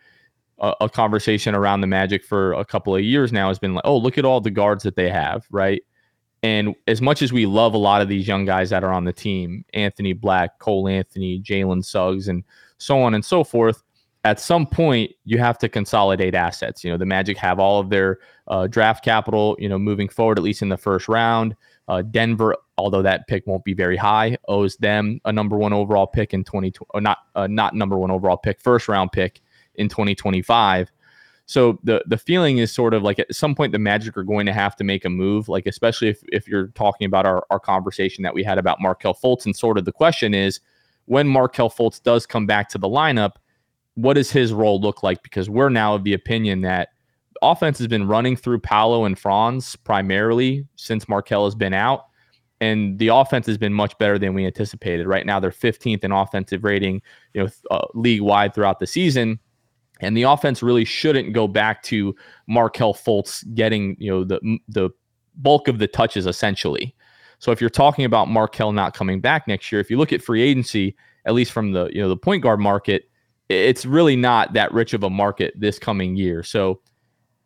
A, 0.59 0.75
a 0.83 0.88
conversation 0.88 1.55
around 1.55 1.81
the 1.81 1.87
Magic 1.87 2.25
for 2.25 2.53
a 2.53 2.64
couple 2.64 2.95
of 2.95 3.03
years 3.03 3.33
now 3.33 3.49
has 3.49 3.59
been 3.59 3.75
like, 3.75 3.85
oh, 3.85 3.97
look 3.97 4.16
at 4.16 4.25
all 4.25 4.40
the 4.40 4.51
guards 4.51 4.85
that 4.85 4.97
they 4.97 5.11
have, 5.11 5.45
right? 5.51 5.83
And 6.43 6.75
as 6.89 7.01
much 7.01 7.23
as 7.23 7.33
we 7.33 7.47
love 7.47 7.75
a 7.75 7.79
lot 7.79 8.03
of 8.03 8.09
these 8.09 8.27
young 8.27 8.45
guys 8.45 8.71
that 8.71 8.83
are 8.83 8.93
on 8.93 9.05
the 9.05 9.13
team, 9.13 9.65
Anthony 9.75 10.13
Black, 10.13 10.59
Cole 10.59 10.89
Anthony, 10.89 11.41
Jalen 11.41 11.85
Suggs, 11.85 12.29
and 12.29 12.43
so 12.79 13.01
on 13.01 13.15
and 13.15 13.25
so 13.25 13.45
forth, 13.45 13.83
at 14.25 14.41
some 14.41 14.67
point 14.67 15.13
you 15.25 15.39
have 15.39 15.59
to 15.59 15.69
consolidate 15.69 16.35
assets. 16.35 16.83
You 16.83 16.91
know, 16.91 16.97
the 16.97 17.07
Magic 17.07 17.37
have 17.37 17.61
all 17.61 17.81
of 17.81 17.91
their 17.91 18.19
uh, 18.49 18.67
draft 18.67 19.05
capital, 19.05 19.57
you 19.59 19.69
know, 19.69 19.79
moving 19.79 20.09
forward, 20.09 20.39
at 20.39 20.45
least 20.45 20.63
in 20.63 20.69
the 20.69 20.77
first 20.77 21.09
round. 21.09 21.57
Uh, 21.89 22.03
Denver, 22.03 22.57
although 22.79 23.03
that 23.03 23.27
pick 23.27 23.47
won't 23.47 23.65
be 23.65 23.75
very 23.75 23.97
high, 23.97 24.37
owes 24.49 24.77
them 24.77 25.21
a 25.25 25.33
number 25.33 25.57
one 25.57 25.73
overall 25.73 26.07
pick 26.07 26.33
in 26.33 26.45
2020, 26.45 26.87
or 26.91 27.01
not, 27.01 27.19
uh, 27.35 27.47
not 27.47 27.75
number 27.75 27.99
one 27.99 28.11
overall 28.11 28.37
pick, 28.37 28.61
first 28.61 28.89
round 28.89 29.13
pick 29.13 29.41
in 29.77 29.89
2025. 29.89 30.91
So 31.53 31.79
the 31.85 32.03
the 32.07 32.17
feeling 32.17 32.57
is 32.59 32.73
sort 32.73 32.95
of 32.95 33.03
like 33.03 33.19
at 33.19 33.35
some 33.35 33.55
point 33.55 33.73
the 33.73 33.79
Magic 33.79 34.17
are 34.17 34.23
going 34.23 34.47
to 34.47 34.55
have 34.55 34.75
to 34.77 34.85
make 34.85 35.05
a 35.05 35.11
move, 35.11 35.51
like 35.51 35.67
especially 35.67 36.09
if 36.09 36.23
if 36.29 36.49
you're 36.49 36.69
talking 36.69 37.05
about 37.05 37.27
our, 37.27 37.45
our 37.51 37.61
conversation 37.61 38.23
that 38.23 38.33
we 38.33 38.43
had 38.43 38.57
about 38.57 38.81
Markelle 38.81 39.12
Fultz, 39.15 39.45
and 39.45 39.55
sort 39.55 39.77
of 39.77 39.85
the 39.85 39.93
question 39.93 40.33
is 40.33 40.61
when 41.05 41.29
Markelle 41.29 41.69
Fultz 41.69 42.03
does 42.03 42.25
come 42.25 42.47
back 42.47 42.71
to 42.71 42.79
the 42.79 42.88
lineup, 42.88 43.33
what 43.97 44.15
does 44.15 44.31
his 44.31 44.55
role 44.55 44.81
look 44.81 45.03
like? 45.03 45.23
Because 45.23 45.51
we're 45.51 45.69
now 45.69 45.95
of 45.95 46.05
the 46.05 46.15
opinion 46.15 46.62
that 46.62 46.88
offense 47.43 47.77
has 47.77 47.87
been 47.87 48.09
running 48.09 48.35
through 48.35 48.61
Paolo 48.61 49.05
and 49.05 49.19
Franz 49.19 49.77
primarily 49.77 50.67
since 50.77 51.07
Markelle 51.07 51.45
has 51.45 51.55
been 51.55 51.75
out. 51.75 52.05
And 52.62 52.99
the 52.99 53.09
offense 53.09 53.47
has 53.47 53.59
been 53.59 53.75
much 53.75 53.99
better 53.99 54.19
than 54.19 54.33
we 54.33 54.47
anticipated. 54.47 55.07
Right 55.07 55.27
now, 55.27 55.38
they're 55.38 55.51
15th 55.51 56.03
in 56.03 56.12
offensive 56.12 56.65
rating, 56.65 57.03
you 57.35 57.43
know, 57.43 57.51
uh, 57.71 57.85
league 57.93 58.23
wide 58.23 58.55
throughout 58.55 58.79
the 58.79 58.87
season. 58.87 59.38
And 60.03 60.17
the 60.17 60.25
offense 60.25 60.62
really 60.62 60.85
shouldn't 60.85 61.33
go 61.33 61.49
back 61.49 61.83
to 61.85 62.15
Markelle 62.49 62.93
Fultz 62.93 63.43
getting, 63.55 63.97
you 63.99 64.11
know, 64.11 64.25
the 64.25 64.59
the 64.69 64.91
bulk 65.37 65.69
of 65.69 65.79
the 65.79 65.87
touches 65.87 66.27
essentially. 66.27 66.95
So 67.38 67.51
if 67.51 67.61
you're 67.61 67.71
talking 67.71 68.05
about 68.05 68.29
Markelle 68.29 68.73
not 68.73 68.95
coming 68.95 69.21
back 69.21 69.49
next 69.49 69.73
year, 69.73 69.81
if 69.81 69.91
you 69.91 69.97
look 69.97 70.12
at 70.12 70.23
free 70.23 70.43
agency, 70.43 70.95
at 71.25 71.35
least 71.35 71.53
from 71.53 71.73
the 71.73 71.88
you 71.93 72.03
know 72.03 72.09
the 72.09 72.17
point 72.17 72.43
guard 72.43 72.61
market, 72.61 73.09
it's 73.49 73.87
really 73.87 74.17
not 74.17 74.53
that 74.53 74.73
rich 74.73 74.93
of 74.93 75.03
a 75.03 75.11
market 75.11 75.55
this 75.57 75.79
coming 75.79 76.17
year. 76.17 76.43
So 76.43 76.81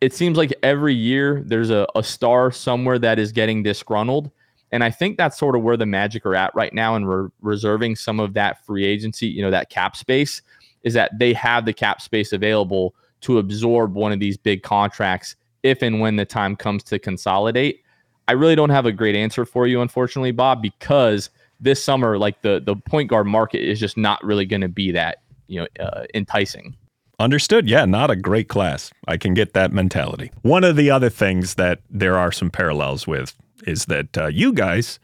it 0.01 0.13
seems 0.13 0.37
like 0.37 0.53
every 0.63 0.93
year 0.93 1.43
there's 1.45 1.69
a, 1.69 1.87
a 1.95 2.03
star 2.03 2.51
somewhere 2.51 2.99
that 2.99 3.19
is 3.19 3.31
getting 3.31 3.63
disgruntled. 3.63 4.31
And 4.71 4.83
I 4.83 4.91
think 4.91 5.17
that's 5.17 5.37
sort 5.37 5.55
of 5.55 5.63
where 5.63 5.77
the 5.77 5.85
Magic 5.85 6.25
are 6.25 6.35
at 6.35 6.53
right 6.53 6.73
now 6.73 6.95
and 6.95 7.09
re- 7.09 7.29
reserving 7.41 7.95
some 7.95 8.19
of 8.19 8.33
that 8.33 8.65
free 8.65 8.85
agency, 8.85 9.27
you 9.27 9.41
know, 9.41 9.49
that 9.49 9.69
cap 9.69 9.95
space 9.95 10.41
is 10.87 10.93
that 10.93 11.11
they 11.19 11.33
have 11.33 11.65
the 11.65 11.73
cap 11.73 12.01
space 12.01 12.31
available 12.31 12.95
to 13.21 13.37
absorb 13.37 13.93
one 13.93 14.13
of 14.13 14.19
these 14.19 14.37
big 14.37 14.63
contracts 14.63 15.35
if 15.63 15.81
and 15.81 15.99
when 15.99 16.15
the 16.15 16.25
time 16.25 16.55
comes 16.55 16.81
to 16.83 16.97
consolidate. 16.97 17.81
I 18.29 18.31
really 18.31 18.55
don't 18.55 18.69
have 18.69 18.85
a 18.85 18.91
great 18.91 19.15
answer 19.15 19.45
for 19.45 19.67
you, 19.67 19.81
unfortunately, 19.81 20.31
Bob, 20.31 20.61
because 20.61 21.29
this 21.59 21.83
summer, 21.83 22.17
like 22.17 22.41
the 22.41 22.61
the 22.63 22.75
point 22.75 23.09
guard 23.09 23.27
market 23.27 23.61
is 23.61 23.79
just 23.79 23.97
not 23.97 24.23
really 24.23 24.45
going 24.45 24.61
to 24.61 24.69
be 24.69 24.91
that 24.91 25.17
you 25.47 25.59
know 25.59 25.67
uh, 25.85 26.05
enticing. 26.13 26.75
Understood. 27.19 27.67
Yeah, 27.67 27.85
not 27.85 28.11
a 28.11 28.15
great 28.15 28.47
class. 28.47 28.91
I 29.07 29.17
can 29.17 29.33
get 29.33 29.53
that 29.53 29.71
mentality. 29.73 30.31
One 30.43 30.63
of 30.63 30.75
the 30.75 30.91
other 30.91 31.09
things 31.09 31.55
that 31.55 31.79
there 31.89 32.17
are 32.17 32.31
some 32.31 32.49
parallels 32.51 33.07
with 33.07 33.35
is 33.65 33.85
that 33.85 34.17
uh, 34.17 34.27
you 34.27 34.53
guys 34.53 34.99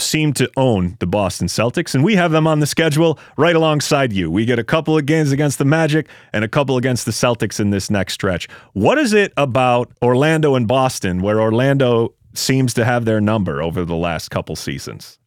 seem 0.00 0.32
to 0.34 0.50
own 0.56 0.96
the 1.00 1.06
Boston 1.06 1.48
Celtics, 1.48 1.94
and 1.94 2.04
we 2.04 2.16
have 2.16 2.30
them 2.30 2.46
on 2.46 2.60
the 2.60 2.66
schedule 2.66 3.18
right 3.36 3.56
alongside 3.56 4.12
you. 4.12 4.30
We 4.30 4.44
get 4.44 4.58
a 4.58 4.64
couple 4.64 4.96
of 4.96 5.06
games 5.06 5.32
against 5.32 5.58
the 5.58 5.64
Magic 5.64 6.08
and 6.32 6.44
a 6.44 6.48
couple 6.48 6.76
against 6.76 7.04
the 7.04 7.12
Celtics 7.12 7.60
in 7.60 7.70
this 7.70 7.90
next 7.90 8.14
stretch. 8.14 8.48
What 8.72 8.98
is 8.98 9.12
it 9.12 9.32
about 9.36 9.92
Orlando 10.02 10.54
and 10.54 10.68
Boston 10.68 11.20
where 11.20 11.40
Orlando 11.40 12.14
seems 12.34 12.74
to 12.74 12.84
have 12.84 13.04
their 13.04 13.20
number 13.20 13.62
over 13.62 13.84
the 13.84 13.96
last 13.96 14.30
couple 14.30 14.56
seasons? 14.56 15.18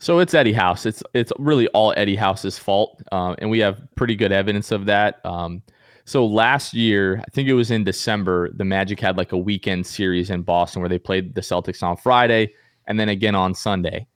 So 0.00 0.20
it's 0.20 0.34
Eddie 0.34 0.52
House. 0.52 0.86
It's 0.86 1.02
it's 1.12 1.32
really 1.38 1.66
all 1.68 1.92
Eddie 1.96 2.16
House's 2.16 2.56
fault, 2.58 3.02
uh, 3.10 3.34
and 3.38 3.50
we 3.50 3.58
have 3.58 3.80
pretty 3.96 4.14
good 4.14 4.30
evidence 4.30 4.70
of 4.70 4.86
that. 4.86 5.24
Um, 5.24 5.62
so 6.04 6.24
last 6.24 6.72
year, 6.72 7.18
I 7.18 7.30
think 7.32 7.48
it 7.48 7.54
was 7.54 7.70
in 7.70 7.84
December, 7.84 8.50
the 8.52 8.64
Magic 8.64 9.00
had 9.00 9.16
like 9.18 9.32
a 9.32 9.36
weekend 9.36 9.86
series 9.86 10.30
in 10.30 10.42
Boston 10.42 10.80
where 10.80 10.88
they 10.88 10.98
played 10.98 11.34
the 11.34 11.40
Celtics 11.40 11.82
on 11.82 11.96
Friday 11.96 12.54
and 12.88 12.98
then 12.98 13.08
again 13.08 13.34
on 13.34 13.54
Sunday. 13.54 14.06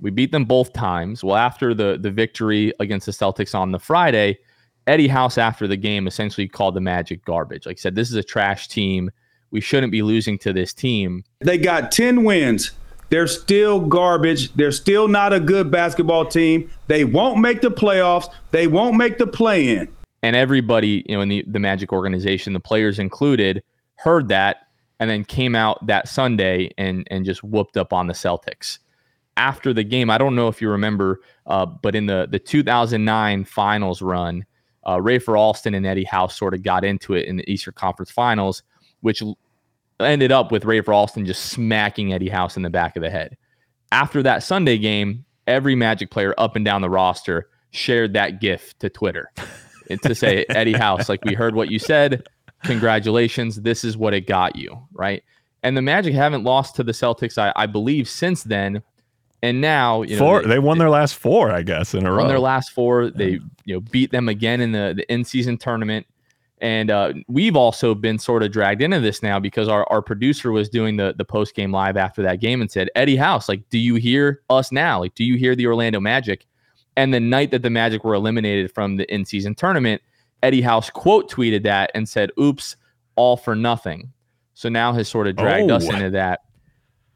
We 0.00 0.10
beat 0.10 0.32
them 0.32 0.44
both 0.44 0.72
times. 0.72 1.22
Well, 1.22 1.36
after 1.36 1.74
the 1.74 1.96
the 2.00 2.10
victory 2.10 2.72
against 2.80 3.06
the 3.06 3.12
Celtics 3.12 3.54
on 3.54 3.70
the 3.70 3.78
Friday, 3.78 4.38
Eddie 4.88 5.08
House 5.08 5.38
after 5.38 5.68
the 5.68 5.76
game 5.76 6.08
essentially 6.08 6.48
called 6.48 6.74
the 6.74 6.80
Magic 6.80 7.24
garbage. 7.24 7.66
Like 7.66 7.78
I 7.78 7.80
said, 7.80 7.94
this 7.94 8.10
is 8.10 8.16
a 8.16 8.22
trash 8.22 8.66
team. 8.66 9.10
We 9.52 9.60
shouldn't 9.60 9.92
be 9.92 10.02
losing 10.02 10.38
to 10.38 10.52
this 10.52 10.72
team. 10.72 11.22
They 11.40 11.58
got 11.58 11.92
10 11.92 12.24
wins 12.24 12.72
they're 13.12 13.26
still 13.26 13.78
garbage. 13.78 14.54
They're 14.54 14.72
still 14.72 15.06
not 15.06 15.34
a 15.34 15.38
good 15.38 15.70
basketball 15.70 16.24
team. 16.24 16.70
They 16.86 17.04
won't 17.04 17.40
make 17.40 17.60
the 17.60 17.70
playoffs. 17.70 18.32
They 18.52 18.66
won't 18.66 18.96
make 18.96 19.18
the 19.18 19.26
play 19.26 19.68
in. 19.76 19.94
And 20.22 20.34
everybody, 20.34 21.04
you 21.06 21.16
know, 21.16 21.20
in 21.20 21.28
the, 21.28 21.44
the 21.46 21.58
Magic 21.58 21.92
organization, 21.92 22.54
the 22.54 22.60
players 22.60 22.98
included, 22.98 23.62
heard 23.96 24.28
that 24.28 24.61
and 25.02 25.10
then 25.10 25.24
came 25.24 25.56
out 25.56 25.84
that 25.84 26.06
Sunday 26.06 26.70
and 26.78 27.08
and 27.10 27.24
just 27.24 27.42
whooped 27.42 27.76
up 27.76 27.92
on 27.92 28.06
the 28.06 28.12
Celtics. 28.12 28.78
After 29.36 29.72
the 29.72 29.82
game, 29.82 30.10
I 30.10 30.16
don't 30.16 30.36
know 30.36 30.46
if 30.46 30.62
you 30.62 30.70
remember, 30.70 31.22
uh, 31.48 31.66
but 31.66 31.96
in 31.96 32.06
the 32.06 32.28
the 32.30 32.38
2009 32.38 33.44
Finals 33.44 34.00
run, 34.00 34.46
uh, 34.84 34.98
Rafer 34.98 35.36
Alston 35.36 35.74
and 35.74 35.84
Eddie 35.84 36.04
House 36.04 36.38
sort 36.38 36.54
of 36.54 36.62
got 36.62 36.84
into 36.84 37.14
it 37.14 37.26
in 37.26 37.36
the 37.36 37.50
Eastern 37.50 37.74
Conference 37.74 38.12
Finals, 38.12 38.62
which 39.00 39.24
ended 39.98 40.30
up 40.30 40.52
with 40.52 40.62
Rafer 40.62 40.94
Alston 40.94 41.26
just 41.26 41.46
smacking 41.46 42.12
Eddie 42.12 42.28
House 42.28 42.56
in 42.56 42.62
the 42.62 42.70
back 42.70 42.94
of 42.94 43.02
the 43.02 43.10
head. 43.10 43.36
After 43.90 44.22
that 44.22 44.44
Sunday 44.44 44.78
game, 44.78 45.24
every 45.48 45.74
Magic 45.74 46.12
player 46.12 46.32
up 46.38 46.54
and 46.54 46.64
down 46.64 46.80
the 46.80 46.88
roster 46.88 47.48
shared 47.72 48.12
that 48.12 48.40
GIF 48.40 48.78
to 48.78 48.88
Twitter 48.88 49.32
to 50.02 50.14
say, 50.14 50.46
Eddie 50.50 50.74
House, 50.74 51.08
like 51.08 51.24
we 51.24 51.34
heard 51.34 51.56
what 51.56 51.72
you 51.72 51.80
said. 51.80 52.24
Congratulations. 52.64 53.56
This 53.62 53.84
is 53.84 53.96
what 53.96 54.14
it 54.14 54.26
got 54.26 54.56
you, 54.56 54.78
right? 54.92 55.22
And 55.62 55.76
the 55.76 55.82
Magic 55.82 56.14
haven't 56.14 56.44
lost 56.44 56.76
to 56.76 56.82
the 56.82 56.92
Celtics, 56.92 57.38
I, 57.38 57.52
I 57.56 57.66
believe, 57.66 58.08
since 58.08 58.42
then. 58.42 58.82
And 59.42 59.60
now, 59.60 60.02
you 60.02 60.16
know, 60.16 60.18
four. 60.18 60.42
They, 60.42 60.48
they 60.48 60.58
won 60.58 60.78
their 60.78 60.90
last 60.90 61.16
four, 61.16 61.50
I 61.50 61.62
guess, 61.62 61.94
in 61.94 62.06
a 62.06 62.10
row. 62.10 62.18
Won 62.18 62.28
their 62.28 62.38
last 62.38 62.70
four. 62.70 63.10
They 63.10 63.40
you 63.64 63.74
know 63.74 63.80
beat 63.80 64.12
them 64.12 64.28
again 64.28 64.60
in 64.60 64.72
the 64.72 64.94
the 64.96 65.12
in 65.12 65.24
season 65.24 65.58
tournament. 65.58 66.06
And 66.60 66.92
uh, 66.92 67.14
we've 67.26 67.56
also 67.56 67.92
been 67.92 68.20
sort 68.20 68.44
of 68.44 68.52
dragged 68.52 68.82
into 68.82 69.00
this 69.00 69.20
now 69.20 69.40
because 69.40 69.66
our, 69.66 69.84
our 69.90 70.00
producer 70.00 70.52
was 70.52 70.68
doing 70.68 70.96
the 70.96 71.12
the 71.18 71.24
post 71.24 71.56
game 71.56 71.72
live 71.72 71.96
after 71.96 72.22
that 72.22 72.40
game 72.40 72.60
and 72.60 72.70
said, 72.70 72.88
Eddie 72.94 73.16
House, 73.16 73.48
like, 73.48 73.68
do 73.68 73.78
you 73.78 73.96
hear 73.96 74.42
us 74.48 74.70
now? 74.70 75.00
Like, 75.00 75.16
do 75.16 75.24
you 75.24 75.36
hear 75.36 75.56
the 75.56 75.66
Orlando 75.66 75.98
Magic? 75.98 76.46
And 76.96 77.12
the 77.12 77.18
night 77.18 77.50
that 77.50 77.62
the 77.62 77.70
Magic 77.70 78.04
were 78.04 78.14
eliminated 78.14 78.72
from 78.72 78.96
the 78.96 79.12
in 79.12 79.24
season 79.24 79.56
tournament, 79.56 80.02
Eddie 80.42 80.62
House 80.62 80.90
quote 80.90 81.30
tweeted 81.30 81.62
that 81.64 81.90
and 81.94 82.08
said, 82.08 82.30
"Oops, 82.38 82.76
all 83.16 83.36
for 83.36 83.54
nothing." 83.54 84.12
So 84.54 84.68
now 84.68 84.92
has 84.92 85.08
sort 85.08 85.26
of 85.26 85.36
dragged 85.36 85.70
oh. 85.70 85.76
us 85.76 85.84
into 85.84 86.10
that. 86.10 86.40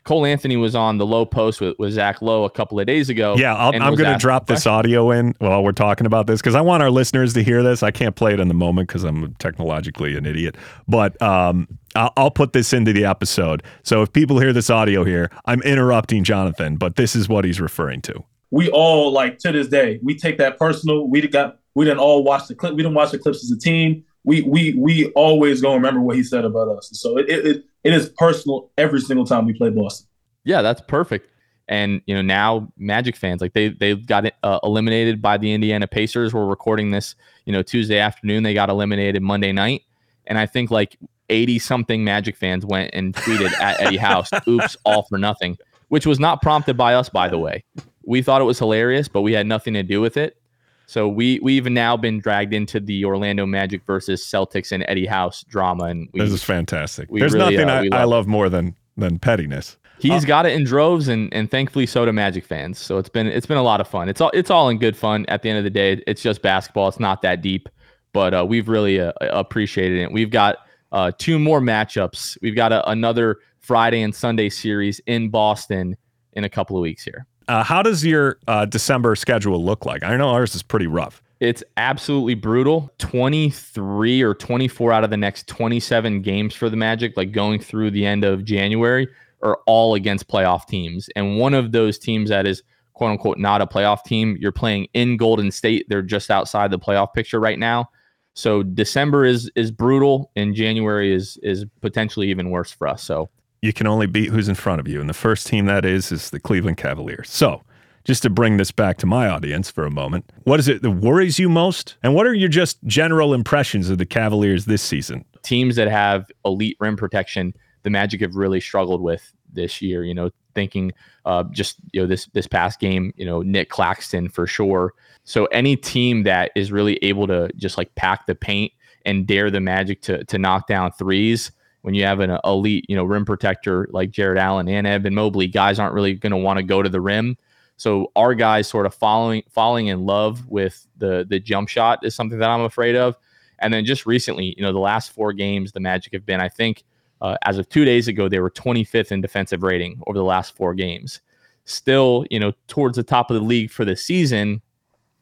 Cole 0.07 0.25
Anthony 0.25 0.57
was 0.57 0.77
on 0.77 0.99
the 0.99 1.05
Lowe 1.05 1.27
Post 1.27 1.61
with, 1.61 1.77
with 1.81 1.93
Zach 1.93 2.23
Lowe 2.23 2.45
a 2.45 2.51
couple 2.51 2.79
of 2.79 2.87
days 2.87 3.09
ago. 3.09 3.35
Yeah, 3.37 3.55
i 3.57 3.75
am 3.75 3.95
going 3.97 4.13
to 4.13 4.19
drop 4.19 4.47
this 4.47 4.65
audio 4.65 5.11
in 5.11 5.35
while 5.41 5.65
we're 5.65 5.73
talking 5.73 6.07
about 6.07 6.29
this 6.29 6.41
because 6.41 6.55
I 6.55 6.61
want 6.61 6.85
our 6.85 6.93
listeners 6.93 7.35
to 7.35 7.43
hear 7.43 7.63
this. 7.65 7.83
I 7.83 7.91
can't 7.91 8.15
play 8.15 8.33
it 8.33 8.39
in 8.39 8.47
the 8.47 8.55
moment 8.55 8.89
because 8.89 9.03
I'm 9.03 9.35
technologically 9.35 10.17
an 10.17 10.25
idiot, 10.25 10.57
but 10.87 11.21
um, 11.21 11.67
I'll, 11.97 12.13
I'll 12.17 12.31
put 12.31 12.53
this 12.53 12.73
into 12.73 12.93
the 12.93 13.05
episode. 13.05 13.65
So 13.83 14.03
if 14.03 14.13
people 14.13 14.39
hear 14.39 14.53
this 14.53 14.71
audio 14.71 15.03
here, 15.03 15.29
I'm 15.45 15.61
interrupting 15.63 16.23
Jonathan, 16.23 16.77
but 16.77 16.95
this 16.95 17.17
is 17.17 17.29
what 17.29 17.45
he's 17.45 17.61
referring 17.61 18.01
to. 18.03 18.23
We 18.53 18.71
all 18.71 19.11
like 19.11 19.39
to 19.41 19.51
this 19.51 19.67
day, 19.67 19.99
we 20.05 20.17
take 20.17 20.39
that 20.39 20.57
personal. 20.57 21.09
We 21.09 21.27
got 21.27 21.59
we 21.77 21.85
didn't 21.85 21.99
all 21.99 22.25
watch 22.25 22.49
the 22.49 22.55
clip. 22.55 22.73
We 22.73 22.79
didn't 22.79 22.95
watch 22.95 23.11
the 23.11 23.19
clips 23.19 23.45
as 23.45 23.51
a 23.51 23.59
team. 23.59 24.03
We 24.25 24.41
we 24.43 24.73
we 24.75 25.09
always 25.11 25.61
gonna 25.61 25.77
remember 25.77 26.01
what 26.01 26.17
he 26.17 26.23
said 26.23 26.47
about 26.47 26.69
us. 26.69 26.89
So 26.95 27.19
it, 27.19 27.29
it 27.29 27.65
it 27.85 27.93
is 27.93 28.09
personal 28.17 28.71
every 28.79 29.01
single 29.01 29.27
time 29.27 29.45
we 29.45 29.53
play 29.53 29.69
Boston. 29.69 30.09
Yeah, 30.45 30.63
that's 30.63 30.81
perfect. 30.81 31.31
And 31.69 32.01
you 32.07 32.15
know 32.15 32.23
now 32.23 32.73
Magic 32.79 33.15
fans 33.15 33.43
like 33.43 33.53
they 33.53 33.69
they 33.69 33.95
got 33.95 34.25
uh, 34.43 34.59
eliminated 34.63 35.21
by 35.21 35.37
the 35.37 35.53
Indiana 35.53 35.87
Pacers. 35.87 36.33
We're 36.33 36.47
recording 36.47 36.93
this 36.93 37.15
you 37.45 37.53
know 37.53 37.63
Tuesday 37.63 37.99
afternoon. 37.99 38.43
They 38.43 38.55
got 38.55 38.71
eliminated 38.71 39.23
Monday 39.23 39.53
night, 39.53 39.83
and 40.27 40.39
I 40.39 40.47
think 40.47 40.71
like 40.71 40.97
80 41.29 41.59
something 41.59 42.05
Magic 42.05 42.37
fans 42.37 42.65
went 42.65 42.91
and 42.95 43.13
tweeted 43.15 43.53
at 43.61 43.83
Eddie 43.83 43.99
House, 43.99 44.31
"Oops, 44.49 44.77
all 44.87 45.03
for 45.03 45.19
nothing," 45.19 45.59
which 45.89 46.07
was 46.07 46.19
not 46.19 46.41
prompted 46.41 46.79
by 46.79 46.95
us, 46.95 47.11
by 47.11 47.29
the 47.29 47.39
way. 47.39 47.65
We 48.03 48.23
thought 48.23 48.41
it 48.41 48.45
was 48.45 48.59
hilarious, 48.59 49.09
but 49.09 49.21
we 49.21 49.35
had 49.35 49.47
nothing 49.47 49.75
to 49.75 49.83
do 49.83 50.01
with 50.01 50.17
it. 50.17 50.39
So 50.87 51.09
we 51.09 51.41
we've 51.43 51.67
now 51.67 51.97
been 51.97 52.21
dragged 52.21 52.55
into 52.55 52.79
the 52.79 53.05
Orlando 53.05 53.45
Magic 53.45 53.85
versus 53.85 54.25
Celtics 54.25 54.71
and 54.71 54.85
Eddie 54.87 55.07
House 55.07 55.43
drama, 55.43 55.85
and 55.85 56.09
we, 56.13 56.21
this 56.21 56.33
is 56.33 56.45
fantastic. 56.45 57.09
There's 57.11 57.35
really, 57.35 57.57
nothing 57.57 57.69
uh, 57.69 57.73
I, 57.73 57.81
love, 57.83 57.93
I 57.93 58.05
love 58.05 58.27
more 58.29 58.49
than 58.49 58.77
than 58.97 59.19
pettiness. 59.19 59.77
He's 59.99 60.25
uh, 60.25 60.29
got 60.29 60.47
it 60.47 60.53
in 60.53 60.63
droves, 60.63 61.09
and 61.09 61.33
and 61.35 61.51
thankfully 61.51 61.87
so 61.87 62.05
do 62.05 62.13
Magic 62.13 62.45
fans. 62.45 62.79
So 62.79 62.99
it's 62.99 63.09
been 63.09 63.27
it's 63.27 63.47
been 63.47 63.57
a 63.57 63.65
lot 63.65 63.81
of 63.81 63.89
fun. 63.89 64.09
It's 64.09 64.21
all 64.21 64.31
it's 64.33 64.51
all 64.51 64.69
in 64.69 64.79
good 64.79 64.97
fun. 64.97 65.27
At 65.27 65.43
the 65.43 65.49
end 65.49 65.59
of 65.59 65.65
the 65.65 65.71
day, 65.71 66.01
it's 66.07 66.23
just 66.23 66.41
basketball. 66.41 66.87
It's 66.87 67.01
not 67.01 67.21
that 67.23 67.43
deep, 67.43 67.69
but 68.13 68.33
uh, 68.33 68.47
we've 68.49 68.69
really 68.69 69.01
uh, 69.01 69.13
appreciated 69.21 69.99
it. 69.99 70.13
We've 70.13 70.31
got 70.31 70.59
uh, 70.93 71.11
two 71.19 71.41
more 71.41 71.61
matchups. 71.61 72.39
We've 72.43 72.55
got 72.57 72.73
a, 72.73 72.89
another 72.89 73.39
Friday 73.59 74.03
and 74.03 74.15
Sunday 74.15 74.51
series 74.51 75.01
in 75.07 75.31
Boston 75.31 75.97
in 76.35 76.45
a 76.45 76.49
couple 76.49 76.77
of 76.77 76.83
weeks 76.83 77.03
here. 77.03 77.27
Uh, 77.49 77.63
how 77.63 77.83
does 77.83 78.05
your 78.05 78.39
uh, 78.49 78.65
December 78.65 79.15
schedule 79.15 79.65
look 79.65 79.87
like? 79.87 80.03
I 80.03 80.17
know 80.17 80.31
ours 80.31 80.55
is 80.55 80.63
pretty 80.63 80.87
rough. 80.87 81.23
It's 81.41 81.63
absolutely 81.77 82.35
brutal. 82.35 82.91
23 82.99 84.23
or 84.23 84.35
24 84.35 84.93
out 84.93 85.05
of 85.05 85.11
the 85.11 85.17
next 85.17 85.47
27 85.47 86.23
games 86.23 86.55
for 86.55 86.71
the 86.71 86.77
Magic, 86.77 87.17
like 87.17 87.33
going 87.33 87.61
through 87.61 87.91
the 87.91 88.07
end 88.07 88.25
of 88.25 88.45
January, 88.45 89.07
are 89.43 89.59
all 89.67 89.95
against 89.95 90.29
playoff 90.29 90.67
teams. 90.67 91.09
And 91.15 91.39
one 91.39 91.55
of 91.55 91.73
those 91.73 91.99
teams 91.99 92.31
that 92.31 92.47
is 92.47 92.63
quote 92.95 93.11
unquote 93.11 93.39
not 93.39 93.61
a 93.61 93.67
playoff 93.67 94.03
team, 94.05 94.37
you're 94.41 94.51
playing 94.51 94.89
in 94.95 95.17
Golden 95.17 95.51
State. 95.51 95.87
They're 95.89 96.03
just 96.03 96.31
outside 96.31 96.71
the 96.71 96.79
playoff 96.79 97.13
picture 97.13 97.39
right 97.39 97.59
now. 97.59 97.91
So 98.35 98.63
December 98.63 99.25
is 99.25 99.51
is 99.55 99.71
brutal 99.71 100.31
and 100.37 100.55
January 100.55 101.15
is 101.15 101.39
is 101.43 101.65
potentially 101.81 102.29
even 102.31 102.51
worse 102.51 102.71
for 102.71 102.89
us. 102.89 103.03
So 103.03 103.29
you 103.67 103.73
can 103.73 103.87
only 103.87 104.07
beat 104.07 104.31
who's 104.31 104.49
in 104.49 104.55
front 104.55 104.81
of 104.81 104.87
you. 104.87 105.01
And 105.01 105.11
the 105.11 105.15
first 105.15 105.47
team 105.47 105.67
that 105.67 105.85
is 105.85 106.13
is 106.13 106.31
the 106.31 106.41
Cleveland 106.41 106.77
Cavaliers. 106.77 107.29
So, 107.29 107.63
just 108.05 108.23
to 108.23 108.31
bring 108.31 108.57
this 108.57 108.71
back 108.71 108.99
to 108.99 109.07
my 109.07 109.27
audience 109.27 109.69
for 109.69 109.85
a 109.85 109.91
moment, 109.91 110.31
what 110.45 110.61
is 110.61 110.69
it 110.69 110.83
that 110.83 110.93
worries 110.93 111.41
you 111.41 111.49
most? 111.49 111.97
And 112.05 112.15
what 112.15 112.25
are 112.25 112.35
your 112.35 112.49
just 112.49 112.83
general 112.85 113.35
impressions 113.35 113.91
of 113.91 113.99
the 113.99 114.07
Cavaliers 114.07 114.67
this 114.67 114.81
season? 114.81 115.25
Teams 115.43 115.75
that 115.75 115.89
have 115.89 116.31
elite 116.45 116.77
rim 116.79 116.97
protection, 116.97 117.53
the 117.83 117.91
Magic 117.91 118.21
have 118.21 118.37
really 118.37 118.61
struggled 118.61 119.03
with 119.03 119.33
this 119.53 119.83
year. 119.83 120.05
You 120.05 120.15
know, 120.15 120.31
thinking 120.55 120.93
uh, 121.25 121.43
just 121.51 121.79
you 121.93 122.01
know 122.01 122.07
this 122.07 122.27
this 122.27 122.47
past 122.47 122.79
game, 122.79 123.13
you 123.17 123.27
know 123.27 123.43
Nick 123.43 123.69
Claxton 123.69 124.29
for 124.29 124.47
sure. 124.47 124.95
So 125.25 125.47
any 125.47 125.75
team 125.77 126.23
that 126.23 126.53
is 126.55 126.71
really 126.71 126.99
able 127.03 127.27
to 127.27 127.51
just 127.57 127.77
like 127.77 127.93
pack 127.97 128.27
the 128.27 128.37
paint 128.37 128.73
and 129.05 129.27
dare 129.27 129.51
the 129.51 129.61
Magic 129.61 130.03
to 130.03 130.25
to 130.25 130.39
knock 130.39 130.69
down 130.69 130.93
threes, 130.93 131.51
when 131.87 131.95
you 131.95 132.03
have 132.03 132.19
an 132.19 132.37
elite, 132.43 132.85
you 132.89 132.97
know, 132.97 133.05
rim 133.05 133.25
protector 133.25 133.87
like 133.93 134.11
Jarrett 134.11 134.39
Allen 134.39 134.69
and 134.69 134.89
Evan 134.89 135.15
Mobley, 135.15 135.47
guys 135.47 135.79
aren't 135.79 135.95
really 135.95 136.15
going 136.15 136.33
to 136.33 136.37
want 136.37 136.57
to 136.57 136.65
go 136.65 136.83
to 136.83 136.89
the 136.89 137.01
rim. 137.01 137.39
So 137.77 138.11
our 138.17 138.35
guys 138.35 138.67
sort 138.67 138.87
of 138.87 138.95
following 138.95 139.45
falling 139.49 139.87
in 139.87 140.05
love 140.05 140.49
with 140.49 140.85
the 140.97 141.25
the 141.31 141.39
jump 141.39 141.69
shot 141.69 142.01
is 142.03 142.13
something 142.13 142.41
that 142.41 142.51
I'm 142.51 142.63
afraid 142.63 142.97
of. 142.97 143.17
And 143.61 143.73
then 143.73 143.85
just 143.85 144.05
recently, 144.05 144.53
you 144.57 144.65
know, 144.65 144.73
the 144.73 144.81
last 144.81 145.13
four 145.13 145.33
games 145.33 145.71
the 145.71 145.79
Magic 145.79 146.13
have 146.13 146.27
been, 146.27 146.41
I 146.41 146.49
think, 146.49 146.83
uh, 147.21 147.37
as 147.43 147.57
of 147.57 147.69
two 147.69 147.85
days 147.85 148.09
ago, 148.09 148.29
they 148.29 148.41
were 148.41 148.51
25th 148.51 149.13
in 149.13 149.21
defensive 149.21 149.63
rating 149.63 150.03
over 150.09 150.19
the 150.19 150.25
last 150.25 150.57
four 150.57 150.75
games. 150.75 151.21
Still, 151.67 152.27
you 152.33 152.41
know, 152.41 152.53
towards 152.67 152.97
the 152.97 153.05
top 153.05 153.31
of 153.31 153.37
the 153.37 153.47
league 153.47 153.71
for 153.71 153.85
the 153.85 153.95
season, 153.95 154.61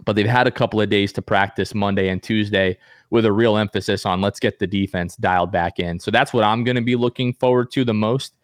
but 0.06 0.16
they've 0.16 0.24
had 0.24 0.46
a 0.46 0.50
couple 0.50 0.80
of 0.80 0.88
days 0.88 1.12
to 1.12 1.20
practice 1.20 1.74
Monday 1.74 2.08
and 2.08 2.22
Tuesday 2.22 2.78
with 3.10 3.24
a 3.24 3.32
real 3.32 3.56
emphasis 3.56 4.06
on 4.06 4.20
let's 4.20 4.40
get 4.40 4.58
the 4.58 4.66
defense 4.66 5.16
dialed 5.16 5.52
back 5.52 5.78
in. 5.78 6.00
So 6.00 6.10
that's 6.10 6.32
what 6.32 6.44
I'm 6.44 6.64
going 6.64 6.76
to 6.76 6.82
be 6.82 6.96
looking 6.96 7.32
forward 7.34 7.70
to 7.72 7.84
the 7.84 7.94
most 7.94 8.34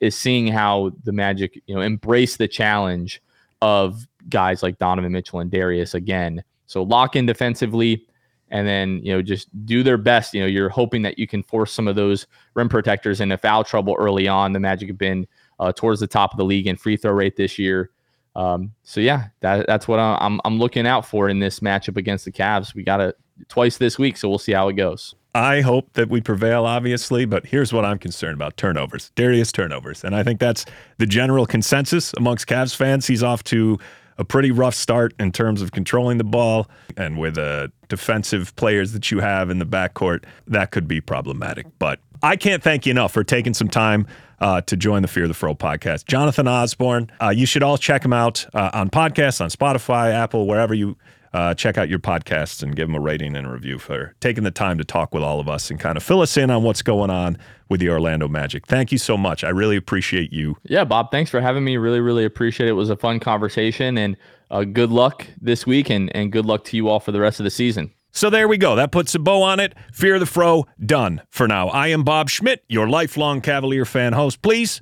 is 0.00 0.16
seeing 0.16 0.46
how 0.46 0.92
the 1.04 1.12
Magic, 1.12 1.60
you 1.66 1.74
know, 1.74 1.80
embrace 1.80 2.36
the 2.36 2.48
challenge 2.48 3.22
of 3.60 4.06
guys 4.28 4.62
like 4.62 4.78
Donovan 4.78 5.12
Mitchell 5.12 5.40
and 5.40 5.50
Darius 5.50 5.94
Garland. 5.94 6.42
So 6.66 6.82
lock 6.82 7.16
in 7.16 7.26
defensively 7.26 8.06
and 8.50 8.66
then, 8.66 9.00
you 9.02 9.12
know, 9.12 9.22
just 9.22 9.48
do 9.66 9.82
their 9.82 9.98
best. 9.98 10.34
You 10.34 10.40
know, 10.40 10.46
you're 10.46 10.68
hoping 10.68 11.02
that 11.02 11.18
you 11.18 11.26
can 11.26 11.42
force 11.42 11.72
some 11.72 11.86
of 11.86 11.96
those 11.96 12.26
rim 12.54 12.68
protectors 12.68 13.20
into 13.20 13.36
foul 13.38 13.64
trouble 13.64 13.96
early 13.98 14.28
on. 14.28 14.52
The 14.52 14.60
Magic 14.60 14.88
have 14.88 14.98
been 14.98 15.26
uh, 15.58 15.72
towards 15.72 16.00
the 16.00 16.06
top 16.06 16.32
of 16.32 16.38
the 16.38 16.44
league 16.44 16.66
in 16.66 16.76
free 16.76 16.96
throw 16.96 17.12
rate 17.12 17.36
this 17.36 17.58
year. 17.58 17.90
Um, 18.36 18.72
so 18.82 19.00
yeah, 19.00 19.26
that, 19.40 19.66
that's 19.66 19.88
what 19.88 19.98
I'm 19.98 20.40
I'm 20.44 20.58
looking 20.58 20.86
out 20.86 21.04
for 21.04 21.28
in 21.28 21.40
this 21.40 21.60
matchup 21.60 21.96
against 21.96 22.24
the 22.24 22.32
Cavs. 22.32 22.74
We 22.74 22.84
got 22.84 22.98
to 22.98 23.14
twice 23.48 23.78
this 23.78 23.98
week, 23.98 24.16
so 24.16 24.28
we'll 24.28 24.38
see 24.38 24.52
how 24.52 24.68
it 24.68 24.74
goes. 24.74 25.14
I 25.34 25.60
hope 25.60 25.92
that 25.92 26.08
we 26.08 26.20
prevail, 26.20 26.66
obviously, 26.66 27.24
but 27.24 27.46
here's 27.46 27.72
what 27.72 27.84
I'm 27.84 27.98
concerned 27.98 28.34
about 28.34 28.56
turnovers, 28.56 29.12
Darius 29.14 29.52
turnovers. 29.52 30.02
And 30.02 30.14
I 30.16 30.24
think 30.24 30.40
that's 30.40 30.64
the 30.98 31.06
general 31.06 31.46
consensus 31.46 32.12
amongst 32.16 32.48
Cavs 32.48 32.74
fans. 32.74 33.06
He's 33.06 33.22
off 33.22 33.44
to 33.44 33.78
a 34.18 34.24
pretty 34.24 34.50
rough 34.50 34.74
start 34.74 35.14
in 35.20 35.30
terms 35.30 35.62
of 35.62 35.70
controlling 35.70 36.18
the 36.18 36.24
ball. 36.24 36.68
And 36.96 37.18
with 37.18 37.36
the 37.36 37.70
defensive 37.88 38.54
players 38.56 38.92
that 38.92 39.10
you 39.10 39.20
have 39.20 39.50
in 39.50 39.60
the 39.60 39.66
backcourt, 39.66 40.24
that 40.48 40.72
could 40.72 40.88
be 40.88 41.00
problematic. 41.00 41.66
But 41.78 42.00
I 42.22 42.36
can't 42.36 42.62
thank 42.62 42.84
you 42.84 42.90
enough 42.90 43.12
for 43.12 43.24
taking 43.24 43.54
some 43.54 43.68
time 43.68 44.06
uh, 44.40 44.60
to 44.62 44.76
join 44.76 45.02
the 45.02 45.08
Fear 45.08 45.28
the 45.28 45.34
Fro 45.34 45.54
podcast. 45.54 46.06
Jonathan 46.06 46.48
Osborne, 46.48 47.10
uh, 47.22 47.30
you 47.30 47.46
should 47.46 47.62
all 47.62 47.78
check 47.78 48.04
him 48.04 48.12
out 48.12 48.46
uh, 48.52 48.70
on 48.72 48.90
podcasts, 48.90 49.40
on 49.40 49.48
Spotify, 49.48 50.12
Apple, 50.12 50.46
wherever 50.46 50.74
you 50.74 50.96
uh, 51.32 51.54
check 51.54 51.78
out 51.78 51.88
your 51.88 51.98
podcasts 51.98 52.62
and 52.62 52.74
give 52.74 52.88
them 52.88 52.96
a 52.96 53.00
rating 53.00 53.36
and 53.36 53.46
a 53.46 53.50
review 53.50 53.78
for 53.78 54.14
taking 54.20 54.42
the 54.44 54.50
time 54.50 54.78
to 54.78 54.84
talk 54.84 55.14
with 55.14 55.22
all 55.22 55.38
of 55.38 55.48
us 55.48 55.70
and 55.70 55.78
kind 55.78 55.96
of 55.96 56.02
fill 56.02 56.20
us 56.20 56.36
in 56.36 56.50
on 56.50 56.62
what's 56.62 56.82
going 56.82 57.10
on 57.10 57.38
with 57.68 57.80
the 57.80 57.88
Orlando 57.88 58.26
Magic. 58.26 58.66
Thank 58.66 58.90
you 58.90 58.98
so 58.98 59.16
much. 59.16 59.44
I 59.44 59.50
really 59.50 59.76
appreciate 59.76 60.32
you. 60.32 60.56
Yeah, 60.64 60.84
Bob, 60.84 61.10
thanks 61.10 61.30
for 61.30 61.40
having 61.40 61.62
me. 61.62 61.76
Really, 61.76 62.00
really 62.00 62.24
appreciate 62.24 62.66
it. 62.66 62.70
It 62.70 62.74
was 62.74 62.90
a 62.90 62.96
fun 62.96 63.20
conversation 63.20 63.96
and 63.96 64.16
uh, 64.50 64.64
good 64.64 64.90
luck 64.90 65.26
this 65.40 65.66
week 65.66 65.88
and, 65.90 66.14
and 66.16 66.32
good 66.32 66.46
luck 66.46 66.64
to 66.64 66.76
you 66.76 66.88
all 66.88 66.98
for 66.98 67.12
the 67.12 67.20
rest 67.20 67.38
of 67.38 67.44
the 67.44 67.50
season. 67.50 67.92
So 68.12 68.28
there 68.28 68.48
we 68.48 68.58
go. 68.58 68.74
That 68.74 68.90
puts 68.90 69.14
a 69.14 69.20
bow 69.20 69.42
on 69.42 69.60
it. 69.60 69.72
Fear 69.92 70.18
the 70.18 70.26
Fro, 70.26 70.66
done 70.84 71.22
for 71.28 71.46
now. 71.46 71.68
I 71.68 71.88
am 71.88 72.02
Bob 72.02 72.28
Schmidt, 72.28 72.64
your 72.68 72.88
lifelong 72.88 73.40
Cavalier 73.40 73.84
fan 73.84 74.14
host. 74.14 74.42
Please 74.42 74.80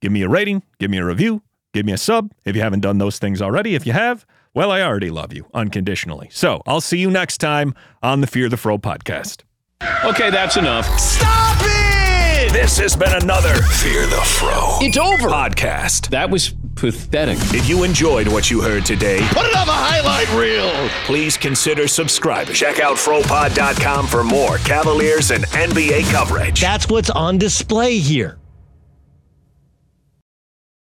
give 0.00 0.10
me 0.12 0.22
a 0.22 0.28
rating, 0.30 0.62
give 0.78 0.90
me 0.90 0.96
a 0.96 1.04
review, 1.04 1.42
give 1.74 1.84
me 1.84 1.92
a 1.92 1.98
sub 1.98 2.32
if 2.46 2.56
you 2.56 2.62
haven't 2.62 2.80
done 2.80 2.96
those 2.96 3.18
things 3.18 3.42
already. 3.42 3.74
If 3.74 3.86
you 3.86 3.92
have, 3.92 4.24
well, 4.60 4.70
I 4.70 4.82
already 4.82 5.08
love 5.08 5.32
you 5.32 5.46
unconditionally. 5.54 6.28
So 6.30 6.60
I'll 6.66 6.82
see 6.82 6.98
you 6.98 7.10
next 7.10 7.38
time 7.38 7.74
on 8.02 8.20
the 8.20 8.26
Fear 8.26 8.50
the 8.50 8.58
Fro 8.58 8.76
podcast. 8.76 9.44
Okay, 10.04 10.28
that's 10.28 10.58
enough. 10.58 10.84
Stop 11.00 11.56
it! 11.62 12.52
This 12.52 12.76
has 12.76 12.94
been 12.94 13.14
another 13.22 13.54
Fear 13.54 14.02
the 14.04 14.20
Fro 14.38 14.76
It's 14.82 14.98
over. 14.98 15.30
podcast. 15.30 16.10
That 16.10 16.28
was 16.28 16.52
pathetic. 16.74 17.38
If 17.54 17.70
you 17.70 17.84
enjoyed 17.84 18.28
what 18.28 18.50
you 18.50 18.60
heard 18.60 18.84
today, 18.84 19.20
Put 19.30 19.46
it 19.46 19.56
on 19.56 19.66
the 19.66 19.72
highlight 19.72 20.30
reel. 20.38 20.70
please 21.06 21.38
consider 21.38 21.88
subscribing. 21.88 22.54
Check 22.54 22.80
out 22.80 22.98
FroPod.com 22.98 24.06
for 24.08 24.22
more 24.22 24.58
Cavaliers 24.58 25.30
and 25.30 25.44
NBA 25.46 26.10
coverage. 26.12 26.60
That's 26.60 26.86
what's 26.90 27.08
on 27.08 27.38
display 27.38 27.96
here. 27.98 28.36